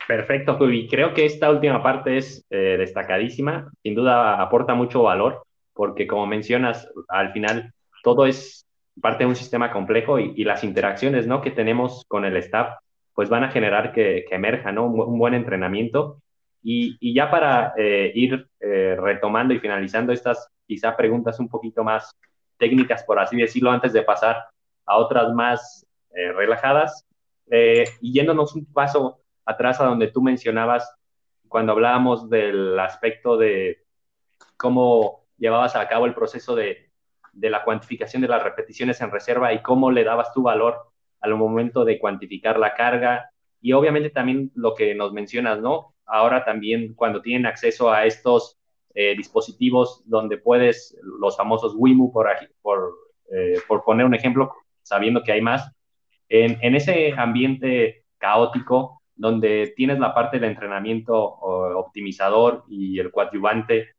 Perfecto, 0.08 0.58
y 0.68 0.88
creo 0.88 1.14
que 1.14 1.24
esta 1.24 1.50
última 1.50 1.84
parte 1.84 2.16
es 2.16 2.44
eh, 2.50 2.76
destacadísima. 2.78 3.70
Sin 3.80 3.94
duda 3.94 4.42
aporta 4.42 4.74
mucho 4.74 5.04
valor, 5.04 5.44
porque 5.72 6.06
como 6.06 6.26
mencionas, 6.26 6.88
al 7.08 7.32
final 7.32 7.72
todo 8.02 8.26
es 8.26 8.66
parte 9.00 9.24
de 9.24 9.28
un 9.28 9.36
sistema 9.36 9.72
complejo 9.72 10.18
y, 10.18 10.44
las 10.44 10.64
interacciones 10.64 11.26
¿no? 11.26 11.40
que 11.40 11.50
tenemos 11.50 12.04
con 12.08 12.24
el 12.24 12.36
staff 12.36 12.78
pues 13.14 13.28
van 13.28 13.44
a 13.44 13.50
generar 13.50 13.92
que, 13.92 14.24
emerja 14.30 14.72
¿no? 14.72 14.86
un, 14.86 15.18
buen 15.18 15.34
entrenamiento. 15.34 16.20
Y, 16.62 17.14
ya 17.14 17.30
para 17.30 17.72
eh, 17.76 18.12
ir 18.14 18.46
eh, 18.60 18.96
retomando 19.00 19.54
y 19.54 19.60
finalizando 19.60 20.12
estas 20.12 20.48
quizá 20.66 20.96
preguntas 20.96 21.40
un 21.40 21.48
poquito 21.48 21.82
más 21.82 22.14
técnicas, 22.58 23.02
por 23.04 23.18
así 23.18 23.36
decirlo, 23.36 23.70
antes 23.70 23.92
de 23.92 24.02
pasar 24.02 24.44
a 24.86 24.96
otras 24.96 25.32
más 25.32 25.86
eh, 26.14 26.32
relajadas. 26.32 27.06
Eh, 27.50 27.84
y 28.00 28.12
yéndonos 28.12 28.54
un 28.54 28.66
paso 28.66 29.20
atrás 29.44 29.80
a 29.80 29.84
donde 29.84 30.08
tú 30.08 30.22
mencionabas 30.22 30.92
cuando 31.48 31.72
hablábamos 31.72 32.30
del 32.30 32.78
aspecto 32.78 33.36
de 33.36 33.84
cómo 34.56 35.19
llevabas 35.40 35.74
a 35.74 35.88
cabo 35.88 36.06
el 36.06 36.14
proceso 36.14 36.54
de, 36.54 36.90
de 37.32 37.50
la 37.50 37.64
cuantificación 37.64 38.22
de 38.22 38.28
las 38.28 38.42
repeticiones 38.44 39.00
en 39.00 39.10
reserva 39.10 39.52
y 39.52 39.62
cómo 39.62 39.90
le 39.90 40.04
dabas 40.04 40.32
tu 40.32 40.42
valor 40.42 40.78
al 41.20 41.34
momento 41.34 41.84
de 41.84 41.98
cuantificar 41.98 42.58
la 42.58 42.74
carga 42.74 43.30
y 43.60 43.72
obviamente 43.72 44.10
también 44.10 44.52
lo 44.54 44.74
que 44.74 44.94
nos 44.94 45.12
mencionas, 45.12 45.60
¿no? 45.60 45.94
ahora 46.10 46.44
también 46.44 46.94
cuando 46.94 47.22
tienen 47.22 47.46
acceso 47.46 47.90
a 47.90 48.04
estos 48.04 48.58
eh, 48.94 49.14
dispositivos 49.16 50.02
donde 50.06 50.36
puedes, 50.36 50.98
los 51.02 51.36
famosos 51.36 51.74
WIMU, 51.76 52.12
por, 52.12 52.28
por, 52.60 52.92
eh, 53.32 53.58
por 53.68 53.84
poner 53.84 54.04
un 54.04 54.14
ejemplo, 54.14 54.52
sabiendo 54.82 55.22
que 55.22 55.32
hay 55.32 55.40
más, 55.40 55.70
en, 56.28 56.58
en, 56.60 56.74
ese 56.74 57.12
ambiente 57.16 58.04
caótico 58.18 59.02
donde 59.14 59.72
tienes 59.76 59.98
la 59.98 60.14
parte 60.14 60.38
del 60.38 60.50
entrenamiento 60.50 61.16
optimizador 61.16 62.64
y 62.68 62.98
el 62.98 63.10
coadyuvante, 63.10 63.94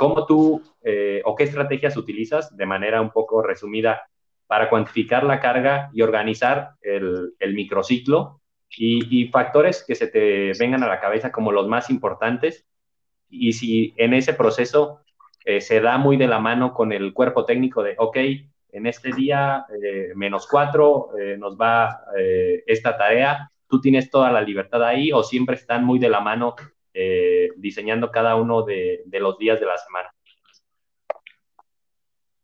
¿cómo 0.00 0.24
tú 0.24 0.62
eh, 0.82 1.20
o 1.26 1.36
qué 1.36 1.44
estrategias 1.44 1.94
utilizas 1.94 2.56
de 2.56 2.64
manera 2.64 3.02
un 3.02 3.10
poco 3.10 3.42
resumida 3.42 4.00
para 4.46 4.70
cuantificar 4.70 5.24
la 5.24 5.40
carga 5.40 5.90
y 5.92 6.00
organizar 6.00 6.70
el, 6.80 7.34
el 7.38 7.52
microciclo 7.52 8.40
y, 8.70 9.04
y, 9.14 9.28
factores 9.28 9.84
que 9.86 9.94
se 9.94 10.06
te 10.06 10.52
vengan 10.58 10.82
a 10.82 10.88
la 10.88 11.00
cabeza 11.00 11.30
como 11.30 11.52
los 11.52 11.68
más 11.68 11.90
importantes. 11.90 12.66
Y 13.28 13.52
si 13.52 13.92
en 13.98 14.14
ese 14.14 14.32
proceso 14.32 15.00
eh, 15.44 15.60
se 15.60 15.82
da 15.82 15.98
muy 15.98 16.16
de 16.16 16.28
la 16.28 16.38
mano 16.38 16.72
con 16.72 16.92
el 16.92 17.12
cuerpo 17.12 17.44
técnico 17.44 17.82
de, 17.82 17.94
ok, 17.98 18.16
en 18.72 18.86
este 18.86 19.12
día 19.12 19.66
eh, 19.82 20.12
menos 20.14 20.46
cuatro 20.46 21.10
eh, 21.18 21.36
nos 21.36 21.58
va 21.58 22.04
esta 22.66 22.96
tarea, 22.96 23.50
tú 23.68 23.82
tienes 23.82 24.08
toda 24.08 24.32
la 24.32 24.40
libertad 24.40 24.82
ahí 24.82 25.12
o 25.12 25.22
siempre 25.22 25.56
están 25.56 25.84
muy 25.84 25.98
de 25.98 26.08
la 26.08 26.20
mano 26.20 26.54
diseñando 27.56 28.10
cada 28.10 28.36
uno 28.36 28.62
de, 28.62 29.02
los 29.12 29.38
días 29.38 29.60
de 29.60 29.66
la 29.66 29.78
semana. 29.78 30.12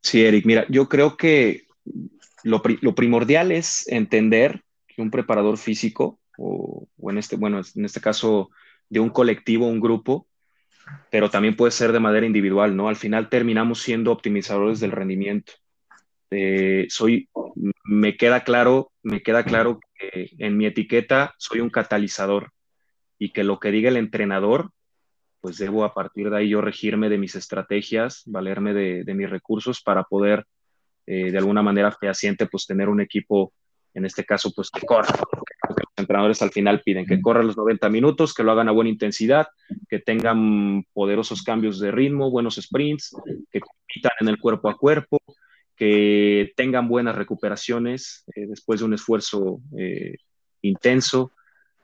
Sí, 0.02 0.24
Eric, 0.24 0.46
mira, 0.46 0.66
yo 0.68 0.88
creo 0.88 1.16
que 1.16 1.64
lo, 2.44 2.62
lo 2.80 2.94
primordial 2.94 3.50
es 3.50 3.88
entender 3.88 4.62
que 4.86 5.02
un 5.02 5.10
preparador 5.10 5.58
físico 5.58 6.20
o, 6.38 6.86
o, 6.96 7.10
en 7.10 7.18
este, 7.18 7.36
bueno, 7.36 7.60
en 7.74 7.84
este 7.84 8.00
caso 8.00 8.50
de 8.88 9.00
un 9.00 9.10
colectivo, 9.10 9.66
un 9.66 9.80
grupo, 9.80 10.28
pero 11.10 11.30
también 11.30 11.56
puede 11.56 11.72
ser 11.72 11.92
de 11.92 12.00
manera 12.00 12.26
individual, 12.26 12.76
¿no? 12.76 12.88
Al 12.88 12.96
final 12.96 13.28
terminamos 13.28 13.80
siendo 13.80 14.12
optimizadores 14.12 14.80
del 14.80 14.92
rendimiento. 14.92 15.52
Eh, 16.30 16.86
soy, 16.88 17.28
me 17.84 18.16
queda 18.16 18.44
claro, 18.44 18.92
me 19.02 19.22
queda 19.22 19.44
claro 19.44 19.80
que 19.94 20.30
en 20.38 20.56
mi 20.56 20.66
etiqueta 20.66 21.34
soy 21.38 21.60
un 21.60 21.70
catalizador 21.70 22.52
y 23.18 23.30
que 23.30 23.44
lo 23.44 23.58
que 23.58 23.70
diga 23.70 23.88
el 23.88 23.96
entrenador, 23.96 24.70
pues 25.40 25.58
debo 25.58 25.84
a 25.84 25.94
partir 25.94 26.30
de 26.30 26.38
ahí 26.38 26.48
yo 26.48 26.60
regirme 26.60 27.08
de 27.08 27.18
mis 27.18 27.34
estrategias, 27.34 28.22
valerme 28.26 28.74
de, 28.74 29.14
mis 29.14 29.30
recursos 29.30 29.82
para 29.82 30.04
poder 30.04 30.44
eh, 31.06 31.30
de 31.30 31.38
alguna 31.38 31.62
manera 31.62 31.92
fehaciente 31.92 32.46
pues 32.46 32.66
tener 32.66 32.88
un 32.88 33.00
equipo, 33.00 33.52
en 33.94 34.04
este 34.04 34.24
caso 34.24 34.52
pues 34.54 34.70
que 34.70 34.84
corra, 34.84 35.14
entrenadores 35.96 36.42
al 36.42 36.50
final 36.50 36.82
piden 36.82 37.06
que 37.06 37.20
corran 37.20 37.46
los 37.46 37.56
90 37.56 37.88
minutos, 37.88 38.34
que 38.34 38.42
lo 38.42 38.52
hagan 38.52 38.68
a 38.68 38.72
buena 38.72 38.90
intensidad, 38.90 39.46
que 39.88 39.98
tengan 39.98 40.84
poderosos 40.92 41.42
cambios 41.42 41.80
de 41.80 41.90
ritmo, 41.90 42.30
buenos 42.30 42.56
sprints, 42.56 43.16
que 43.50 43.60
compitan 43.60 44.12
en 44.20 44.28
el 44.28 44.38
cuerpo 44.38 44.68
a 44.68 44.76
cuerpo, 44.76 45.18
que 45.74 46.52
tengan 46.56 46.88
buenas 46.88 47.16
recuperaciones 47.16 48.24
eh, 48.34 48.46
después 48.46 48.80
de 48.80 48.86
un 48.86 48.94
esfuerzo 48.94 49.60
eh, 49.78 50.16
intenso. 50.62 51.32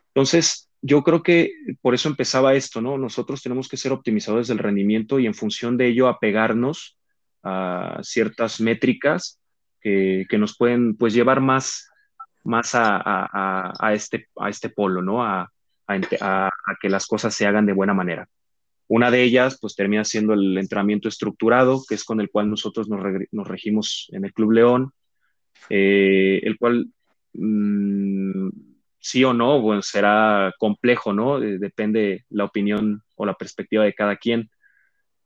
Entonces, 0.09 0.68
yo 0.83 1.03
creo 1.03 1.22
que 1.22 1.53
por 1.80 1.95
eso 1.95 2.09
empezaba 2.09 2.55
esto, 2.55 2.80
¿no? 2.80 2.99
Nosotros 2.99 3.41
tenemos 3.41 3.68
que 3.68 3.76
ser 3.76 3.93
optimizadores 3.93 4.49
del 4.49 4.59
rendimiento 4.59 5.18
y 5.18 5.26
en 5.26 5.35
función 5.35 5.76
de 5.76 5.87
ello 5.87 6.09
apegarnos 6.09 6.99
a 7.43 8.01
ciertas 8.03 8.61
métricas 8.61 9.41
que, 9.80 10.26
que 10.28 10.39
nos 10.39 10.57
pueden 10.57 10.97
pues 10.97 11.14
llevar 11.14 11.41
más 11.41 11.89
más 12.45 12.74
a, 12.74 12.97
a, 12.97 13.72
a, 13.78 13.95
este, 13.95 14.26
a 14.37 14.49
este 14.49 14.68
polo, 14.68 15.01
¿no? 15.01 15.24
A, 15.24 15.49
a, 15.87 16.51
que 16.80 16.89
las 16.89 17.07
cosas 17.07 17.35
se 17.35 17.47
hagan 17.47 17.66
de 17.66 17.72
buena 17.72 17.95
manera. 17.95 18.28
Una 18.89 19.11
de 19.11 19.22
ellas, 19.22 19.59
pues 19.61 19.76
termina 19.76 20.05
siendo 20.05 20.35
el 20.35 20.59
entrenamiento 20.59 21.09
estructurado, 21.09 21.83
que 21.89 21.95
es 21.95 22.05
con 22.05 22.20
el 22.20 22.30
cual 22.30 22.51
nosotros 22.51 22.89
nos, 22.89 23.01
nos 23.30 23.47
regimos 23.47 24.09
en 24.12 24.24
el 24.24 24.33
Club 24.33 24.53
León, 24.53 24.93
eh, 25.70 26.41
el 26.43 26.59
cual 26.59 26.91
mmm, 27.35 28.49
sí 29.03 29.25
o 29.25 29.35
no, 29.35 29.61
bueno, 29.61 29.83
será 29.83 30.53
complejo, 30.59 31.13
¿no? 31.13 31.41
depende 31.41 32.25
la 32.31 32.45
opinión 32.45 33.03
o 33.17 33.27
la 33.27 33.35
perspectiva 33.35 33.85
de 33.85 33.95
cada 33.95 34.17
quien 34.17 34.49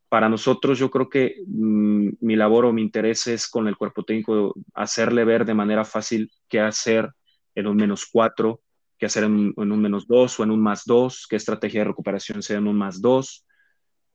para 0.08 0.28
nosotros 0.28 0.78
yo 0.78 0.90
creo 0.90 1.08
que 1.08 1.36
mmm, 1.46 2.08
mi 2.20 2.36
labor 2.36 2.66
o 2.66 2.72
mi 2.72 2.82
interés 2.82 3.26
es 3.26 3.48
con 3.48 3.68
el 3.68 3.76
cuerpo 3.76 4.04
técnico 4.04 4.54
hacerle 4.74 5.24
ver 5.24 5.44
de 5.44 5.54
manera 5.54 5.84
fácil 5.84 6.30
qué 6.48 6.60
hacer 6.60 7.10
en 7.54 7.66
un 7.66 7.76
menos 7.76 8.06
cuatro, 8.10 8.62
qué 8.98 9.06
hacer 9.06 9.24
en, 9.24 9.52
en, 9.56 9.72
un 9.72 9.80
menos 9.80 10.06
dos 10.06 10.38
o 10.38 10.44
en 10.44 10.50
un 10.50 10.62
más 10.62 10.84
dos, 10.84 11.26
qué 11.28 11.36
estrategia 11.36 11.80
de 11.80 11.88
recuperación 11.88 12.42
sea 12.42 12.58
en 12.58 12.68
un 12.68 12.76
más 12.76 13.00
dos, 13.00 13.46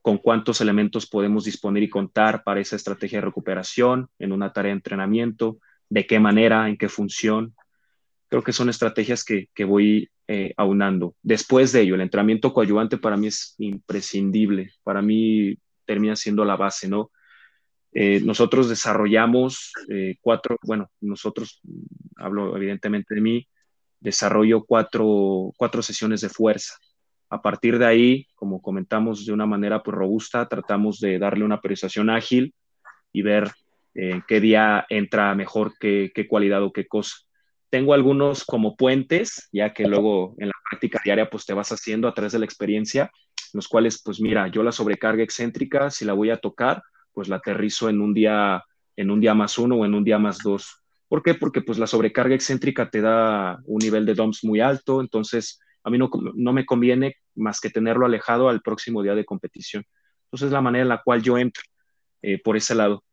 con 0.02 0.18
cuántos 0.18 0.62
elementos 0.62 1.08
podemos 1.08 1.44
disponer 1.46 1.84
y 1.84 1.90
contar 1.90 2.44
para 2.44 2.62
esa 2.62 2.76
estrategia 2.76 3.20
de 3.20 3.26
recuperación 3.26 4.10
en 4.18 4.32
una 4.32 4.54
tarea 4.54 4.70
de 4.70 4.78
entrenamiento, 4.78 5.58
de 5.90 6.08
qué 6.08 6.20
manera, 6.20 6.70
en 6.70 6.78
qué 6.78 6.90
función. 6.90 7.54
Creo 8.32 8.44
que 8.44 8.54
son 8.54 8.70
estrategias 8.70 9.26
que, 9.26 9.50
que 9.54 9.66
voy 9.66 10.10
eh, 10.30 10.54
aunando. 10.56 11.16
Después 11.22 11.74
de 11.74 11.82
ello, 11.82 11.96
el 11.96 12.02
entrenamiento 12.02 12.54
coadyuvante 12.54 12.98
para 12.98 13.18
mí 13.18 13.28
es 13.28 13.56
imprescindible. 13.58 14.72
Para 14.84 15.02
mí 15.02 15.58
termina 15.86 16.16
siendo 16.16 16.46
la 16.46 16.56
base, 16.56 16.88
¿no? 16.88 17.12
Eh, 17.92 18.22
nosotros 18.22 18.70
desarrollamos 18.70 19.74
eh, 19.90 20.16
cuatro, 20.22 20.58
bueno, 20.64 20.90
nosotros, 21.02 21.60
hablo 22.16 22.56
evidentemente 22.56 23.16
de 23.16 23.20
mí, 23.20 23.48
desarrollo 24.00 24.64
cuatro, 24.64 25.52
cuatro 25.58 25.82
sesiones 25.82 26.22
de 26.22 26.30
fuerza. 26.30 26.78
A 27.30 27.42
partir 27.42 27.78
de 27.80 27.86
ahí, 27.86 28.28
como 28.36 28.62
comentamos 28.62 29.26
de 29.26 29.34
una 29.34 29.46
manera 29.46 29.84
pues, 29.84 29.94
robusta, 29.94 30.48
tratamos 30.48 31.02
de 31.02 31.20
darle 31.20 31.44
una 31.44 31.60
periodización 31.60 32.10
ágil 32.10 32.56
y 33.12 33.24
ver 33.24 33.52
eh, 33.94 34.22
qué 34.26 34.40
día 34.40 34.86
entra 34.88 35.36
mejor, 35.36 35.74
qué, 35.78 36.14
qué 36.16 36.30
cualidad 36.30 36.64
o 36.64 36.72
qué 36.72 36.88
cosa. 36.88 37.18
Tengo 37.72 37.96
algunos 37.96 38.44
como 38.44 38.76
puentes, 38.76 39.50
ya 39.52 39.74
que 39.74 39.88
luego 39.88 40.36
en 40.38 40.50
la 40.50 40.54
práctica 40.70 41.02
diaria 41.04 41.30
pues 41.30 41.46
te 41.46 41.54
vas 41.54 41.72
haciendo 41.72 42.08
a 42.08 42.14
través 42.14 42.34
de 42.34 42.40
la 42.40 42.46
experiencia, 42.46 43.10
los 43.54 43.68
cuales, 43.68 44.02
pues 44.04 44.22
mira, 44.22 44.48
yo 44.50 44.62
la 44.62 44.72
sobrecarga 44.72 45.24
excéntrica, 45.24 45.90
si 45.90 46.06
la 46.06 46.14
voy 46.14 46.30
a 46.30 46.38
tocar, 46.38 46.84
pues 47.14 47.28
la 47.30 47.38
aterrizo 47.38 47.90
en 47.90 48.02
un 48.02 48.14
día, 48.14 48.64
en 48.96 49.10
un 49.10 49.20
día 49.20 49.34
más 49.34 49.58
uno 49.58 49.78
o 49.78 49.86
en 49.86 49.96
un 49.96 50.04
día 50.04 50.20
más 50.20 50.40
dos. 50.44 50.84
¿Por 51.08 51.24
qué? 51.24 51.34
Porque 51.34 51.62
pues 51.62 51.80
la 51.80 51.88
sobrecarga 51.88 52.36
excéntrica 52.36 52.90
te 52.90 53.02
da 53.02 53.58
un 53.66 53.80
nivel 53.80 54.06
de 54.06 54.14
DOMS 54.14 54.44
muy 54.44 54.60
alto, 54.60 55.02
entonces 55.02 55.60
a 55.84 55.90
mí 55.90 55.98
no, 55.98 56.10
no 56.36 56.54
me 56.54 56.66
conviene 56.66 57.16
más 57.36 57.60
que 57.60 57.70
tenerlo 57.70 58.06
alejado 58.06 58.50
al 58.50 58.62
próximo 58.62 59.02
día 59.02 59.16
de 59.16 59.26
competición. 59.26 59.84
Entonces 60.26 60.52
la 60.52 60.62
manera 60.62 60.84
en 60.84 60.90
la 60.90 61.02
cual 61.04 61.22
yo 61.22 61.38
entro 61.38 61.64
eh, 62.22 62.40
por 62.42 62.56
ese 62.56 62.76
lado. 62.76 63.04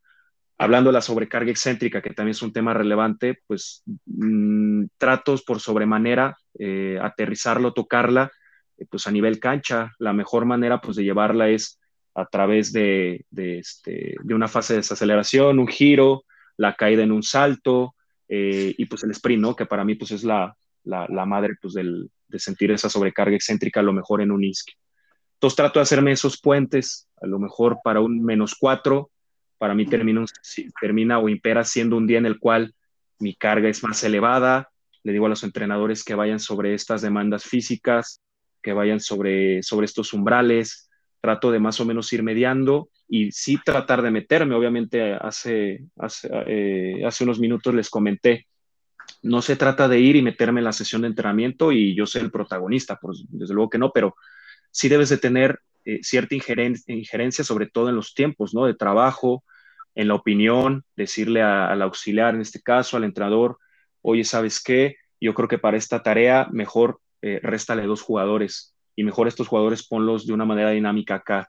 Hablando 0.58 0.90
de 0.90 0.94
la 0.94 1.00
sobrecarga 1.00 1.50
excéntrica, 1.50 2.02
que 2.02 2.10
también 2.10 2.32
es 2.32 2.42
un 2.42 2.52
tema 2.52 2.74
relevante, 2.74 3.40
pues 3.46 3.82
mmm, 4.06 4.86
tratos 4.98 5.42
por 5.44 5.60
sobremanera, 5.60 6.36
eh, 6.58 6.98
aterrizarlo, 7.00 7.72
tocarla, 7.72 8.32
eh, 8.76 8.86
pues 8.90 9.06
a 9.06 9.12
nivel 9.12 9.38
cancha, 9.38 9.92
la 9.98 10.12
mejor 10.12 10.46
manera 10.46 10.80
pues 10.80 10.96
de 10.96 11.04
llevarla 11.04 11.48
es 11.48 11.78
a 12.14 12.26
través 12.26 12.72
de, 12.72 13.24
de, 13.30 13.60
este, 13.60 14.16
de 14.20 14.34
una 14.34 14.48
fase 14.48 14.72
de 14.72 14.80
desaceleración, 14.80 15.60
un 15.60 15.68
giro, 15.68 16.24
la 16.56 16.74
caída 16.74 17.04
en 17.04 17.12
un 17.12 17.22
salto 17.22 17.94
eh, 18.28 18.74
y 18.76 18.84
pues 18.86 19.04
el 19.04 19.12
sprint, 19.12 19.40
¿no? 19.40 19.56
Que 19.56 19.66
para 19.66 19.84
mí 19.84 19.94
pues 19.94 20.10
es 20.10 20.24
la, 20.24 20.56
la, 20.84 21.26
madre 21.26 21.54
pues 21.60 21.74
del, 21.74 22.10
de 22.26 22.38
sentir 22.38 22.70
esa 22.72 22.90
sobrecarga 22.90 23.36
excéntrica 23.36 23.80
a 23.80 23.84
lo 23.84 23.92
mejor 23.92 24.20
en 24.20 24.32
un 24.32 24.44
isque. 24.44 24.72
Entonces 25.34 25.56
trato 25.56 25.78
de 25.78 25.84
hacerme 25.84 26.12
esos 26.12 26.40
puentes, 26.40 27.08
a 27.22 27.26
lo 27.26 27.38
mejor 27.38 27.78
para 27.84 28.00
un 28.00 28.24
menos 28.24 28.56
cuatro, 28.58 29.10
para 29.58 29.74
mí 29.74 29.86
termina, 29.86 31.18
o 31.18 31.28
impera 31.28 31.64
siendo 31.64 31.96
un 31.96 32.06
día 32.06 32.18
en 32.18 32.26
el 32.26 32.38
cual 32.38 32.74
mi 33.18 33.34
carga 33.34 33.68
es 33.68 33.82
más 33.82 34.02
elevada, 34.04 34.70
le 35.02 35.12
digo 35.12 35.26
a 35.26 35.28
los 35.28 35.42
entrenadores 35.42 36.04
que 36.04 36.14
vayan 36.14 36.40
sobre 36.40 36.74
estas 36.74 37.02
demandas 37.02 37.44
físicas, 37.44 38.22
que 38.62 38.72
vayan 38.72 39.00
sobre, 39.00 39.62
sobre 39.62 39.86
estos 39.86 40.12
umbrales, 40.12 40.90
trato 41.20 41.50
de 41.50 41.58
más 41.58 41.80
o 41.80 41.84
menos 41.84 42.12
ir 42.12 42.22
mediando 42.22 42.90
y 43.08 43.32
sí 43.32 43.58
tratar 43.64 44.02
de 44.02 44.10
meterme. 44.10 44.54
Obviamente 44.54 45.14
hace, 45.14 45.84
hace, 45.96 46.28
eh, 46.46 47.02
hace 47.04 47.24
unos 47.24 47.40
minutos 47.40 47.74
les 47.74 47.90
comenté, 47.90 48.46
no 49.22 49.42
se 49.42 49.56
trata 49.56 49.88
de 49.88 50.00
ir 50.00 50.16
y 50.16 50.22
meterme 50.22 50.60
en 50.60 50.64
la 50.64 50.72
sesión 50.72 51.02
de 51.02 51.08
entrenamiento 51.08 51.72
y 51.72 51.94
yo 51.94 52.06
ser 52.06 52.22
el 52.22 52.30
protagonista, 52.30 52.98
pues 53.00 53.24
desde 53.28 53.54
luego 53.54 53.70
que 53.70 53.78
no, 53.78 53.90
pero 53.90 54.14
sí 54.70 54.88
debes 54.88 55.08
de 55.08 55.18
tener 55.18 55.60
eh, 55.88 56.00
cierta 56.02 56.34
injerencia, 56.34 57.44
sobre 57.44 57.66
todo 57.66 57.88
en 57.88 57.96
los 57.96 58.12
tiempos, 58.12 58.54
¿no? 58.54 58.66
De 58.66 58.74
trabajo, 58.74 59.42
en 59.94 60.08
la 60.08 60.14
opinión, 60.14 60.84
decirle 60.96 61.42
al 61.42 61.80
auxiliar, 61.82 62.34
en 62.34 62.42
este 62.42 62.60
caso, 62.60 62.96
al 62.96 63.04
entrenador, 63.04 63.58
oye, 64.02 64.24
¿sabes 64.24 64.62
qué? 64.62 64.96
Yo 65.20 65.32
creo 65.32 65.48
que 65.48 65.58
para 65.58 65.76
esta 65.76 66.02
tarea 66.02 66.46
mejor 66.52 67.00
eh, 67.22 67.40
réstale 67.42 67.86
dos 67.86 68.02
jugadores 68.02 68.76
y 68.94 69.02
mejor 69.02 69.28
estos 69.28 69.48
jugadores 69.48 69.86
ponlos 69.86 70.26
de 70.26 70.34
una 70.34 70.44
manera 70.44 70.70
dinámica 70.70 71.16
acá, 71.16 71.48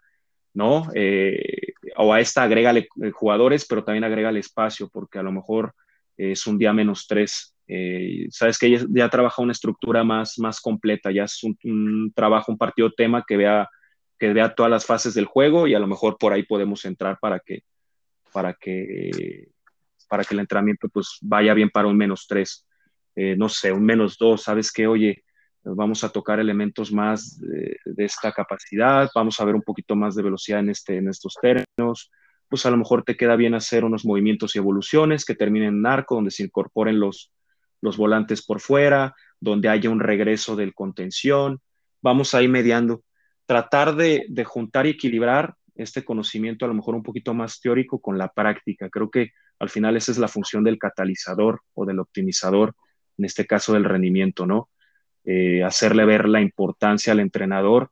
¿no? 0.54 0.88
Eh, 0.96 1.74
o 1.98 2.14
a 2.14 2.20
esta 2.22 2.44
agrégale 2.44 2.88
eh, 3.04 3.12
jugadores, 3.12 3.66
pero 3.68 3.84
también 3.84 4.06
agrégale 4.06 4.40
espacio, 4.40 4.90
porque 4.90 5.20
a 5.20 5.24
lo 5.24 5.32
mejor 5.32 5.74
es 6.18 6.48
un 6.48 6.58
día 6.58 6.74
menos 6.74 7.08
tres 7.08 7.56
Eh, 7.72 8.26
sabes 8.32 8.58
que 8.58 8.72
ya, 8.72 8.80
ya, 8.90 9.10
trabaja 9.10 9.44
una 9.44 9.52
estructura 9.52 10.04
más, 10.04 10.40
más 10.40 10.60
completa, 10.60 11.12
ya 11.12 11.26
es 11.26 11.44
un, 11.44 12.12
trabajo, 12.16 12.52
un 12.52 12.58
partido 12.58 12.92
tema 12.92 13.24
que 13.28 13.38
vea, 13.38 13.70
que 14.20 14.34
vea 14.34 14.54
todas 14.54 14.70
las 14.70 14.86
fases 14.86 15.14
del 15.14 15.26
juego 15.26 15.68
y 15.68 15.74
a 15.74 15.80
lo 15.80 15.88
mejor 15.88 16.18
por 16.18 16.34
ahí 16.34 16.44
podemos 16.44 16.86
entrar 16.86 17.18
para 17.22 17.40
que, 17.40 17.64
para 18.34 18.54
que, 18.54 19.50
para 20.08 20.24
que 20.24 20.34
el 20.34 20.42
entrenamiento 20.42 20.90
pues 20.90 21.18
vaya 21.22 21.54
bien 21.54 21.70
para 21.70 21.88
un 21.88 21.98
menos 21.98 22.28
tres, 22.28 22.68
eh, 23.16 23.36
no 23.38 23.50
sé, 23.50 23.72
un 23.72 23.86
menos 23.86 24.18
dos, 24.18 24.44
sabes 24.44 24.72
que, 24.72 24.88
oye, 24.88 25.24
vamos 25.64 26.04
a 26.04 26.10
tocar 26.10 26.40
elementos 26.40 26.92
más 26.92 27.40
de, 27.40 27.78
de, 27.86 28.06
esta 28.06 28.32
capacidad, 28.32 29.10
vamos 29.14 29.40
a 29.40 29.46
ver 29.46 29.56
un 29.56 29.62
poquito 29.62 29.96
más 29.96 30.16
de 30.16 30.24
velocidad 30.24 30.60
en, 30.60 30.70
este, 30.70 30.98
en 30.98 31.10
estos 31.10 31.36
términos, 31.42 32.12
pues 32.50 32.66
a 32.66 32.72
lo 32.72 32.78
mejor 32.78 33.04
te 33.04 33.16
queda 33.16 33.36
bien 33.36 33.54
hacer 33.54 33.86
unos 33.86 34.06
movimientos 34.06 34.56
y 34.56 34.58
evoluciones 34.58 35.24
que 35.24 35.36
terminen 35.36 35.76
en 35.76 35.86
arco, 35.86 36.16
donde 36.16 36.32
se 36.32 36.44
incorporen 36.44 37.00
los, 37.00 37.32
los 37.82 37.96
volantes 37.96 38.44
por 38.44 38.60
fuera, 38.60 39.16
donde 39.40 39.70
haya 39.70 39.90
un 39.90 40.00
regreso 40.00 40.56
del 40.56 40.74
contención. 40.74 41.62
Vamos 42.02 42.34
a 42.34 42.42
ir 42.42 42.50
mediando. 42.50 43.04
Tratar 43.50 43.96
de, 43.96 44.28
juntar 44.46 44.86
y 44.86 44.92
equilibrar 44.92 45.56
este 45.74 46.06
conocimiento 46.06 46.66
a 46.66 46.68
lo 46.68 46.76
mejor 46.76 46.94
un 46.94 47.02
poquito 47.02 47.34
más 47.34 47.60
teórico 47.60 48.00
con 48.00 48.20
la 48.20 48.32
práctica. 48.32 48.90
Creo 48.90 49.10
que 49.10 49.32
al 49.58 49.70
final 49.70 49.98
esa 49.98 50.12
es 50.12 50.20
la 50.20 50.28
función 50.28 50.64
del 50.64 50.78
catalizador 50.78 51.62
o 51.74 51.84
del 51.84 52.00
optimizador, 52.00 52.76
en 53.18 53.26
este 53.26 53.48
caso 53.48 53.74
del 53.74 53.86
rendimiento, 53.86 54.46
¿no? 54.46 54.70
Eh, 55.26 55.64
hacerle 55.64 56.06
ver 56.06 56.30
la 56.30 56.42
importancia 56.42 57.12
al 57.12 57.22
entrenador 57.22 57.90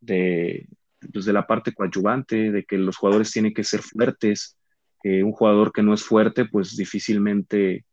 de, 0.00 0.66
pues 1.12 1.24
de 1.26 1.32
la 1.32 1.46
parte 1.46 1.72
coadyuvante, 1.72 2.50
de 2.50 2.64
que 2.64 2.76
los 2.76 2.96
jugadores 2.96 3.30
tienen 3.30 3.54
que 3.54 3.62
ser 3.62 3.82
fuertes, 3.82 4.58
un 5.04 5.32
jugador 5.32 5.72
que 5.72 5.82
no 5.82 5.94
es 5.94 6.02
fuerte, 6.02 6.44
pues 6.44 6.76
difícilmente 6.76 7.86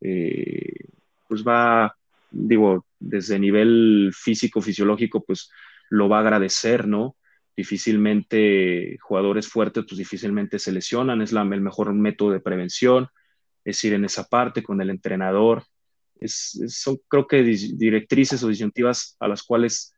eh, 0.00 0.72
pues 1.28 1.44
va, 1.44 1.94
digo, 2.30 2.86
desde 2.98 3.38
nivel 3.38 4.10
físico, 4.14 4.60
fisiológico, 4.60 5.22
pues 5.22 5.50
lo 5.90 6.08
va 6.08 6.18
a 6.18 6.20
agradecer, 6.20 6.86
¿no? 6.86 7.16
Difícilmente 7.56 8.96
jugadores 9.02 9.48
fuertes, 9.48 9.84
pues 9.86 9.98
difícilmente 9.98 10.58
se 10.58 10.72
lesionan, 10.72 11.20
es 11.20 11.32
la, 11.32 11.42
el 11.42 11.60
mejor 11.60 11.92
método 11.92 12.30
de 12.30 12.40
prevención, 12.40 13.08
es 13.64 13.84
ir 13.84 13.92
en 13.92 14.06
esa 14.06 14.24
parte 14.24 14.62
con 14.62 14.80
el 14.80 14.88
entrenador. 14.88 15.64
Son 16.22 16.98
creo 17.08 17.26
que 17.26 17.42
directrices 17.42 18.42
o 18.42 18.48
disyuntivas 18.48 19.16
a 19.20 19.28
las 19.28 19.42
cuales 19.42 19.92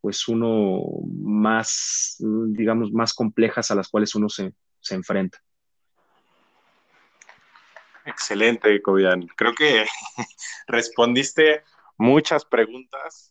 pues 0.00 0.28
uno 0.28 0.82
más, 1.22 2.16
digamos, 2.18 2.92
más 2.92 3.12
complejas 3.12 3.70
a 3.70 3.74
las 3.74 3.88
cuales 3.88 4.14
uno 4.14 4.28
se, 4.28 4.54
se 4.80 4.94
enfrenta. 4.94 5.38
Excelente, 8.06 8.80
Cobian. 8.80 9.26
Creo 9.36 9.54
que 9.54 9.84
respondiste 10.66 11.62
muchas 11.98 12.44
preguntas 12.44 13.29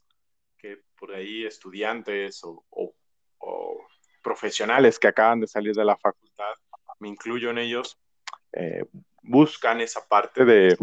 por 1.00 1.14
ahí 1.14 1.46
estudiantes 1.46 2.42
o, 2.44 2.96
profesionales 4.22 5.00
que 5.00 5.08
acaban 5.08 5.40
de 5.40 5.48
salir 5.48 5.74
de 5.74 5.86
la 5.86 5.96
facultad, 5.98 6.54
me 7.00 7.08
incluyo 7.08 7.50
en 7.50 7.58
ellos, 7.58 7.98
eh, 8.52 8.84
buscan 9.24 9.80
esa 9.80 10.06
parte 10.08 10.44
de, 10.44 10.78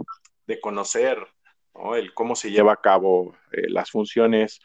de 0.47 0.61
conocer 0.61 1.19
¿no? 1.75 1.95
el 1.95 2.15
cómo 2.15 2.35
se 2.37 2.51
lleva 2.51 2.73
a 2.73 2.81
cabo 2.81 3.37
eh, 3.53 3.69
las 3.69 3.91
funciones. 3.91 4.61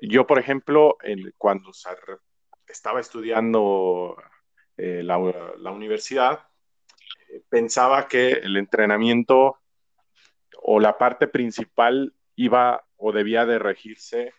Yo, 0.00 0.26
por 0.26 0.38
ejemplo, 0.38 0.96
cuando 1.38 1.70
estaba 2.68 3.00
estudiando 3.00 4.16
eh, 4.76 5.02
la, 5.02 5.18
universidad, 5.18 6.46
pensaba 7.48 8.08
que 8.08 8.32
el 8.32 8.56
entrenamiento 8.56 9.58
o 10.62 10.80
la 10.80 10.98
parte 10.98 11.26
principal 11.26 12.14
iba 12.34 12.84
o 12.96 13.12
debía 13.12 13.46
de 13.46 13.58
regirse 13.58 14.32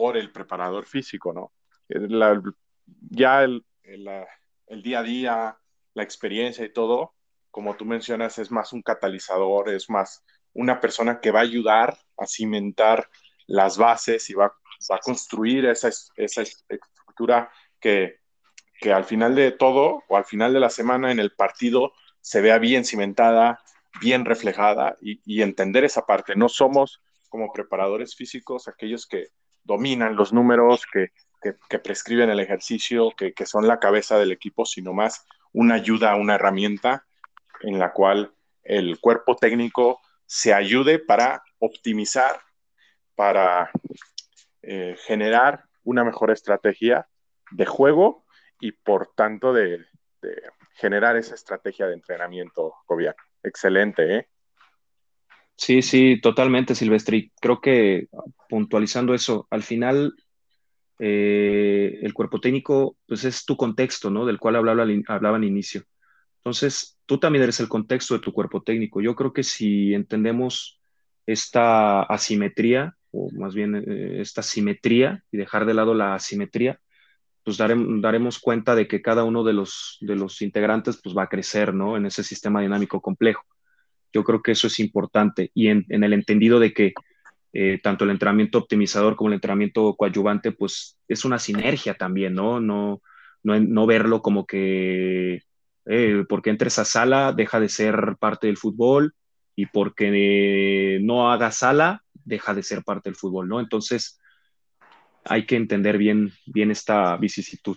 por 0.00 0.16
el 0.16 0.32
preparador 0.32 0.86
físico, 0.86 1.30
¿no? 1.34 1.52
Ya 3.10 3.42
el, 3.42 3.62
el, 3.82 4.08
el, 4.66 4.82
día 4.82 5.00
a 5.00 5.02
día, 5.02 5.58
la 5.92 6.02
experiencia 6.02 6.64
y 6.64 6.72
todo, 6.72 7.12
como 7.50 7.76
tú 7.76 7.84
mencionas, 7.84 8.38
es 8.38 8.50
más 8.50 8.72
un 8.72 8.80
catalizador, 8.80 9.68
es 9.68 9.90
más 9.90 10.24
una 10.54 10.80
persona 10.80 11.20
que 11.20 11.30
va 11.30 11.40
a 11.40 11.42
ayudar 11.42 11.98
a 12.16 12.26
cimentar 12.26 13.10
las 13.46 13.76
bases 13.76 14.30
y 14.30 14.32
va, 14.32 14.46
va 14.90 14.96
a 14.96 15.00
construir 15.00 15.66
esa, 15.66 15.90
esa 16.16 16.40
estructura 16.40 17.52
que, 17.78 18.20
que 18.80 18.94
al 18.94 19.04
final 19.04 19.34
de 19.34 19.52
todo 19.52 20.02
o 20.08 20.16
al 20.16 20.24
final 20.24 20.54
de 20.54 20.60
la 20.60 20.70
semana 20.70 21.12
en 21.12 21.20
el 21.20 21.32
partido 21.32 21.92
se 22.22 22.40
vea 22.40 22.56
bien 22.56 22.86
cimentada, 22.86 23.60
bien 24.00 24.24
reflejada 24.24 24.96
y, 25.02 25.20
y 25.26 25.42
entender 25.42 25.84
esa 25.84 26.06
parte. 26.06 26.36
No 26.36 26.48
somos 26.48 27.02
como 27.28 27.52
preparadores 27.52 28.16
físicos 28.16 28.66
aquellos 28.66 29.06
que 29.06 29.28
dominan 29.70 30.16
los 30.16 30.32
números, 30.32 30.84
que, 30.92 31.12
que, 31.40 31.78
prescriben 31.78 32.28
el 32.28 32.40
ejercicio, 32.40 33.12
que, 33.16 33.32
que, 33.32 33.46
son 33.46 33.68
la 33.68 33.78
cabeza 33.78 34.18
del 34.18 34.32
equipo, 34.32 34.66
sino 34.66 34.92
más 34.92 35.24
una 35.52 35.76
ayuda, 35.76 36.16
una 36.16 36.34
herramienta 36.34 37.06
en 37.62 37.78
la 37.78 37.92
cual 37.92 38.32
el 38.64 38.98
cuerpo 38.98 39.36
técnico 39.36 40.00
se 40.26 40.52
ayude 40.52 40.98
para 40.98 41.44
optimizar, 41.60 42.40
para 43.14 43.70
eh, 44.62 44.96
generar 45.06 45.64
una 45.84 46.02
mejor 46.02 46.32
estrategia 46.32 47.06
de 47.52 47.66
juego 47.66 48.24
y 48.58 48.72
por 48.72 49.12
tanto 49.14 49.52
de, 49.52 49.86
de 50.20 50.42
generar 50.74 51.16
esa 51.16 51.36
estrategia 51.36 51.86
de 51.86 51.94
entrenamiento, 51.94 52.74
Cobian. 52.86 53.14
Excelente, 53.44 54.16
¿eh? 54.16 54.28
Sí, 55.60 55.82
sí, 55.82 56.18
totalmente, 56.22 56.74
Silvestri. 56.74 57.32
Creo 57.38 57.60
que 57.60 58.08
puntualizando 58.48 59.12
eso, 59.12 59.46
al 59.50 59.62
final 59.62 60.14
eh, 60.98 61.98
el 62.02 62.14
cuerpo 62.14 62.40
técnico, 62.40 62.96
pues 63.06 63.24
es 63.24 63.44
tu 63.44 63.58
contexto, 63.58 64.10
¿no? 64.10 64.24
Del 64.24 64.38
cual 64.38 64.56
hablaba, 64.56 64.84
hablaba 65.08 65.36
al 65.36 65.44
inicio. 65.44 65.82
Entonces, 66.38 66.98
tú 67.06 67.18
también 67.20 67.42
eres 67.44 67.60
el 67.60 67.68
contexto 67.68 68.14
de 68.14 68.20
tu 68.20 68.32
cuerpo 68.32 68.62
técnico. 68.62 69.02
Yo 69.02 69.14
creo 69.14 69.34
que 69.34 69.42
si 69.42 69.92
entendemos 69.94 70.80
esta 71.26 72.04
asimetría, 72.04 72.96
o 73.12 73.30
más 73.32 73.54
bien 73.54 73.76
eh, 73.76 74.20
esta 74.22 74.42
simetría, 74.42 75.24
y 75.30 75.36
dejar 75.36 75.66
de 75.66 75.74
lado 75.74 75.94
la 75.94 76.14
asimetría, 76.14 76.80
pues 77.44 77.58
daremos, 77.58 78.38
cuenta 78.40 78.74
de 78.74 78.88
que 78.88 79.02
cada 79.02 79.24
uno 79.24 79.44
de 79.44 79.52
los, 79.54 79.98
de 80.00 80.16
los 80.16 80.42
integrantes 80.42 81.00
pues 81.02 81.16
va 81.16 81.24
a 81.24 81.28
crecer, 81.28 81.74
¿no? 81.74 81.98
En 81.98 82.06
ese 82.06 82.24
sistema 82.24 82.62
dinámico 82.62 83.00
complejo. 83.02 83.44
Yo 84.12 84.24
creo 84.24 84.42
que 84.42 84.52
eso 84.52 84.66
es 84.66 84.78
importante 84.80 85.50
y 85.54 85.68
en, 85.68 85.84
el 85.88 86.12
entendido 86.12 86.58
de 86.58 86.72
que 86.72 86.92
eh, 87.52 87.80
tanto 87.82 88.04
el 88.04 88.10
entrenamiento 88.10 88.58
optimizador 88.58 89.16
como 89.16 89.28
el 89.28 89.34
entrenamiento 89.34 89.94
coadyuvante, 89.96 90.52
pues 90.52 90.98
es 91.08 91.24
una 91.24 91.38
sinergia 91.38 91.94
también, 91.94 92.34
¿no? 92.34 92.60
No, 92.60 93.02
no, 93.42 93.58
no 93.58 93.86
verlo 93.86 94.22
como 94.22 94.46
que 94.46 95.42
eh, 95.86 96.24
porque 96.28 96.50
entre 96.50 96.68
esa 96.68 96.84
sala 96.84 97.32
deja 97.32 97.58
de 97.58 97.68
ser 97.68 98.16
parte 98.18 98.46
del 98.46 98.56
fútbol 98.56 99.14
y 99.56 99.66
porque 99.66 100.98
no 101.02 101.32
haga 101.32 101.50
sala 101.50 102.04
deja 102.24 102.54
de 102.54 102.62
ser 102.62 102.84
parte 102.84 103.10
del 103.10 103.16
fútbol, 103.16 103.48
¿no? 103.48 103.60
Entonces, 103.60 104.20
hay 105.24 105.46
que 105.46 105.56
entender 105.56 105.98
bien, 105.98 106.32
bien 106.46 106.70
esta 106.70 107.16
vicisitud. 107.16 107.76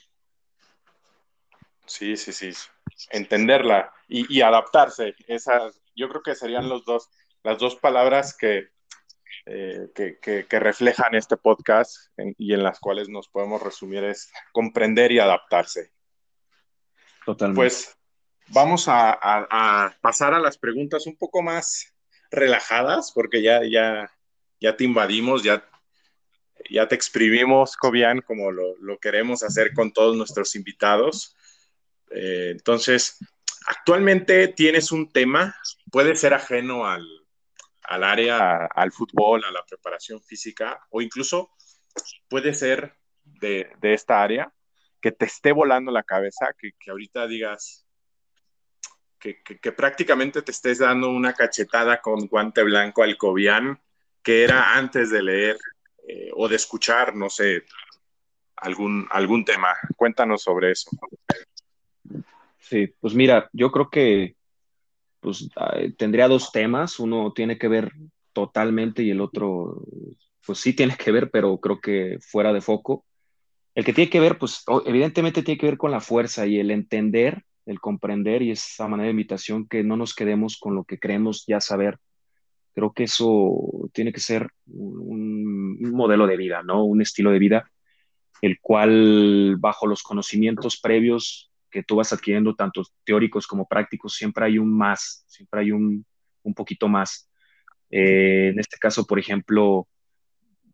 Sí, 1.86 2.16
sí, 2.16 2.32
sí. 2.32 2.52
Entenderla 3.10 3.92
y, 4.08 4.38
y, 4.38 4.42
adaptarse. 4.42 5.16
Esas, 5.28 5.82
yo 5.96 6.10
creo 6.10 6.22
que 6.22 6.36
serían 6.36 6.70
los 6.70 6.86
dos, 6.86 7.10
las 7.44 7.58
dos 7.60 7.76
palabras 7.76 8.36
que, 8.36 8.70
eh, 9.46 9.90
que, 9.94 10.18
que, 10.22 10.46
que, 10.46 10.60
reflejan 10.60 11.16
este 11.16 11.38
podcast 11.38 11.96
en, 12.18 12.36
y 12.38 12.54
en 12.54 12.64
las 12.64 12.80
cuales 12.80 13.10
nos 13.10 13.28
podemos 13.28 13.62
resumir 13.62 14.04
es 14.04 14.32
comprender 14.52 15.12
y 15.12 15.20
adaptarse. 15.20 15.92
Totalmente. 17.26 17.58
Pues 17.58 17.98
vamos 18.48 18.88
a, 18.88 19.12
a, 19.12 19.48
a 19.50 19.98
pasar 20.02 20.34
a 20.34 20.40
las 20.40 20.58
preguntas 20.58 21.08
un 21.08 21.18
poco 21.18 21.42
más 21.42 21.94
relajadas 22.32 23.12
porque 23.14 23.42
ya, 23.42 23.62
ya, 23.64 24.12
ya 24.60 24.76
te 24.76 24.84
invadimos, 24.84 25.44
ya 25.44 25.64
ya 26.70 26.88
te 26.88 26.96
exprimimos, 26.96 27.76
Cobian, 27.78 28.22
como 28.22 28.52
lo, 28.52 28.78
lo, 28.78 28.98
queremos 29.00 29.44
hacer 29.44 29.74
con 29.74 29.92
todos 29.92 30.16
nuestros 30.16 30.56
invitados. 30.56 31.36
Eh, 32.12 32.50
entonces, 32.52 33.18
actualmente 33.68 34.48
tienes 34.50 34.92
un 34.92 35.12
tema, 35.12 35.56
puede 35.92 36.16
ser 36.16 36.34
ajeno 36.34 36.86
al, 36.86 37.06
al 37.84 38.04
área, 38.04 38.66
al 38.66 38.92
fútbol, 38.92 39.44
a 39.44 39.52
la 39.52 39.64
preparación 39.66 40.22
física, 40.22 40.80
o 40.90 41.02
incluso 41.02 41.52
puede 42.30 42.54
ser 42.54 42.96
de, 43.24 43.72
de 43.80 43.94
esta 43.94 44.22
área, 44.22 44.54
que 45.02 45.12
te 45.12 45.26
esté 45.26 45.52
volando 45.52 45.92
la 45.92 46.04
cabeza, 46.04 46.54
que, 46.58 46.72
que 46.80 46.92
ahorita 46.92 47.28
digas, 47.28 47.86
que, 49.20 49.42
que, 49.42 49.72
prácticamente 49.72 50.42
te 50.42 50.52
estés 50.52 50.80
dando 50.80 51.10
una 51.10 51.34
cachetada 51.34 52.02
con 52.02 52.28
guante 52.28 52.64
blanco 52.64 53.04
al 53.04 53.18
Cobian, 53.18 53.82
que 54.22 54.44
era 54.44 54.76
antes 54.76 55.10
de 55.10 55.24
leer 55.24 55.58
eh, 56.08 56.30
o 56.34 56.50
de 56.50 56.58
escuchar, 56.58 57.16
no 57.16 57.30
sé, 57.30 57.64
algún, 58.58 59.08
algún 59.12 59.46
tema. 59.46 59.74
Cuéntanos 59.96 60.44
sobre 60.44 60.72
eso. 60.72 60.90
Sí, 62.64 62.88
pues 63.02 63.14
mira, 63.14 63.50
yo 63.52 63.72
creo 63.72 63.90
que 63.90 64.36
pues 65.20 65.50
tendría 65.98 66.28
dos 66.30 66.52
temas. 66.52 67.00
Uno 67.00 67.34
tiene 67.34 67.58
que 67.58 67.68
ver 67.68 67.92
totalmente 68.32 69.04
y 69.04 69.12
el 69.12 69.22
otro, 69.22 69.84
pues 70.46 70.60
sí 70.60 70.74
tiene 70.74 70.96
que 70.96 71.12
ver, 71.12 71.30
pero 71.30 71.58
creo 71.60 71.82
que 71.82 72.18
fuera 72.22 72.54
de 72.54 72.62
foco. 72.62 73.06
El 73.76 73.84
que 73.84 73.94
tiene 73.94 74.10
que 74.10 74.22
ver, 74.22 74.38
pues 74.38 74.64
evidentemente 74.86 75.44
tiene 75.44 75.58
que 75.60 75.66
ver 75.66 75.78
con 75.78 75.92
la 75.92 76.00
fuerza 76.00 76.48
y 76.48 76.60
el 76.60 76.72
entender, 76.72 77.44
el 77.66 77.82
comprender 77.82 78.42
y 78.42 78.52
esa 78.52 78.88
manera 78.88 79.06
de 79.08 79.12
invitación 79.12 79.68
que 79.68 79.84
no 79.84 79.98
nos 79.98 80.16
quedemos 80.16 80.58
con 80.58 80.76
lo 80.76 80.86
que 80.86 81.00
creemos 81.00 81.46
ya 81.46 81.60
saber. 81.60 81.98
Creo 82.74 82.94
que 82.94 83.04
eso 83.04 83.90
tiene 83.92 84.14
que 84.14 84.22
ser 84.22 84.48
un, 84.68 85.78
un 85.82 85.92
modelo 85.92 86.28
de 86.28 86.38
vida, 86.38 86.64
¿no? 86.64 86.86
Un 86.86 87.02
estilo 87.02 87.32
de 87.32 87.40
vida, 87.40 87.70
el 88.42 88.60
cual 88.62 89.58
bajo 89.60 89.86
los 89.86 90.02
conocimientos 90.02 90.80
previos 90.80 91.53
que 91.74 91.84
tú 91.84 91.98
vas 91.98 92.14
adquiriendo, 92.14 92.56
tanto 92.56 92.84
teóricos 93.04 93.48
como 93.48 93.68
prácticos, 93.68 94.14
siempre 94.14 94.46
hay 94.46 94.58
un 94.58 94.72
más, 94.78 95.26
siempre 95.28 95.62
hay 95.62 95.72
un, 95.72 96.06
un 96.44 96.54
poquito 96.54 96.88
más. 96.88 97.30
Eh, 97.90 98.50
en 98.50 98.60
este 98.60 98.78
caso, 98.78 99.06
por 99.06 99.20
ejemplo, 99.20 99.88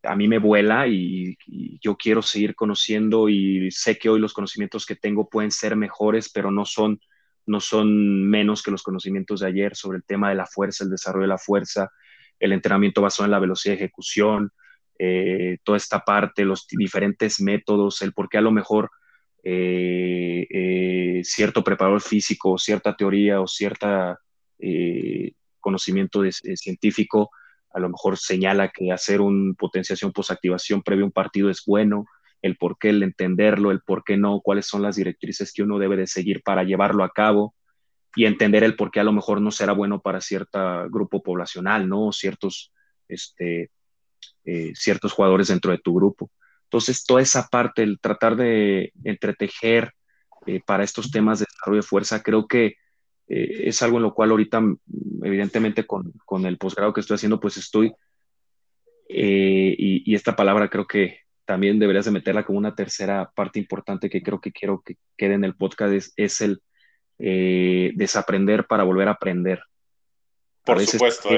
a 0.02 0.14
mí 0.16 0.28
me 0.28 0.38
vuela 0.38 0.86
y, 0.86 1.36
yo 1.82 1.96
quiero 1.96 2.22
seguir 2.22 2.54
conociendo 2.54 3.28
y 3.28 3.70
sé 3.70 3.98
que 3.98 4.08
hoy 4.08 4.20
los 4.20 4.34
conocimientos 4.34 4.86
que 4.86 4.96
tengo 4.96 5.28
pueden 5.28 5.50
ser 5.50 5.76
mejores, 5.76 6.30
pero 6.30 6.50
no 6.50 6.64
son, 6.64 7.00
no 7.46 7.60
son 7.60 8.28
menos 8.28 8.62
que 8.62 8.70
los 8.70 8.82
conocimientos 8.82 9.40
de 9.40 9.48
ayer 9.48 9.74
sobre 9.74 9.98
el 9.98 10.04
tema 10.04 10.28
de 10.28 10.36
la 10.36 10.46
fuerza, 10.46 10.84
el 10.84 10.90
desarrollo 10.90 11.22
de 11.22 11.28
la 11.28 11.38
fuerza, 11.38 11.90
el 12.38 12.52
entrenamiento 12.52 13.02
basado 13.02 13.24
en 13.24 13.30
la 13.32 13.38
velocidad 13.38 13.74
de 13.74 13.84
ejecución, 13.84 14.52
eh, 14.98 15.58
toda 15.64 15.78
esta 15.78 16.00
parte, 16.00 16.44
los 16.44 16.66
diferentes 16.68 17.40
métodos, 17.40 18.02
el 18.02 18.12
por 18.12 18.28
qué 18.28 18.38
a 18.38 18.42
lo 18.42 18.52
mejor 18.52 18.90
eh, 19.42 20.46
eh, 20.50 21.20
cierto 21.24 21.64
preparador 21.64 22.02
físico, 22.02 22.58
cierta 22.58 22.94
teoría 22.94 23.40
o 23.40 23.46
cierta 23.46 24.18
eh, 24.58 25.32
conocimiento 25.60 26.22
científico 26.30 27.30
a 27.72 27.78
lo 27.78 27.88
mejor 27.88 28.18
señala 28.18 28.68
que 28.68 28.90
hacer 28.92 29.20
un 29.20 29.54
potenciación 29.54 30.12
posactivación 30.12 30.82
previo 30.82 31.04
a 31.04 31.06
un 31.06 31.12
partido 31.12 31.50
es 31.50 31.62
bueno, 31.64 32.04
el 32.42 32.56
por 32.56 32.76
qué, 32.78 32.90
el 32.90 33.02
entenderlo, 33.02 33.70
el 33.70 33.80
por 33.80 34.02
qué 34.02 34.16
no, 34.16 34.40
cuáles 34.40 34.66
son 34.66 34.82
las 34.82 34.96
directrices 34.96 35.52
que 35.52 35.62
uno 35.62 35.78
debe 35.78 35.96
de 35.96 36.06
seguir 36.06 36.42
para 36.42 36.64
llevarlo 36.64 37.04
a 37.04 37.10
cabo 37.10 37.54
y 38.16 38.24
entender 38.24 38.64
el 38.64 38.74
por 38.74 38.90
qué 38.90 39.00
a 39.00 39.04
lo 39.04 39.12
mejor 39.12 39.40
no 39.40 39.52
será 39.52 39.72
bueno 39.72 40.00
para 40.00 40.20
cierto 40.20 40.58
grupo 40.90 41.22
poblacional, 41.22 41.88
¿no? 41.88 42.10
Ciertos, 42.10 42.72
este, 43.06 43.70
ciertos 44.74 45.12
jugadores 45.12 45.48
dentro 45.48 45.70
de 45.70 45.78
tu 45.78 45.94
grupo. 45.94 46.28
Entonces, 46.70 47.04
toda 47.04 47.20
esa 47.20 47.48
parte, 47.48 47.82
el 47.82 47.98
tratar 47.98 48.36
de 48.36 48.92
entretejer 49.02 49.92
eh, 50.46 50.60
para 50.64 50.84
estos 50.84 51.10
temas 51.10 51.40
de 51.40 51.46
desarrollo 51.50 51.82
de 51.82 51.88
fuerza, 51.88 52.22
creo 52.22 52.46
que 52.46 52.76
eh, 53.26 53.62
es 53.64 53.82
algo 53.82 53.96
en 53.96 54.04
lo 54.04 54.14
cual 54.14 54.30
ahorita, 54.30 54.60
mm, 54.60 54.76
evidentemente, 55.24 55.84
con, 55.84 56.12
con 56.24 56.46
el 56.46 56.58
posgrado 56.58 56.92
que 56.92 57.00
estoy 57.00 57.16
haciendo, 57.16 57.40
pues 57.40 57.56
estoy, 57.56 57.92
eh, 59.08 59.74
y, 59.76 60.12
y, 60.12 60.14
esta 60.14 60.36
palabra 60.36 60.68
creo 60.68 60.86
que 60.86 61.18
también 61.44 61.80
deberías 61.80 62.04
de 62.04 62.12
meterla 62.12 62.44
como 62.44 62.60
una 62.60 62.76
tercera 62.76 63.32
parte 63.34 63.58
importante 63.58 64.08
que 64.08 64.22
creo 64.22 64.40
que 64.40 64.52
quiero 64.52 64.80
que 64.80 64.94
quede 65.16 65.34
en 65.34 65.42
el 65.42 65.56
podcast, 65.56 65.92
es, 65.92 66.12
es 66.16 66.40
el 66.40 66.62
desaprender 67.18 68.68
para 68.68 68.84
volver 68.84 69.08
a 69.08 69.12
aprender. 69.12 69.60
Por 70.64 70.80
supuesto, 70.86 71.30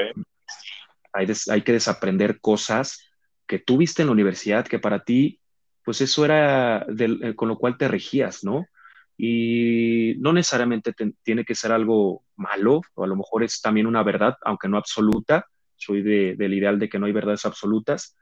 hay, 1.11 1.27
hay 1.49 1.61
que 1.63 1.71
desaprender 1.71 2.39
cosas 2.39 3.12
que 3.47 3.59
tú 3.59 3.77
viste 3.77 4.01
en 4.01 4.07
la 4.07 4.13
universidad, 4.13 4.67
que 4.67 4.79
para 4.79 5.03
ti, 5.03 5.39
pues 5.83 6.01
eso 6.01 6.25
era 6.25 6.85
eh, 6.87 7.35
con 7.35 7.49
lo 7.49 7.57
cual 7.57 7.77
te 7.77 7.87
regías, 7.87 8.43
¿no? 8.43 8.67
Y 9.17 10.15
no 10.19 10.33
necesariamente 10.33 10.93
tiene 11.21 11.45
que 11.45 11.55
ser 11.55 11.71
algo 11.71 12.23
malo, 12.35 12.81
o 12.95 13.03
a 13.03 13.07
lo 13.07 13.15
mejor 13.15 13.43
es 13.43 13.61
también 13.61 13.85
una 13.85 14.03
verdad, 14.03 14.37
aunque 14.41 14.67
no 14.67 14.77
absoluta. 14.77 15.45
Soy 15.75 16.01
del 16.01 16.53
ideal 16.53 16.79
de 16.79 16.89
que 16.89 16.97
no 16.97 17.05
hay 17.05 17.11
verdades 17.11 17.45
absolutas, 17.45 18.15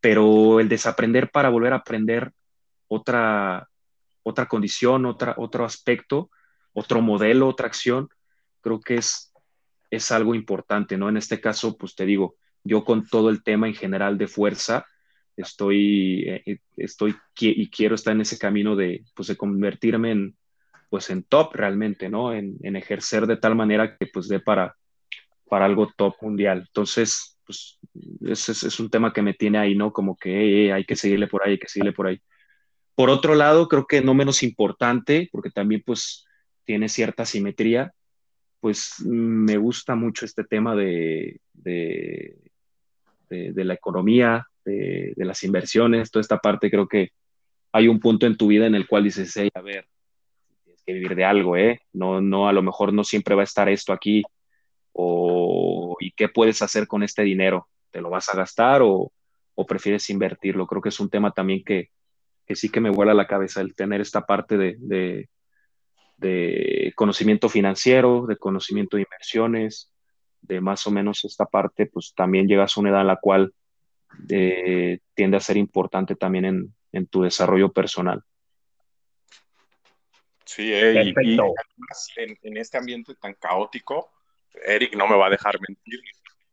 pero 0.00 0.60
el 0.60 0.68
desaprender 0.68 1.30
para 1.30 1.48
volver 1.48 1.72
a 1.72 1.76
aprender 1.76 2.32
otra, 2.88 3.68
otra 4.22 4.46
condición, 4.46 5.06
otra, 5.06 5.34
otro 5.36 5.64
aspecto, 5.64 6.30
otro 6.72 7.02
modelo, 7.02 7.48
otra 7.48 7.66
acción, 7.66 8.08
creo 8.60 8.80
que 8.80 8.96
es, 8.96 9.32
es 9.90 10.10
algo 10.10 10.34
importante, 10.34 10.96
¿no? 10.96 11.08
En 11.08 11.16
este 11.16 11.40
caso, 11.40 11.76
pues 11.76 11.94
te 11.94 12.06
digo, 12.06 12.36
yo 12.64 12.84
con 12.84 13.06
todo 13.06 13.30
el 13.30 13.42
tema 13.42 13.68
en 13.68 13.74
general 13.74 14.18
de 14.18 14.28
fuerza, 14.28 14.86
estoy, 15.36 16.24
eh, 16.28 16.58
estoy 16.76 17.16
y 17.40 17.70
quiero 17.70 17.94
estar 17.94 18.14
en 18.14 18.20
ese 18.20 18.38
camino 18.38 18.76
de, 18.76 19.04
pues, 19.14 19.28
de 19.28 19.36
convertirme 19.36 20.12
en, 20.12 20.36
pues, 20.90 21.10
en 21.10 21.24
top 21.24 21.54
realmente, 21.54 22.08
¿no? 22.08 22.32
En, 22.32 22.56
en 22.62 22.76
ejercer 22.76 23.26
de 23.26 23.36
tal 23.36 23.54
manera 23.54 23.96
que 23.96 24.06
pues 24.06 24.28
dé 24.28 24.40
para, 24.40 24.76
para 25.48 25.64
algo 25.64 25.92
top 25.96 26.14
mundial. 26.22 26.64
Entonces, 26.66 27.38
pues 27.44 27.78
es, 28.22 28.48
es, 28.64 28.80
un 28.80 28.90
tema 28.90 29.12
que 29.12 29.22
me 29.22 29.34
tiene 29.34 29.58
ahí, 29.58 29.74
¿no? 29.74 29.92
Como 29.92 30.16
que 30.16 30.72
hay 30.72 30.84
que 30.84 30.96
seguirle 30.96 31.26
por 31.26 31.44
ahí, 31.44 31.52
hay 31.52 31.58
que 31.58 31.68
seguirle 31.68 31.92
por 31.92 32.06
ahí. 32.06 32.20
Por 32.94 33.10
otro 33.10 33.34
lado, 33.34 33.68
creo 33.68 33.86
que 33.86 34.02
no 34.02 34.14
menos 34.14 34.42
importante, 34.42 35.28
porque 35.32 35.50
también 35.50 35.82
pues 35.84 36.24
tiene 36.64 36.88
cierta 36.88 37.24
simetría, 37.24 37.92
pues 38.60 39.00
me 39.04 39.56
gusta 39.56 39.94
mucho 39.96 40.24
este 40.24 40.44
tema 40.44 40.76
de, 40.76 41.40
de 41.52 42.36
de, 43.32 43.64
la 43.64 43.74
economía, 43.74 44.46
de, 44.64 45.14
las 45.16 45.42
inversiones, 45.42 46.10
toda 46.10 46.20
esta 46.20 46.38
parte, 46.38 46.70
creo 46.70 46.86
que 46.86 47.10
hay 47.72 47.88
un 47.88 48.00
punto 48.00 48.26
en 48.26 48.36
tu 48.36 48.48
vida 48.48 48.66
en 48.66 48.74
el 48.74 48.86
cual 48.86 49.04
dices, 49.04 49.32
hey, 49.36 49.48
a 49.54 49.62
ver, 49.62 49.86
tienes 50.64 50.82
que 50.84 50.92
vivir 50.92 51.14
de 51.14 51.24
algo, 51.24 51.56
¿eh? 51.56 51.80
No, 51.92 52.20
no, 52.20 52.48
a 52.48 52.52
lo 52.52 52.62
mejor 52.62 52.92
no 52.92 53.04
siempre 53.04 53.34
va 53.34 53.42
a 53.42 53.44
estar 53.44 53.68
esto 53.68 53.92
aquí, 53.92 54.22
o 54.92 55.96
¿y 56.00 56.12
qué 56.12 56.28
puedes 56.28 56.60
hacer 56.62 56.86
con 56.86 57.02
este 57.02 57.22
dinero? 57.22 57.68
¿Te 57.90 58.00
lo 58.00 58.10
vas 58.10 58.28
a 58.28 58.36
gastar 58.36 58.82
o, 58.82 59.12
o 59.54 59.66
prefieres 59.66 60.10
invertirlo? 60.10 60.66
Creo 60.66 60.82
que 60.82 60.90
es 60.90 61.00
un 61.00 61.08
tema 61.08 61.30
también 61.32 61.64
que, 61.64 61.90
que 62.46 62.56
sí 62.56 62.68
que 62.68 62.80
me 62.80 62.90
vuela 62.90 63.14
la 63.14 63.26
cabeza 63.26 63.60
el 63.60 63.74
tener 63.74 64.00
esta 64.00 64.26
parte 64.26 64.58
de, 64.58 64.76
de, 64.78 65.28
de 66.18 66.92
conocimiento 66.94 67.48
financiero, 67.48 68.26
de 68.26 68.36
conocimiento 68.36 68.96
de 68.96 69.04
inversiones, 69.04 69.91
de 70.42 70.60
más 70.60 70.86
o 70.86 70.90
menos 70.90 71.24
esta 71.24 71.46
parte, 71.46 71.86
pues 71.86 72.12
también 72.14 72.46
llegas 72.46 72.76
a 72.76 72.80
una 72.80 72.90
edad 72.90 73.00
en 73.00 73.06
la 73.06 73.16
cual 73.16 73.54
eh, 74.28 74.98
tiende 75.14 75.36
a 75.36 75.40
ser 75.40 75.56
importante 75.56 76.16
también 76.16 76.44
en, 76.44 76.74
en 76.92 77.06
tu 77.06 77.22
desarrollo 77.22 77.72
personal. 77.72 78.22
Sí, 80.44 80.72
eh, 80.72 81.14
y, 81.22 81.38
en, 82.16 82.38
en, 82.42 82.56
este 82.58 82.76
ambiente 82.76 83.14
tan 83.14 83.34
caótico, 83.34 84.10
Eric 84.66 84.94
no 84.96 85.08
me 85.08 85.16
va 85.16 85.28
a 85.28 85.30
dejar 85.30 85.58
mentir, 85.66 86.00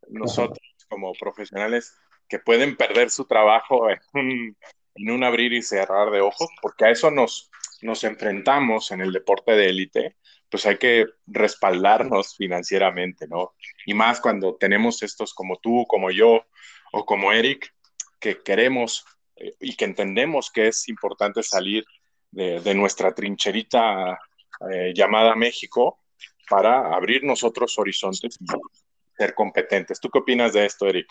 nosotros 0.07 0.59
como 0.87 1.11
profesionales 1.13 1.97
que 2.27 2.39
pueden 2.39 2.75
perder 2.77 3.09
su 3.09 3.25
trabajo 3.25 3.89
en 3.89 3.99
un, 4.13 4.57
en 4.95 5.11
un 5.11 5.23
abrir 5.23 5.53
y 5.53 5.61
cerrar 5.61 6.11
de 6.11 6.21
ojos, 6.21 6.49
porque 6.61 6.85
a 6.85 6.91
eso 6.91 7.11
nos, 7.11 7.49
nos 7.81 8.03
enfrentamos 8.03 8.91
en 8.91 9.01
el 9.01 9.11
deporte 9.11 9.53
de 9.53 9.69
élite, 9.69 10.15
pues 10.49 10.65
hay 10.65 10.77
que 10.77 11.05
respaldarnos 11.27 12.35
financieramente, 12.35 13.27
¿no? 13.27 13.53
Y 13.85 13.93
más 13.93 14.19
cuando 14.19 14.55
tenemos 14.55 15.03
estos 15.03 15.33
como 15.33 15.57
tú, 15.57 15.85
como 15.87 16.11
yo 16.11 16.45
o 16.91 17.05
como 17.05 17.31
Eric, 17.31 17.73
que 18.19 18.39
queremos 18.39 19.05
eh, 19.35 19.55
y 19.59 19.75
que 19.75 19.85
entendemos 19.85 20.51
que 20.51 20.67
es 20.67 20.89
importante 20.89 21.43
salir 21.43 21.85
de, 22.31 22.73
nuestra 22.75 23.13
trincherita 23.13 24.19
eh, 24.71 24.93
llamada 24.93 25.35
México 25.35 25.99
para 26.49 26.93
abrir 26.93 27.23
nosotros 27.23 27.77
horizontes 27.77 28.37
y 28.39 28.45
ser 29.17 29.33
competentes. 29.33 29.99
¿Tú 29.99 30.09
qué 30.09 30.19
opinas 30.19 30.53
de 30.53 30.65
esto, 30.65 30.87
Eric? 30.87 31.07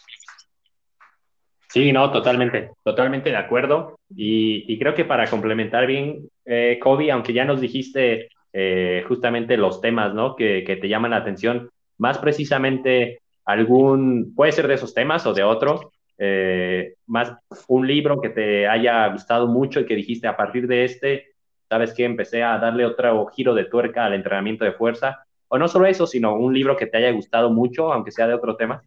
Sí, 1.69 1.93
no, 1.93 2.11
totalmente, 2.11 2.71
totalmente 2.83 3.31
de 3.31 3.37
acuerdo. 3.37 3.99
Y, 4.15 4.79
creo 4.79 4.95
que 4.95 5.05
para 5.05 5.29
complementar 5.29 5.87
bien, 5.87 6.29
eh, 6.51 6.79
Kobe, 6.83 7.13
aunque 7.13 7.35
ya 7.35 7.45
nos 7.45 7.61
dijiste 7.61 8.31
eh, 8.55 9.05
justamente 9.07 9.59
los 9.59 9.83
temas, 9.83 10.15
¿no? 10.15 10.35
Que, 10.35 10.63
te 10.81 10.89
llaman 10.89 11.11
la 11.11 11.19
atención, 11.19 11.71
más 11.99 12.17
precisamente 12.19 13.21
algún, 13.45 14.35
puede 14.35 14.53
ser 14.53 14.67
de 14.67 14.75
esos 14.75 14.95
temas 14.95 15.27
o 15.27 15.35
de 15.35 15.43
otro, 15.43 15.93
eh, 16.17 16.95
más 17.07 17.35
un 17.67 17.87
libro 17.87 18.21
que 18.21 18.31
te 18.31 18.67
haya 18.67 19.07
gustado 19.09 19.47
mucho 19.47 19.81
y 19.81 19.87
que 19.87 19.95
dijiste 19.95 20.27
a 20.27 20.39
partir 20.39 20.67
de 20.67 20.85
este, 20.85 21.27
sabes 21.69 21.93
que 21.93 22.05
empecé 22.05 22.43
a 22.43 22.57
darle 22.59 22.87
otro 22.87 23.27
giro 23.27 23.55
de 23.55 23.67
tuerca 23.67 24.07
al 24.07 24.15
entrenamiento 24.15 24.65
de 24.65 24.73
fuerza, 24.73 25.27
o 25.49 25.59
no 25.59 25.69
solo 25.69 25.85
eso, 25.85 26.07
sino 26.07 26.35
un 26.35 26.55
libro 26.55 26.79
que 26.79 26.87
te 26.87 26.97
haya 26.97 27.11
gustado 27.11 27.51
mucho, 27.51 27.93
aunque 27.93 28.11
sea 28.11 28.27
de 28.27 28.35
otro 28.35 28.57
tema. 28.57 28.83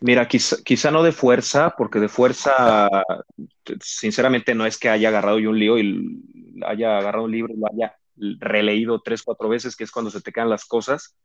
Mira, 0.00 0.28
quizá, 0.28 0.56
quizá, 0.64 0.90
no 0.90 1.02
de 1.02 1.12
fuerza, 1.12 1.74
porque 1.76 1.98
de 1.98 2.08
fuerza, 2.08 2.88
sinceramente, 3.80 4.54
no 4.54 4.66
es 4.66 4.78
que 4.78 4.88
haya 4.88 5.08
agarrado 5.08 5.38
yo 5.38 5.50
un 5.50 5.58
lío 5.58 5.78
y 5.78 6.22
haya 6.66 6.98
agarrado 6.98 7.24
un 7.24 7.32
libro 7.32 7.54
y 7.54 7.58
lo 7.58 7.66
haya 7.66 7.96
releído 8.16 9.00
tres, 9.00 9.22
cuatro 9.22 9.48
veces, 9.48 9.74
que 9.76 9.84
es 9.84 9.90
cuando 9.90 10.10
se 10.10 10.20
te 10.20 10.32
quedan 10.32 10.50
las 10.50 10.64
cosas. 10.64 11.16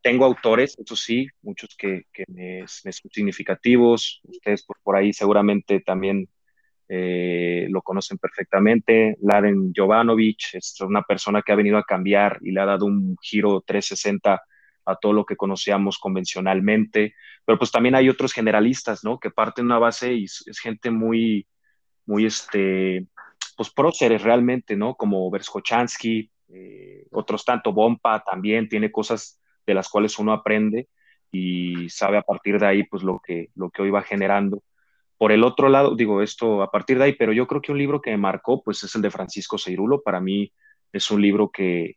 Tengo 0.00 0.24
autores, 0.24 0.76
eso 0.78 0.96
sí, 0.96 1.28
muchos 1.42 1.76
que, 1.76 2.06
que 2.12 2.24
me, 2.28 2.66
son 2.66 2.92
significativos. 3.10 4.20
Ustedes 4.24 4.64
por, 4.64 4.78
por 4.82 4.96
ahí 4.96 5.12
seguramente 5.12 5.80
también 5.80 6.28
eh, 6.88 7.66
lo 7.70 7.82
conocen 7.82 8.18
perfectamente. 8.18 9.16
Laden 9.22 9.72
Jovanovic 9.74 10.54
es 10.54 10.80
una 10.80 11.02
persona 11.02 11.42
que 11.42 11.52
ha 11.52 11.56
venido 11.56 11.78
a 11.78 11.84
cambiar 11.84 12.38
y 12.42 12.50
le 12.50 12.60
ha 12.60 12.66
dado 12.66 12.86
un 12.86 13.16
giro 13.22 13.62
360 13.64 14.42
a 14.84 14.96
todo 14.96 15.12
lo 15.12 15.24
que 15.24 15.36
conocíamos 15.36 15.98
convencionalmente. 15.98 17.14
Pero 17.44 17.58
pues 17.58 17.70
también 17.70 17.94
hay 17.94 18.08
otros 18.08 18.32
generalistas, 18.32 19.04
¿no? 19.04 19.18
Que 19.18 19.30
parten 19.30 19.66
una 19.66 19.78
base 19.78 20.14
y 20.14 20.24
es, 20.24 20.58
gente 20.60 20.90
muy, 20.90 21.46
muy, 22.06 22.26
este, 22.26 23.06
pues 23.56 23.70
próceres 23.70 24.22
realmente, 24.22 24.76
¿no? 24.76 24.94
Como 24.94 25.30
Berskochansky, 25.30 26.30
eh, 26.48 27.06
otros 27.10 27.44
tanto, 27.44 27.72
Bompa 27.72 28.22
también 28.22 28.68
tiene 28.68 28.92
cosas 28.92 29.40
de 29.66 29.74
las 29.74 29.88
cuales 29.88 30.18
uno 30.18 30.32
aprende 30.32 30.88
y 31.32 31.88
sabe 31.88 32.18
a 32.18 32.22
partir 32.22 32.58
de 32.58 32.66
ahí, 32.66 32.84
pues 32.84 33.02
lo 33.02 33.20
que, 33.24 33.50
lo 33.54 33.70
que 33.70 33.82
hoy 33.82 33.90
va 33.90 34.02
generando. 34.02 34.62
Por 35.16 35.32
el 35.32 35.44
otro 35.44 35.68
lado, 35.68 35.94
digo 35.96 36.22
esto 36.22 36.62
a 36.62 36.70
partir 36.70 36.98
de 36.98 37.04
ahí, 37.04 37.12
pero 37.14 37.32
yo 37.32 37.46
creo 37.46 37.62
que 37.62 37.72
un 37.72 37.78
libro 37.78 38.00
que 38.00 38.10
me 38.10 38.18
marcó, 38.18 38.62
pues 38.62 38.82
es 38.84 38.94
el 38.94 39.02
de 39.02 39.10
Francisco 39.10 39.56
Seirulo. 39.56 40.02
Para 40.02 40.20
mí 40.20 40.52
es 40.92 41.10
un 41.10 41.22
libro 41.22 41.50
que, 41.50 41.96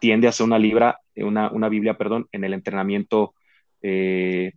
tiende 0.00 0.28
a 0.28 0.32
ser 0.32 0.44
una, 0.44 0.58
libra, 0.58 1.00
una, 1.16 1.50
una 1.50 1.70
Biblia 1.70 1.96
perdón, 1.96 2.28
en 2.30 2.44
el 2.44 2.52
entrenamiento 2.52 3.34
eh, 3.84 4.52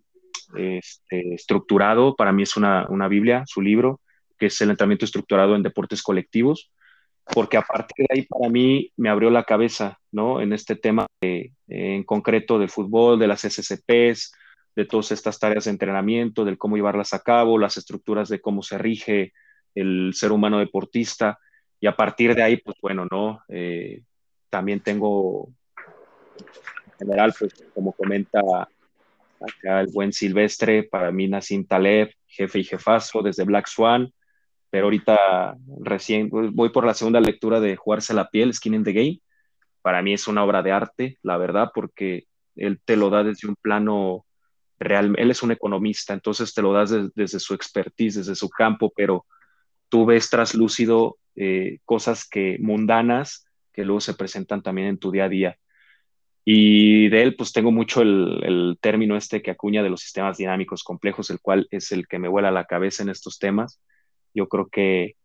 este, 0.56 1.34
estructurado. 1.36 2.16
Para 2.16 2.32
mí 2.32 2.44
es 2.44 2.58
una, 2.58 2.88
una 2.90 3.08
Biblia, 3.08 3.44
su 3.46 3.62
libro, 3.62 4.02
que 4.40 4.48
es 4.48 4.62
el 4.62 4.72
entrenamiento 4.72 5.06
estructurado 5.06 5.56
en 5.56 5.64
deportes 5.64 6.02
colectivos 6.02 6.72
porque 7.34 7.58
a 7.58 7.62
partir 7.62 8.06
de 8.08 8.16
ahí 8.16 8.26
para 8.26 8.50
mí 8.50 8.92
me 8.96 9.10
abrió 9.10 9.30
la 9.30 9.44
cabeza, 9.44 10.00
¿no? 10.12 10.42
En 10.42 10.54
este 10.54 10.76
tema 10.76 11.08
en 11.22 12.04
concreto 12.04 12.58
del 12.58 12.70
fútbol, 12.70 13.20
de 13.20 13.28
las 13.28 13.42
SCPs, 13.42 14.34
de 14.76 14.86
todas 14.86 15.12
estas 15.12 15.40
tareas 15.40 15.66
de 15.66 15.72
entrenamiento, 15.72 16.46
del 16.46 16.58
cómo 16.58 16.76
llevarlas 16.76 17.14
a 17.14 17.20
cabo, 17.20 17.58
las 17.58 17.78
estructuras 17.78 18.30
de 18.30 18.40
cómo 18.40 18.64
se 18.64 18.78
rige 18.78 19.34
el 19.76 20.12
ser 20.14 20.32
humano 20.32 20.60
deportista. 20.60 21.38
Y 21.80 21.88
a 21.88 21.96
partir 21.96 22.34
de 22.34 22.44
ahí, 22.44 22.58
pues 22.58 22.78
bueno, 22.82 23.08
¿no? 23.12 23.42
Eh, 23.50 24.04
también 24.50 24.80
tengo, 24.80 25.50
en 26.38 26.98
general, 27.00 27.36
pues 27.38 27.54
como 27.74 27.92
comenta 27.92 28.42
el 29.64 29.88
buen 29.94 30.14
Silvestre, 30.14 30.84
para 30.84 31.12
mí 31.12 31.28
Nassim 31.28 31.66
Taleb, 31.66 32.12
jefe 32.28 32.60
y 32.60 32.64
jefazo 32.64 33.22
desde 33.22 33.44
Black 33.44 33.68
Swan, 33.68 34.12
pero 34.70 34.86
ahorita 34.86 35.56
recién 35.82 36.30
voy 36.30 36.70
por 36.70 36.86
la 36.86 36.94
segunda 36.94 37.20
lectura 37.20 37.60
de 37.60 37.76
Jugarse 37.76 38.14
la 38.14 38.30
piel, 38.30 38.54
Skin 38.54 38.74
in 38.74 38.84
the 38.84 38.94
Game. 38.94 39.22
Para 39.82 40.02
mí 40.02 40.14
es 40.14 40.28
una 40.28 40.44
obra 40.44 40.62
de 40.62 40.72
arte, 40.72 41.18
la 41.22 41.38
verdad, 41.38 41.72
porque 41.74 42.26
él 42.56 42.80
te 42.84 42.96
lo 42.98 43.10
da 43.10 43.24
desde 43.24 43.48
un 43.48 43.56
plano 43.56 44.26
él 44.80 45.32
es 45.32 45.44
un 45.44 45.52
economista, 45.52 46.14
entonces 46.14 46.54
te 46.54 46.62
lo 46.62 46.72
das 46.74 46.94
desde 47.16 47.40
su 47.40 47.54
expertise, 47.54 48.18
desde 48.18 48.36
su 48.36 48.50
campo, 48.50 48.94
pero 48.96 49.26
tú 49.90 50.06
ves 50.06 50.30
traslúcido 50.30 51.18
eh, 51.36 51.80
cosas 51.86 52.28
que 52.28 52.58
mundanas 52.60 53.48
que 53.74 53.86
luego 53.86 54.02
se 54.02 54.14
presentan 54.14 54.62
también 54.62 54.88
en 54.88 54.98
tu 54.98 55.12
día 55.12 55.26
a 55.26 55.30
día. 55.30 55.58
Y 56.50 57.10
de 57.10 57.24
él, 57.24 57.36
pues 57.36 57.52
tengo 57.52 57.74
mucho 57.74 58.02
el, 58.02 58.78
término 58.80 59.18
este 59.18 59.42
que 59.42 59.52
acuña 59.52 59.84
de 59.84 59.90
los 59.90 60.00
sistemas 60.00 60.38
dinámicos 60.38 60.82
complejos, 60.82 61.30
el 61.30 61.42
cual 61.42 61.68
es 61.72 61.92
el 61.92 62.08
que 62.08 62.20
me 62.20 62.30
vuela 62.30 62.52
la 62.52 62.64
cabeza 62.64 63.04
en 63.04 63.10
estos 63.10 63.38
temas. 63.38 63.82
Yo 64.34 64.48
creo 64.48 64.70
que, 64.70 65.18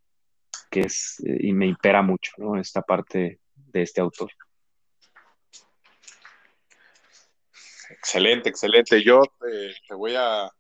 que 0.69 0.81
es, 0.81 1.23
eh, 1.25 1.37
y 1.43 1.53
me 1.53 1.67
impera 1.67 2.03
mucho, 2.03 2.33
¿no? 2.39 2.59
Esta 2.59 2.83
parte 2.83 3.39
de 3.55 3.83
este 3.83 4.01
autor. 4.01 4.33
Excelente, 7.91 8.49
excelente. 8.49 9.01
Yo 9.05 9.23
eh, 9.49 9.75
te 9.87 9.95
voy 9.95 10.17
a, 10.17 10.51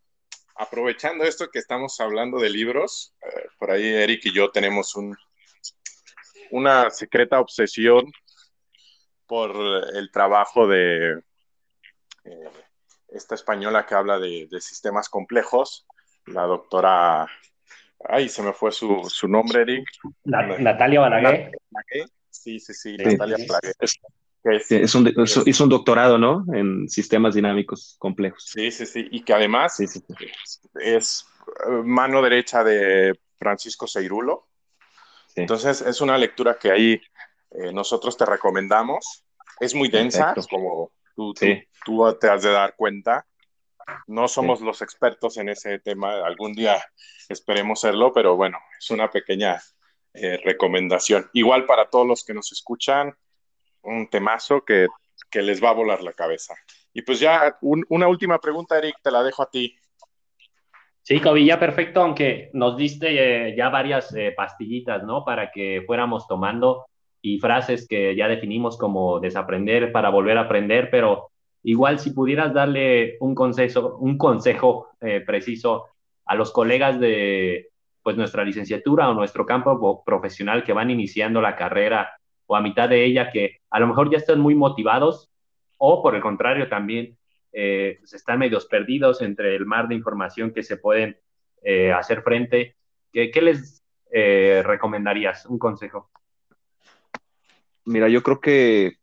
aprovechando 0.54 1.24
esto 1.24 1.48
que 1.50 1.58
estamos 1.58 1.98
hablando 1.98 2.38
de 2.38 2.50
libros, 2.50 3.12
eh, 3.20 3.48
por 3.58 3.72
ahí 3.72 3.84
Eric 3.84 4.26
y 4.26 4.32
yo 4.32 4.52
tenemos 4.52 4.94
un, 4.94 5.16
una 6.52 6.88
secreta 6.90 7.40
obsesión 7.40 8.12
por 9.32 9.56
el 9.94 10.10
trabajo 10.10 10.66
de 10.66 11.12
eh, 12.24 12.50
esta 13.08 13.34
española 13.34 13.86
que 13.86 13.94
habla 13.94 14.18
de, 14.18 14.46
sistemas 14.60 15.08
complejos, 15.08 15.86
la 16.26 16.42
doctora, 16.42 17.26
ay, 18.10 18.28
se 18.28 18.42
me 18.42 18.52
fue 18.52 18.72
su, 18.72 19.08
nombre, 19.28 19.62
Eric. 19.62 19.86
Natalia 20.24 21.00
Balaguer. 21.00 21.50
Sí, 22.28 22.60
sí, 22.60 22.74
sí, 22.74 22.94
Natalia 22.98 23.38
Balaguer. 23.48 23.74
Es, 24.44 24.94
un, 24.94 25.10
hizo 25.46 25.64
un 25.64 25.70
doctorado, 25.70 26.18
¿no? 26.18 26.44
En 26.52 26.86
sistemas 26.90 27.34
dinámicos 27.34 27.96
complejos. 27.98 28.44
Sí, 28.44 28.70
sí, 28.70 28.84
sí. 28.84 29.08
Y 29.12 29.24
que 29.24 29.32
además 29.32 29.80
es 29.80 31.26
eh, 31.66 31.70
mano 31.82 32.20
derecha 32.20 32.62
de 32.62 33.18
Francisco 33.38 33.86
Seirulo. 33.86 34.46
Entonces 35.34 35.80
es 35.80 36.02
una 36.02 36.18
lectura 36.18 36.58
que 36.60 36.70
ahí 36.70 37.00
eh, 37.54 37.72
nosotros 37.72 38.16
te 38.16 38.26
recomendamos. 38.26 39.24
Es 39.60 39.74
muy 39.74 39.88
densa, 39.88 40.34
como 40.50 40.92
tú, 41.14 41.34
tú, 41.84 42.18
te 42.20 42.28
has 42.28 42.42
de 42.42 42.50
dar 42.50 42.74
cuenta. 42.76 43.26
No 44.06 44.28
somos 44.28 44.60
los 44.60 44.82
expertos 44.82 45.36
en 45.36 45.48
ese 45.48 45.78
tema. 45.78 46.24
Algún 46.24 46.52
día 46.52 46.82
esperemos 47.28 47.80
serlo, 47.80 48.12
pero 48.12 48.36
bueno, 48.36 48.58
es 48.78 48.90
una 48.90 49.10
pequeña 49.10 49.60
eh, 50.14 50.38
recomendación. 50.44 51.28
Igual 51.32 51.66
para 51.66 51.88
todos 51.88 52.06
los 52.06 52.24
que 52.24 52.34
nos 52.34 52.52
escuchan, 52.52 53.14
un 53.82 54.08
temazo 54.08 54.64
que, 54.64 54.88
les 55.34 55.62
va 55.62 55.70
a 55.70 55.74
volar 55.74 56.02
la 56.02 56.12
cabeza. 56.12 56.54
Y 56.92 57.02
pues 57.02 57.18
ya, 57.20 57.56
una 57.60 58.06
última 58.06 58.38
pregunta, 58.38 58.76
Eric, 58.76 58.96
te 59.02 59.10
la 59.10 59.22
dejo 59.22 59.42
a 59.42 59.50
ti. 59.50 59.74
Sí, 61.00 61.20
Kobe, 61.20 61.44
ya 61.44 61.58
perfecto, 61.58 62.02
aunque 62.02 62.50
nos 62.52 62.76
diste 62.76 63.48
eh, 63.48 63.56
ya 63.56 63.70
varias 63.70 64.14
eh, 64.14 64.32
pastillitas, 64.36 65.02
¿no? 65.02 65.24
Para 65.24 65.50
que 65.50 65.82
fuéramos 65.86 66.28
tomando 66.28 66.86
y 67.22 67.38
frases 67.38 67.86
que 67.88 68.14
ya 68.16 68.28
definimos 68.28 68.76
como 68.76 69.20
desaprender 69.20 69.92
para 69.92 70.10
volver 70.10 70.36
a 70.36 70.42
aprender, 70.42 70.90
pero 70.90 71.30
igual 71.62 71.98
si 71.98 72.10
pudieras 72.10 72.52
darle 72.52 73.16
un 73.20 73.34
consejo, 73.34 73.96
un 73.98 74.18
consejo 74.18 74.88
eh, 75.00 75.22
preciso 75.24 75.86
a 76.26 76.34
los 76.34 76.52
colegas 76.52 77.00
de 77.00 77.68
pues 78.02 78.16
nuestra 78.16 78.44
licenciatura 78.44 79.08
o 79.08 79.14
nuestro 79.14 79.46
campo 79.46 80.02
profesional 80.04 80.64
que 80.64 80.72
van 80.72 80.90
iniciando 80.90 81.40
la 81.40 81.56
carrera 81.56 82.12
o 82.46 82.56
a 82.56 82.60
mitad 82.60 82.88
de 82.88 83.04
ella 83.04 83.30
que 83.30 83.58
a 83.70 83.78
lo 83.78 83.86
mejor 83.86 84.10
ya 84.10 84.18
están 84.18 84.40
muy 84.40 84.56
motivados 84.56 85.30
o 85.78 86.02
por 86.02 86.16
el 86.16 86.20
contrario 86.20 86.68
también 86.68 87.16
eh, 87.52 87.96
pues 87.98 88.14
están 88.14 88.38
medios 88.38 88.66
perdidos 88.66 89.20
entre 89.20 89.54
el 89.54 89.66
mar 89.66 89.86
de 89.86 89.94
información 89.94 90.52
que 90.52 90.62
se 90.62 90.78
pueden 90.78 91.18
eh, 91.62 91.92
hacer 91.92 92.22
frente. 92.22 92.76
¿Qué, 93.12 93.30
les 93.42 93.84
eh, 94.10 94.62
recomendarías? 94.64 95.44
Un 95.46 95.58
consejo. 95.58 96.10
Mira, 97.84 98.08
yo 98.08 98.22
creo 98.22 98.40
que 98.40 98.96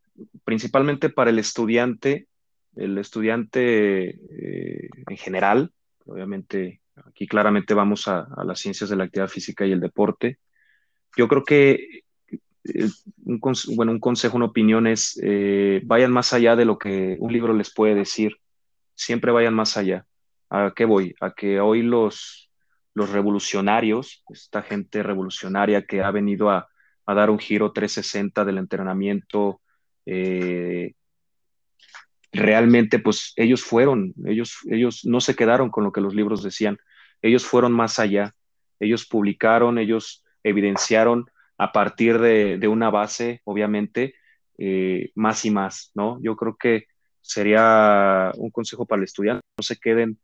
principalmente 0.44 1.10
para 1.10 1.30
el 1.30 1.40
estudiante, 1.40 2.28
el 2.76 2.98
estudiante 2.98 4.20
en 5.08 5.18
general, 5.18 5.72
obviamente 6.06 6.82
aquí 7.06 7.28
claramente 7.28 7.74
vamos 7.74 8.08
a, 8.08 8.28
las 8.44 8.60
ciencias 8.60 8.90
de 8.90 8.96
la 8.96 9.06
actividad 9.06 9.28
física 9.28 9.66
y 9.66 9.72
el 9.72 9.80
deporte, 9.80 10.40
yo 11.18 11.28
creo 11.28 11.44
que 11.44 12.04
un, 13.26 13.42
bueno, 13.76 13.92
un 13.92 14.00
consejo, 14.00 14.38
una 14.38 14.46
opinión 14.46 14.88
es, 14.88 15.20
eh, 15.24 15.82
vayan 15.86 16.12
más 16.12 16.34
allá 16.34 16.56
de 16.56 16.66
lo 16.66 16.78
que 16.78 17.18
un 17.20 17.34
libro 17.34 17.54
les 17.54 17.74
puede 17.74 17.96
decir. 17.96 18.38
Siempre 18.96 19.32
vayan 19.32 19.54
más 19.54 19.78
allá. 19.78 20.06
¿A 20.50 20.74
qué 20.76 20.86
voy? 20.86 21.16
A 21.22 21.32
que 21.32 21.60
hoy 21.60 21.82
los, 21.82 22.52
los 22.94 23.10
revolucionarios, 23.10 24.24
esta 24.30 24.62
gente 24.62 25.04
revolucionaria 25.04 25.86
que 25.86 26.02
ha 26.02 26.12
venido 26.12 26.50
a, 26.50 26.68
dar 27.14 27.30
un 27.30 27.40
giro 27.40 27.72
360 27.72 28.46
del 28.46 28.58
entrenamiento, 28.58 29.62
eh, 30.06 30.94
realmente 32.32 33.00
pues 33.00 33.34
ellos 33.36 33.64
fueron, 33.64 34.14
ellos, 34.26 34.58
ellos 34.70 35.06
no 35.06 35.22
se 35.22 35.36
quedaron 35.36 35.70
con 35.70 35.84
lo 35.84 35.92
que 35.92 36.02
los 36.02 36.14
libros 36.14 36.44
decían, 36.44 36.78
ellos 37.22 37.46
fueron 37.46 37.74
más 37.74 38.00
allá, 38.00 38.36
ellos 38.80 39.06
publicaron, 39.06 39.78
ellos 39.78 40.24
evidenciaron 40.44 41.26
a 41.58 41.72
partir 41.72 42.20
de, 42.20 42.68
una 42.68 42.90
base, 42.90 43.42
obviamente, 43.44 44.16
eh, 44.58 45.12
más 45.16 45.44
y 45.44 45.52
más, 45.52 45.92
¿no? 45.94 46.18
Yo 46.22 46.36
creo 46.36 46.56
que 46.56 46.86
sería 47.22 48.32
un 48.38 48.50
consejo 48.50 48.86
para 48.86 49.00
el 49.00 49.04
estudiante, 49.04 49.44
no 49.58 49.64
se 49.64 49.78
queden 49.78 50.20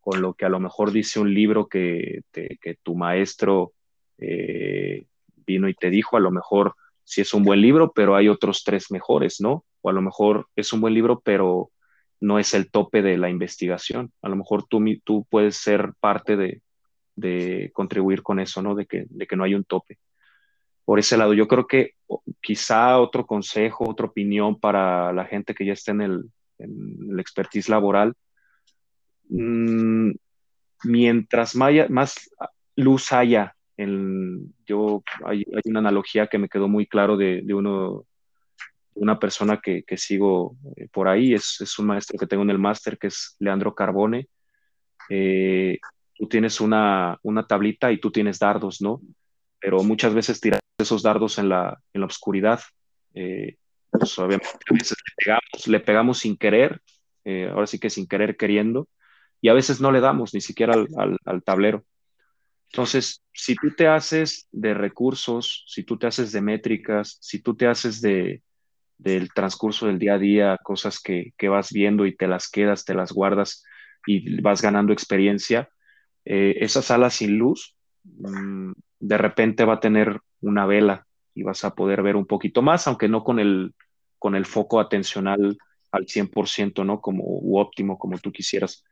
con 0.00 0.22
lo 0.22 0.32
que 0.32 0.46
a 0.46 0.48
lo 0.48 0.60
mejor 0.60 0.90
dice 0.90 1.20
un 1.20 1.34
libro 1.34 1.68
que, 1.68 2.22
tu 2.82 2.94
maestro 2.94 3.74
eh, 4.16 5.04
vino 5.48 5.68
y 5.68 5.74
te 5.74 5.90
dijo, 5.90 6.16
a 6.16 6.20
lo 6.20 6.30
mejor 6.30 6.74
sí 7.02 7.22
es 7.22 7.34
un 7.34 7.42
buen 7.42 7.60
libro, 7.60 7.92
pero 7.92 8.14
hay 8.14 8.28
otros 8.28 8.62
tres 8.64 8.90
mejores, 8.90 9.40
¿no? 9.40 9.64
O 9.80 9.90
a 9.90 9.92
lo 9.92 10.02
mejor 10.02 10.46
es 10.54 10.72
un 10.72 10.80
buen 10.80 10.94
libro, 10.94 11.20
pero 11.24 11.70
no 12.20 12.38
es 12.38 12.54
el 12.54 12.70
tope 12.70 13.02
de 13.02 13.16
la 13.16 13.30
investigación. 13.30 14.12
A 14.22 14.28
lo 14.28 14.36
mejor 14.36 14.64
tú, 14.68 14.84
tú 15.04 15.26
puedes 15.28 15.56
ser 15.56 15.92
parte 15.98 16.36
de, 16.36 16.62
de 17.16 17.70
contribuir 17.72 18.22
con 18.22 18.38
eso, 18.38 18.62
¿no? 18.62 18.74
De 18.74 18.86
que, 18.86 19.06
de 19.08 19.26
que 19.26 19.36
no 19.36 19.44
hay 19.44 19.54
un 19.54 19.64
tope 19.64 19.98
por 20.88 20.98
ese 20.98 21.18
lado. 21.18 21.34
Yo 21.34 21.46
creo 21.46 21.66
que 21.66 21.96
quizá 22.40 22.98
otro 22.98 23.26
consejo, 23.26 23.90
otra 23.90 24.06
opinión 24.06 24.58
para 24.58 25.12
la 25.12 25.26
gente 25.26 25.54
que 25.54 25.66
ya 25.66 25.74
está 25.74 25.92
en 25.92 26.00
el, 26.00 26.30
expertise 27.20 27.68
laboral, 27.68 28.14
mm, 29.28 30.12
mientras 30.84 31.54
más, 31.54 32.30
luz 32.74 33.12
haya. 33.12 33.54
Yo, 34.66 35.04
hay, 35.24 35.44
una 35.64 35.78
analogía 35.78 36.26
que 36.26 36.38
me 36.38 36.48
quedó 36.48 36.66
muy 36.66 36.86
claro 36.86 37.16
de, 37.16 37.44
uno, 37.54 38.06
una 38.94 39.18
persona 39.18 39.60
que, 39.62 39.84
sigo 39.96 40.56
eh, 40.76 40.88
por 40.92 41.08
ahí, 41.08 41.32
es, 41.34 41.78
un 41.78 41.86
maestro 41.86 42.18
que 42.18 42.26
tengo 42.26 42.42
en 42.42 42.50
el 42.50 42.58
máster, 42.58 42.98
que 42.98 43.06
es 43.06 43.36
Leandro 43.38 43.74
Carbone. 43.74 44.28
Eh, 45.08 45.78
tú 46.14 46.26
tienes 46.26 46.60
una, 46.60 47.18
una, 47.22 47.46
tablita 47.46 47.92
y 47.92 48.00
tú 48.00 48.10
tienes 48.10 48.38
dardos, 48.38 48.80
¿no? 48.80 49.00
Pero 49.60 49.82
muchas 49.84 50.12
veces 50.12 50.40
tiras 50.40 50.60
esos 50.78 51.02
dardos 51.02 51.38
en 51.38 51.48
la, 51.48 51.80
en 51.92 52.00
la 52.00 52.06
oscuridad. 52.06 52.60
Eh, 53.14 53.56
pues 53.90 54.18
obviamente 54.18 54.48
veces 54.70 54.96
le 55.06 55.14
pegamos, 55.24 55.66
le 55.68 55.80
pegamos 55.80 56.18
sin 56.18 56.36
querer, 56.36 56.82
ahora 57.52 57.66
sí 57.66 57.78
que 57.78 57.90
sin 57.90 58.08
querer 58.08 58.36
queriendo, 58.36 58.88
y 59.40 59.48
a 59.48 59.54
veces 59.54 59.80
no 59.80 59.92
le 59.92 60.00
damos 60.00 60.34
ni 60.34 60.40
siquiera 60.40 60.74
al, 60.74 61.42
tablero. 61.44 61.84
Entonces, 62.72 63.22
si 63.32 63.54
tú 63.54 63.74
te 63.74 63.86
haces 63.86 64.46
de 64.52 64.74
recursos, 64.74 65.64
si 65.68 65.84
tú 65.84 65.98
te 65.98 66.06
haces 66.06 66.32
de 66.32 66.40
métricas, 66.40 67.18
si 67.20 67.40
tú 67.40 67.56
te 67.56 67.66
haces 67.66 68.00
de, 68.00 68.42
del 68.98 69.32
transcurso 69.32 69.86
del 69.86 69.98
día 69.98 70.14
a 70.14 70.18
día, 70.18 70.58
cosas 70.62 71.00
que, 71.00 71.32
vas 71.48 71.72
viendo 71.72 72.04
y 72.04 72.14
te 72.14 72.26
las 72.26 72.50
quedas, 72.50 72.84
te 72.84 72.94
las 72.94 73.12
guardas 73.12 73.64
y 74.06 74.40
vas 74.40 74.60
ganando 74.60 74.92
experiencia, 74.92 75.70
eh, 76.24 76.56
esa 76.60 76.82
sala 76.82 77.08
sin 77.10 77.38
luz 77.38 77.74
mm, 78.04 78.72
de 79.00 79.18
repente 79.18 79.64
va 79.64 79.74
a 79.74 79.80
tener 79.80 80.20
una 80.40 80.66
vela 80.66 81.06
y 81.34 81.44
vas 81.44 81.64
a 81.64 81.74
poder 81.74 82.02
ver 82.02 82.16
un 82.16 82.26
poquito 82.26 82.62
más, 82.62 82.86
aunque 82.86 83.08
no 83.08 83.24
con 83.24 83.38
el, 83.38 83.74
con 84.18 84.34
el 84.34 84.44
foco 84.44 84.80
atencional 84.80 85.56
al 85.92 86.06
100%, 86.06 86.84
¿no? 86.84 87.00
Como 87.00 87.22
óptimo, 87.58 87.96
como 87.98 88.18
tú 88.18 88.32
quisieras 88.32 88.84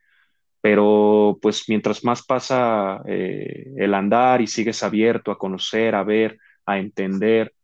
pero 0.61 1.39
pues 1.41 1.65
mientras 1.69 2.05
más 2.05 2.25
pasa 2.25 3.01
eh, 3.07 3.73
el 3.77 3.95
andar 3.95 4.41
y 4.41 4.47
sigues 4.47 4.83
abierto 4.83 5.31
a 5.31 5.39
conocer, 5.39 5.95
a 5.95 6.03
ver, 6.03 6.39
a 6.65 6.79
entender 6.79 7.55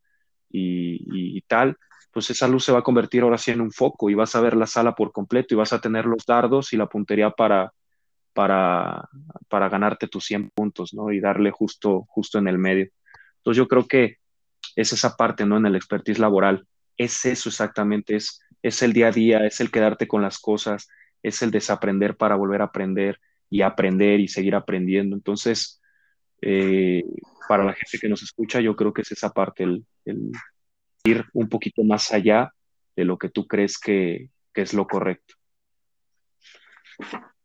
y, 0.51 1.41
tal, 1.43 1.77
pues 2.13 2.31
esa 2.31 2.47
luz 2.47 2.65
se 2.65 2.73
va 2.73 2.81
a 2.81 2.83
convertir 2.83 3.23
ahora 3.23 3.39
sí 3.39 3.51
en 3.51 3.61
un 3.61 3.73
foco 3.73 4.11
y 4.11 4.15
vas 4.15 4.35
a 4.37 4.41
ver 4.41 4.55
la 4.55 4.67
sala 4.67 4.95
por 4.95 5.13
completo 5.13 5.55
y 5.55 5.57
vas 5.57 5.73
a 5.73 5.81
tener 5.81 6.05
los 6.05 6.25
dardos 6.27 6.73
y 6.73 6.77
la 6.77 6.87
puntería 6.87 7.31
para, 7.31 7.73
para, 8.35 9.09
para 9.49 9.69
ganarte 9.69 10.09
tus 10.09 10.25
100 10.27 10.51
puntos, 10.51 10.95
¿no? 10.95 11.11
Y 11.11 11.21
darle 11.21 11.51
justo, 11.51 12.05
justo 12.09 12.39
en 12.39 12.49
el 12.49 12.59
medio. 12.59 12.89
Entonces 13.39 13.57
yo 13.57 13.67
creo 13.67 13.87
que 13.89 14.19
es 14.77 14.93
esa 14.93 15.17
parte, 15.17 15.47
¿no? 15.47 15.57
En 15.57 15.67
el 15.67 15.77
expertise 15.77 16.19
laboral. 16.19 16.67
Es 16.97 17.25
eso 17.25 17.49
exactamente, 17.49 18.17
es, 18.17 18.41
es 18.63 18.83
el 18.83 18.93
día 18.93 19.09
a 19.09 19.13
día, 19.13 19.47
es 19.47 19.61
el 19.61 19.71
quedarte 19.71 20.07
con 20.07 20.23
las 20.23 20.39
cosas, 20.39 20.89
es 21.23 21.43
el 21.43 21.51
desaprender 21.51 22.17
para 22.17 22.37
volver 22.37 22.63
a 22.63 22.67
aprender 22.67 23.21
y 23.49 23.63
aprender 23.63 24.21
y 24.21 24.29
seguir 24.29 24.55
aprendiendo. 24.55 25.15
Entonces, 25.15 25.81
eh, 26.41 27.05
para 27.49 27.65
la 27.65 27.75
gente 27.75 27.99
que 28.01 28.09
nos 28.09 28.23
escucha, 28.23 28.61
yo 28.61 28.75
creo 28.75 28.93
que 28.93 29.03
es 29.03 29.13
esa 29.13 29.31
parte, 29.31 29.65
el, 29.65 29.85
ir 31.05 31.25
un 31.33 31.49
poquito 31.49 31.85
más 31.85 32.13
allá 32.13 32.51
de 32.97 33.05
lo 33.05 33.19
que 33.19 33.29
tú 33.29 33.47
crees 33.47 33.79
que, 33.79 34.29
es 34.55 34.75
lo 34.75 34.87
correcto. 34.87 35.35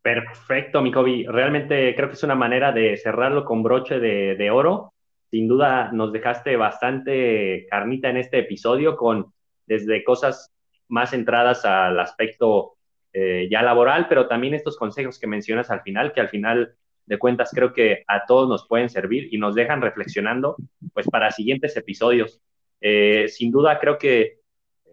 Perfecto, 0.02 0.82
mi 0.82 0.92
Kobe. 0.92 1.26
Realmente 1.28 1.94
creo 1.96 2.10
que 2.10 2.16
es 2.16 2.24
una 2.24 2.36
manera 2.36 2.72
de 2.72 2.98
cerrarlo 2.98 3.46
con 3.46 3.64
broche 3.64 4.00
de, 4.00 4.52
oro. 4.52 4.94
Sin 5.30 5.48
duda 5.48 5.92
nos 5.92 6.14
dejaste 6.14 6.56
bastante 6.56 7.66
carnita 7.70 8.10
en 8.10 8.18
este 8.18 8.40
episodio 8.40 8.96
con 8.96 9.34
desde 9.66 10.04
cosas 10.04 10.54
más 10.88 11.10
centradas 11.10 11.66
al 11.66 12.00
aspecto 12.00 12.77
eh, 13.14 13.48
ya 13.50 13.62
laboral, 13.62 14.08
pero 14.08 14.28
también 14.28 14.54
estos 14.54 14.78
consejos 14.78 15.18
que 15.18 15.28
mencionas 15.28 15.72
al 15.72 15.82
final, 15.82 16.14
que 16.14 16.22
al 16.22 16.30
final 16.30 16.76
de 17.06 17.18
cuentas 17.18 17.52
creo 17.54 17.74
que 17.74 18.04
a 18.08 18.26
todos 18.26 18.50
nos 18.50 18.68
pueden 18.68 18.90
servir 18.90 19.34
y 19.34 19.38
nos 19.38 19.56
dejan 19.56 19.82
reflexionando 19.82 20.58
pues 20.94 21.08
para 21.10 21.32
siguientes 21.32 21.76
episodios. 21.78 22.42
Eh, 22.82 23.28
sin 23.30 23.52
duda 23.52 23.80
creo 23.80 23.98
que 23.98 24.42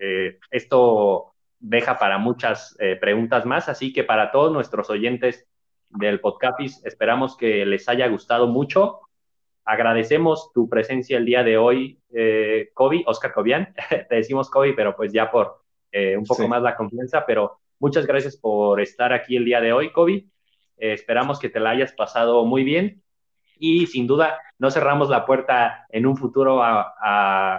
eh, 0.01 0.39
esto 0.51 1.35
deja 1.59 1.99
para 1.99 2.19
muchas 2.19 2.77
preguntas 3.01 3.47
más, 3.47 3.69
así 3.69 3.93
que 3.93 4.05
para 4.05 4.31
todos 4.31 4.53
nuestros 4.53 4.91
oyentes 4.91 5.47
del 5.89 6.21
podcast 6.21 6.61
esperamos 6.87 7.37
que 7.37 7.65
les 7.65 7.89
haya 7.89 8.07
gustado 8.09 8.47
mucho. 8.47 9.01
Agradecemos 9.65 10.53
tu 10.53 10.69
presencia 10.69 11.17
el 11.17 11.25
día 11.25 11.43
de 11.43 11.57
hoy, 11.57 11.99
eh, 12.13 12.71
Kobe, 12.75 13.03
Oscar 13.07 13.33
Cobian. 13.33 13.75
Te 14.09 14.15
decimos 14.15 14.51
Kobe, 14.51 14.75
pero 14.75 14.95
pues 14.95 15.13
ya 15.13 15.31
por 15.31 15.63
un 16.19 16.25
poco 16.25 16.49
más 16.49 16.61
la 16.61 16.75
confianza, 16.75 17.25
pero 17.25 17.61
Muchas 17.79 18.07
gracias 18.07 18.37
por 18.37 18.81
estar 18.81 19.13
aquí 19.13 19.37
el 19.37 19.45
día 19.45 19.61
de 19.61 19.73
hoy, 19.73 19.93
Kobe. 19.93 20.27
Eh, 20.77 20.93
esperamos 20.93 21.39
que 21.39 21.49
te 21.49 21.61
la 21.61 21.71
hayas 21.71 21.93
pasado 21.93 22.45
muy 22.45 22.65
bien 22.65 23.03
y 23.59 23.87
sin 23.87 24.07
duda 24.07 24.39
no 24.59 24.71
cerramos 24.71 25.09
la 25.09 25.27
puerta 25.27 25.87
en 25.91 26.07
un 26.07 26.17
futuro 26.17 26.63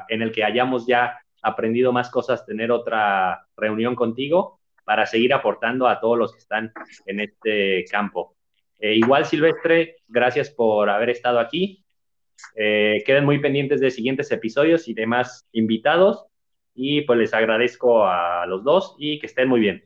en 0.09 0.21
el 0.21 0.31
que 0.31 0.43
hayamos 0.43 0.85
ya 0.87 1.19
aprendido 1.41 1.93
más 1.93 2.09
cosas, 2.09 2.45
tener 2.45 2.71
otra 2.71 3.47
reunión 3.55 3.95
contigo 3.95 4.59
para 4.83 5.05
seguir 5.05 5.33
aportando 5.33 5.87
a 5.87 5.99
todos 5.99 6.17
los 6.17 6.33
que 6.33 6.39
están 6.39 6.71
en 7.05 7.19
este 7.19 7.85
campo. 7.89 8.35
Eh, 8.79 8.95
igual, 8.95 9.25
Silvestre, 9.25 9.97
gracias 10.07 10.49
por 10.49 10.89
haber 10.89 11.09
estado 11.09 11.39
aquí. 11.39 11.83
Eh, 12.55 13.03
queden 13.05 13.25
muy 13.25 13.39
pendientes 13.39 13.79
de 13.79 13.91
siguientes 13.91 14.31
episodios 14.31 14.87
y 14.87 14.93
demás 14.93 15.47
invitados. 15.51 16.25
Y 16.73 17.01
pues 17.01 17.17
les 17.17 17.33
agradezco 17.33 18.05
a 18.05 18.45
los 18.47 18.63
dos 18.63 18.95
y 18.99 19.19
que 19.19 19.27
estén 19.27 19.47
muy 19.47 19.59
bien. 19.59 19.83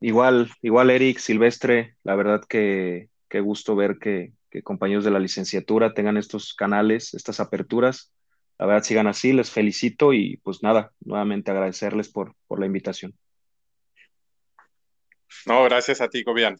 Igual, 0.00 0.50
igual 0.62 0.90
Eric, 0.90 1.18
Silvestre, 1.18 1.96
la 2.04 2.14
verdad 2.14 2.42
que 2.48 3.08
qué 3.28 3.40
gusto 3.40 3.76
ver 3.76 3.98
que, 3.98 4.32
compañeros 4.64 5.04
de 5.04 5.10
la 5.10 5.18
licenciatura 5.18 5.94
tengan 5.94 6.16
estos 6.16 6.54
canales, 6.54 7.14
estas 7.14 7.38
aperturas. 7.38 8.12
La 8.58 8.66
verdad, 8.66 8.82
sigan 8.82 9.06
así, 9.06 9.32
les 9.32 9.50
felicito 9.50 10.12
y 10.12 10.38
pues 10.38 10.62
nada, 10.62 10.92
nuevamente 11.00 11.50
agradecerles 11.50 12.08
por, 12.08 12.34
por 12.48 12.58
la 12.58 12.66
invitación. 12.66 13.14
No, 15.46 15.62
gracias 15.64 16.00
a 16.00 16.08
ti, 16.08 16.24
Gobian. 16.24 16.58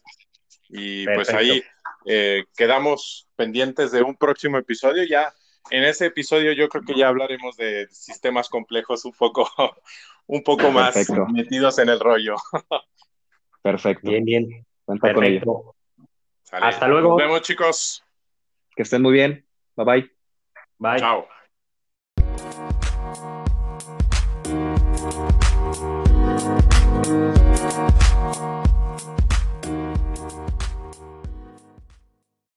Y 0.69 1.05
pues 1.05 1.29
ahí 1.31 1.61
eh, 2.05 2.45
quedamos 2.55 3.27
pendientes 3.35 3.91
de 3.91 4.01
un 4.01 4.15
próximo 4.15 4.57
episodio. 4.57 5.03
Ya 5.03 5.33
en 5.71 5.83
ese 5.83 6.05
episodio 6.05 6.53
yo 6.53 6.69
creo 6.69 6.83
que 6.83 6.95
ya 6.95 7.09
hablaremos 7.09 7.57
de 7.57 7.87
sistemas 7.89 8.47
complejos 8.47 9.03
un 9.03 9.13
poco, 9.13 9.49
un 10.27 10.43
poco 10.43 10.71
más 10.71 10.95
metidos 11.33 11.79
en 11.79 11.89
el 11.89 11.99
rollo. 11.99 12.35
Perfecto. 13.61 14.09
Bien, 14.09 14.23
bien. 14.23 14.65
Perfecto. 15.01 15.75
Hasta 16.51 16.87
luego. 16.87 17.09
Nos 17.09 17.17
vemos, 17.17 17.41
chicos. 17.41 18.03
Que 18.75 18.83
estén 18.83 19.01
muy 19.01 19.13
bien. 19.13 19.45
Bye 19.75 19.85
bye. 19.85 20.11
Bye. 20.77 20.99
Chao. 20.99 21.27